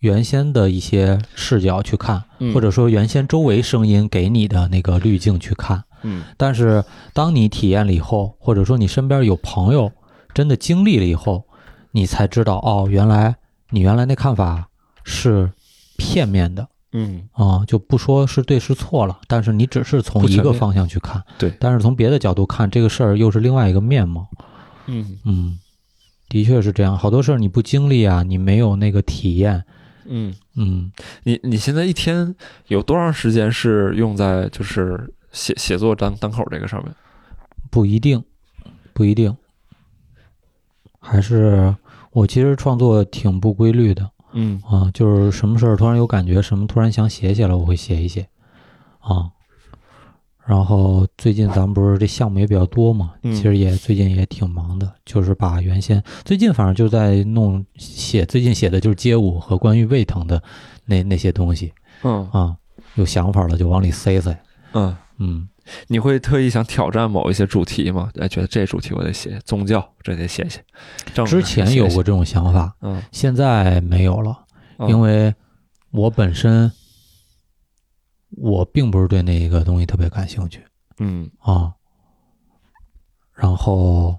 [0.02, 2.54] 原先的一些视角去看，嗯。
[2.54, 5.84] 或者说原先周围声音给你的那个滤镜去看。
[6.04, 6.24] 嗯。
[6.38, 6.84] 但是
[7.14, 9.92] 当你体验了以后，或者说你身边有朋友
[10.34, 11.46] 真的经历了以后，
[11.92, 13.36] 你才知道哦，原来
[13.70, 14.68] 你原来那看法
[15.04, 15.52] 是
[15.98, 16.68] 片面的。
[16.94, 17.30] 嗯。
[17.34, 21.54] 啊、就不说是对是错了，但是你只是从一个方向去看，对。
[21.60, 24.28] 但是从别的角度看这个事儿又是另外一个面貌。
[24.88, 25.20] 嗯。
[25.26, 25.60] 嗯，
[26.28, 29.64] 的确是这样，好多事儿你不经历啊，你没有那个体验，
[30.06, 30.92] 嗯，嗯
[31.24, 32.36] 你你现在一天
[32.68, 36.94] 有多长时间是用在就是写写作单单口这个上面？
[37.70, 38.24] 不一定，
[38.94, 39.36] 不一定，
[41.00, 41.76] 还是
[42.12, 44.10] 我其实创作挺不规律的。
[44.34, 48.28] 嗯啊，就是什么事儿突然有感觉，什么突然想写写了，我会写一写，
[49.00, 49.32] 啊。
[50.52, 53.34] 然后最近咱们不是这项目也比较多嘛，嗯。
[53.34, 60.44] 其实也最近也挺忙的，就是把原先最近反正就在弄写，最近写的就是街舞和关于胃疼的
[60.84, 61.72] 那那些东西
[62.04, 62.28] 嗯。
[62.34, 62.54] 啊，
[62.96, 64.38] 有想法了就往里塞塞，
[64.74, 65.48] 嗯，嗯。
[65.88, 68.10] 你会特意想挑战某一些主题吗？
[68.20, 70.62] 哎，觉得这主题我得写，宗教这得写写。
[71.26, 74.38] 之前有过这种想法，嗯，现在没有了，
[74.80, 74.90] 嗯。
[74.90, 75.34] 因为
[75.92, 76.70] 我本身
[78.38, 80.62] 我并不是对那一个东西特别感兴趣。
[81.00, 81.74] 嗯啊，
[83.34, 84.16] 然后，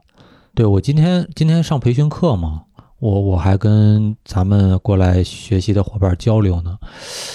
[0.54, 2.62] 对我今天今天上培训课嘛，
[2.98, 6.76] 我我还跟咱们过来学习的伙伴交流呢，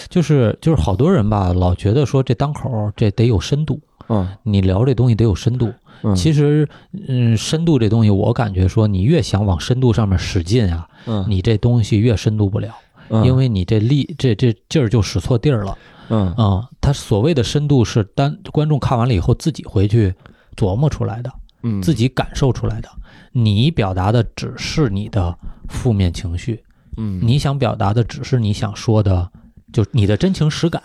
[0.10, 3.80] 就是就是好多人吧，老觉得说这当口儿这得有深度，
[4.10, 5.74] 嗯你聊这东西得有深度。
[6.04, 6.68] 嗯，其实，
[7.08, 12.76] 嗯，深度这东西，我感觉说你越想往深度上面使劲啊，嗯你这东西越深度不了，
[13.10, 15.78] 嗯因为你这力这这劲儿就使错地儿了。
[16.10, 20.14] 嗯啊、他所谓的深度是单观众看完了以后自己回去
[20.56, 21.32] 琢磨出来的，
[21.64, 22.90] 嗯自己感受出来的。
[23.32, 26.64] 你表达的只是你的负面情绪，
[26.96, 29.32] 嗯你想表达的只是你想说的，
[29.72, 30.82] 就你的真情实感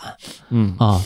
[0.51, 1.01] 嗯啊。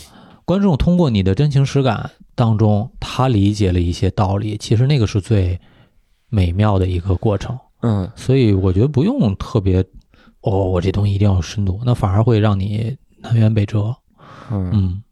[0.44, 5.60] 观众通过你的真情实感当中，他理解了一些道理，其实那个是最
[6.28, 7.58] 美妙的一个过程。
[7.82, 9.84] 嗯所以我觉得不用特别，
[10.40, 13.94] 哦，我这东西一定要有深度，那反而会让你南辕北辙。
[14.50, 15.02] 嗯，嗯。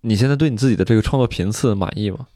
[0.00, 2.26] 你现在对你自己的这个创作频次满意吗？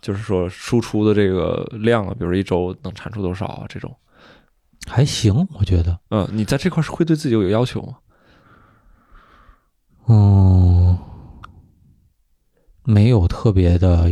[0.00, 3.66] 就是说输出的这个量啊，比如一周能产出多少啊？
[3.68, 3.94] 这种，
[4.86, 7.98] 还行，我觉得，嗯，你在这块是会对自己有要求吗？
[10.08, 10.98] 嗯，
[12.84, 14.10] 没有特别的、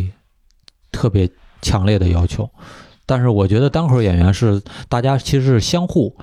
[0.93, 1.31] 特别
[1.63, 2.51] 强烈的要求，
[3.07, 6.15] 但是我觉得单口演员是大家其实是相互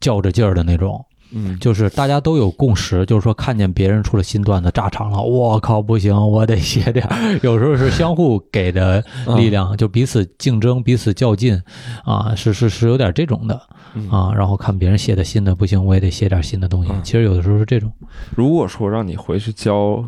[0.00, 7.40] 较着劲儿的那种，嗯就是大家都有共识，就是说看见别人出了新段子炸场了，我靠，不行，我得写点儿。
[7.42, 9.04] 有时候是相互给的
[9.36, 11.60] 力量，就彼此竞争、彼此较劲，
[12.04, 13.60] 啊，是是是有点这种的
[13.94, 14.32] 嗯啊。
[14.34, 16.92] 然后看别人写的新的不行，我也得写点新的东西。
[16.92, 17.92] 嗯其实有的时候是这种。
[18.36, 20.04] 如果说让你回去教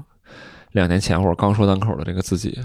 [0.73, 2.59] 两年前或者刚说单口的这个自己，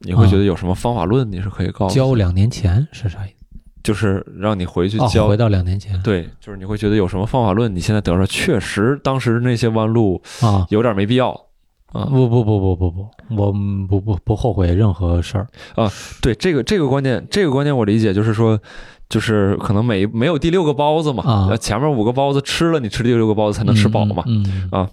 [0.00, 1.94] 你会觉得有什么方法论你是可以告诉？
[1.94, 3.41] 教两年前是啥意思？
[3.82, 10.66] 就是让你回去哦，教回到两年前对，就是你会觉得有什么方法论，你现在得出来，确实当时那些弯路啊。
[10.70, 11.30] 有点没必要
[11.92, 12.04] 啊。
[12.06, 13.52] 不不不不不不，我
[13.88, 15.90] 不不不后悔任何事儿啊。
[16.20, 18.58] 对，这个这个观点，这个观点我理解，就是说，
[19.08, 24.22] 就是可能每没有第六个包子嘛，前面五个包子吃了，你吃第六个包子才能吃饱嘛。
[24.26, 24.88] 嗯嗯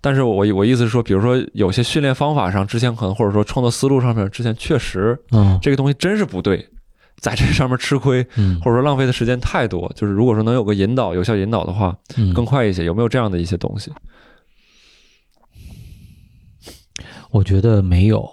[0.00, 6.64] 但是我我意思是说，比如说有些训练方法上，之前可能或者说创作思路上面，之前确实嗯这个东西真是不对，
[7.20, 9.90] 在这上面吃亏，嗯或者说浪费的时间太多。
[9.94, 12.84] 就是如果说能有个引导，有效引导的话，嗯，更快一些。
[12.84, 13.92] 有没有这样的一些东西？
[17.30, 18.28] 我觉得没有。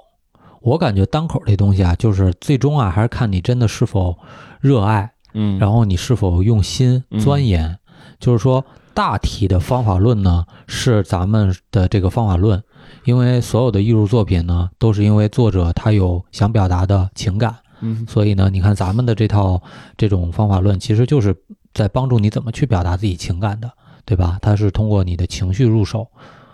[0.61, 4.17] 我感觉单口这东西啊，就是最终啊，还是看你真的是否
[4.61, 7.77] 热爱，嗯，然后你是否用心嗯钻研。
[8.19, 12.63] 就是说，大体的方法论呢，是咱们的这个方法论，
[13.03, 19.61] 因为所有的艺术作品呢，都是因为作者他有想表达的情感，嗯所以呢，你看咱们的这套
[19.97, 21.35] 这种方法论，其实就是
[21.73, 23.71] 在帮助你怎么去表达自己情感的，
[24.05, 24.39] 对吧？
[24.41, 26.07] 它是通过你的情绪入手，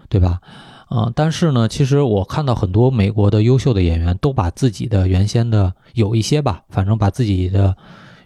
[0.10, 0.40] 对吧？
[0.90, 7.78] 啊、但是呢，其实我看到很多美国的优秀的演员都把自己的原先的有一些吧，反正把自己的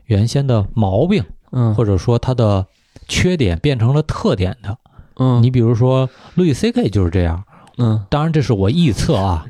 [0.06, 2.66] 原先的毛病嗯或者说他的
[3.08, 4.78] 缺点变成了特点的。
[5.18, 7.44] 嗯你比如说路易 C K 就是这样，
[7.78, 9.46] 嗯当然这是我臆测啊，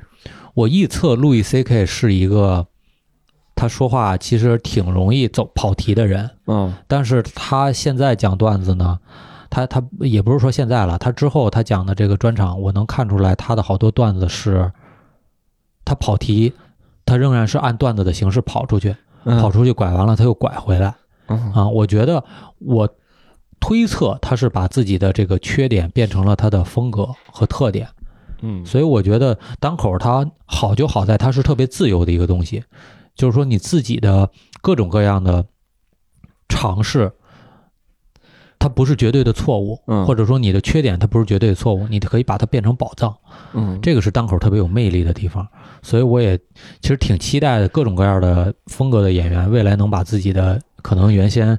[0.54, 2.68] 我臆测路易 C K 是一个
[3.56, 6.74] 他说话其实挺容易走跑题的人，嗯。
[6.88, 9.00] 但是他现在讲段子呢，
[9.50, 14.72] 他他也不是说现在了，他之后他讲的这个专场，我能看出来他的好多段子是，
[15.86, 16.54] 他跑题，
[17.06, 19.42] 他仍然是按段子的形式跑出去，嗯。
[19.42, 20.94] 跑出去拐完了他又拐回来
[21.28, 21.54] 嗯。
[21.54, 22.24] 啊，我觉得
[22.60, 22.90] 我
[23.60, 27.88] 推测他是把自己的这个缺点变成了他的风格和特点。
[28.42, 28.66] 嗯。
[28.66, 32.64] 所以我觉得单口它好就好在它是特别自由的一个东西，
[33.16, 34.30] 就是说你自己的
[34.62, 35.46] 各种各样的
[36.50, 37.12] 尝试，
[38.60, 40.06] 它不是绝对的错误，嗯。
[40.06, 43.16] 或者说你的缺点它不是绝对的错误，你可以把它变成宝藏，
[43.54, 43.80] 嗯。
[43.82, 45.48] 这个是单口特别有魅力的地方。
[45.82, 46.38] 所以我也
[46.82, 51.58] 其实挺期待的各种各样的风格的演员未来能把自己的可能原先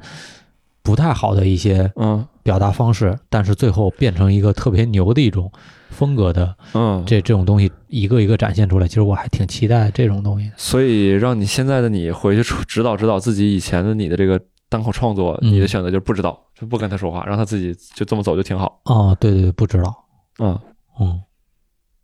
[0.82, 2.26] 不太好的一些嗯。
[2.42, 5.50] 表达方式，但是最后变成一个特别牛的一种
[5.90, 6.56] 风格的。
[6.74, 10.50] 嗯，这这种东西一个一个展现出来，其实我还挺期待这种东西。
[10.56, 18.80] 所以让你现在的你回去出指导指导自己以前的你的这个单口创作，嗯你的选择就是不知道，就不跟他说话，让他自己就这么走就挺好。
[18.84, 19.94] 哦，对对对，不知道，
[20.38, 20.58] 嗯，
[21.00, 21.22] 嗯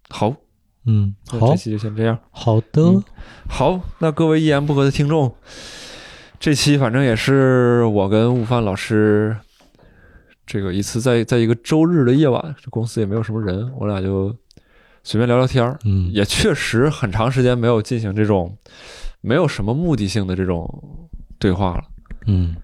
[0.09, 0.33] 好，
[0.87, 2.19] 嗯，好那这期就先这样。
[2.31, 3.03] 好的，嗯
[3.49, 5.35] 好，那各位一言不合的听众，
[6.39, 9.37] 这期反正也是我跟悟饭老师，
[10.53, 14.37] 这个一次在在一个周日的夜晚，这公司也没有什么人，我俩就
[15.03, 18.55] 随便聊聊天儿，嗯，也确实很长时间没有进行这种
[19.23, 21.09] 没有什么目的性的这种
[21.39, 21.85] 对话了。
[22.27, 22.55] 嗯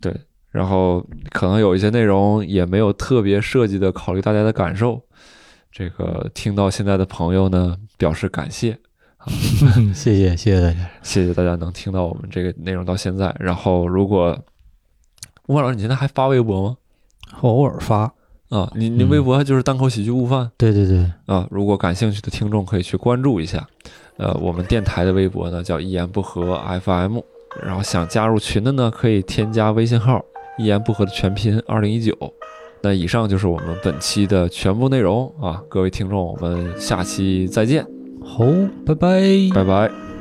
[0.00, 0.14] 对
[0.52, 5.02] 然后可能有一些内容也没有特别设计的考虑大家的感受，
[5.72, 8.78] 这个听到现在的朋友呢表示感谢，
[9.92, 10.88] 谢谢谢谢大家。
[11.02, 13.34] 谢谢大家能听到我们这个内容到现在。
[13.40, 14.38] 然后如果
[15.48, 16.76] 悟饭老师，你现在还发微博吗？
[17.40, 18.12] 偶尔发，
[18.50, 21.46] 啊，你你嗯微博就是单口喜剧悟饭对对对，啊。
[21.50, 23.66] 如果感兴趣的听众可以去关注一下。
[24.18, 27.18] 呃，我们电台的微博呢叫一言不合 FM，
[27.64, 30.22] 然后想加入群的呢可以添加微信号
[30.58, 32.14] 一言不合的全拼二零一九。
[32.82, 37.84] 那以上就是我们本期的全部内容啊，各位听众，我们下期再见，
[38.22, 38.44] 好，
[38.84, 39.22] 拜拜。
[39.54, 40.11] 拜拜。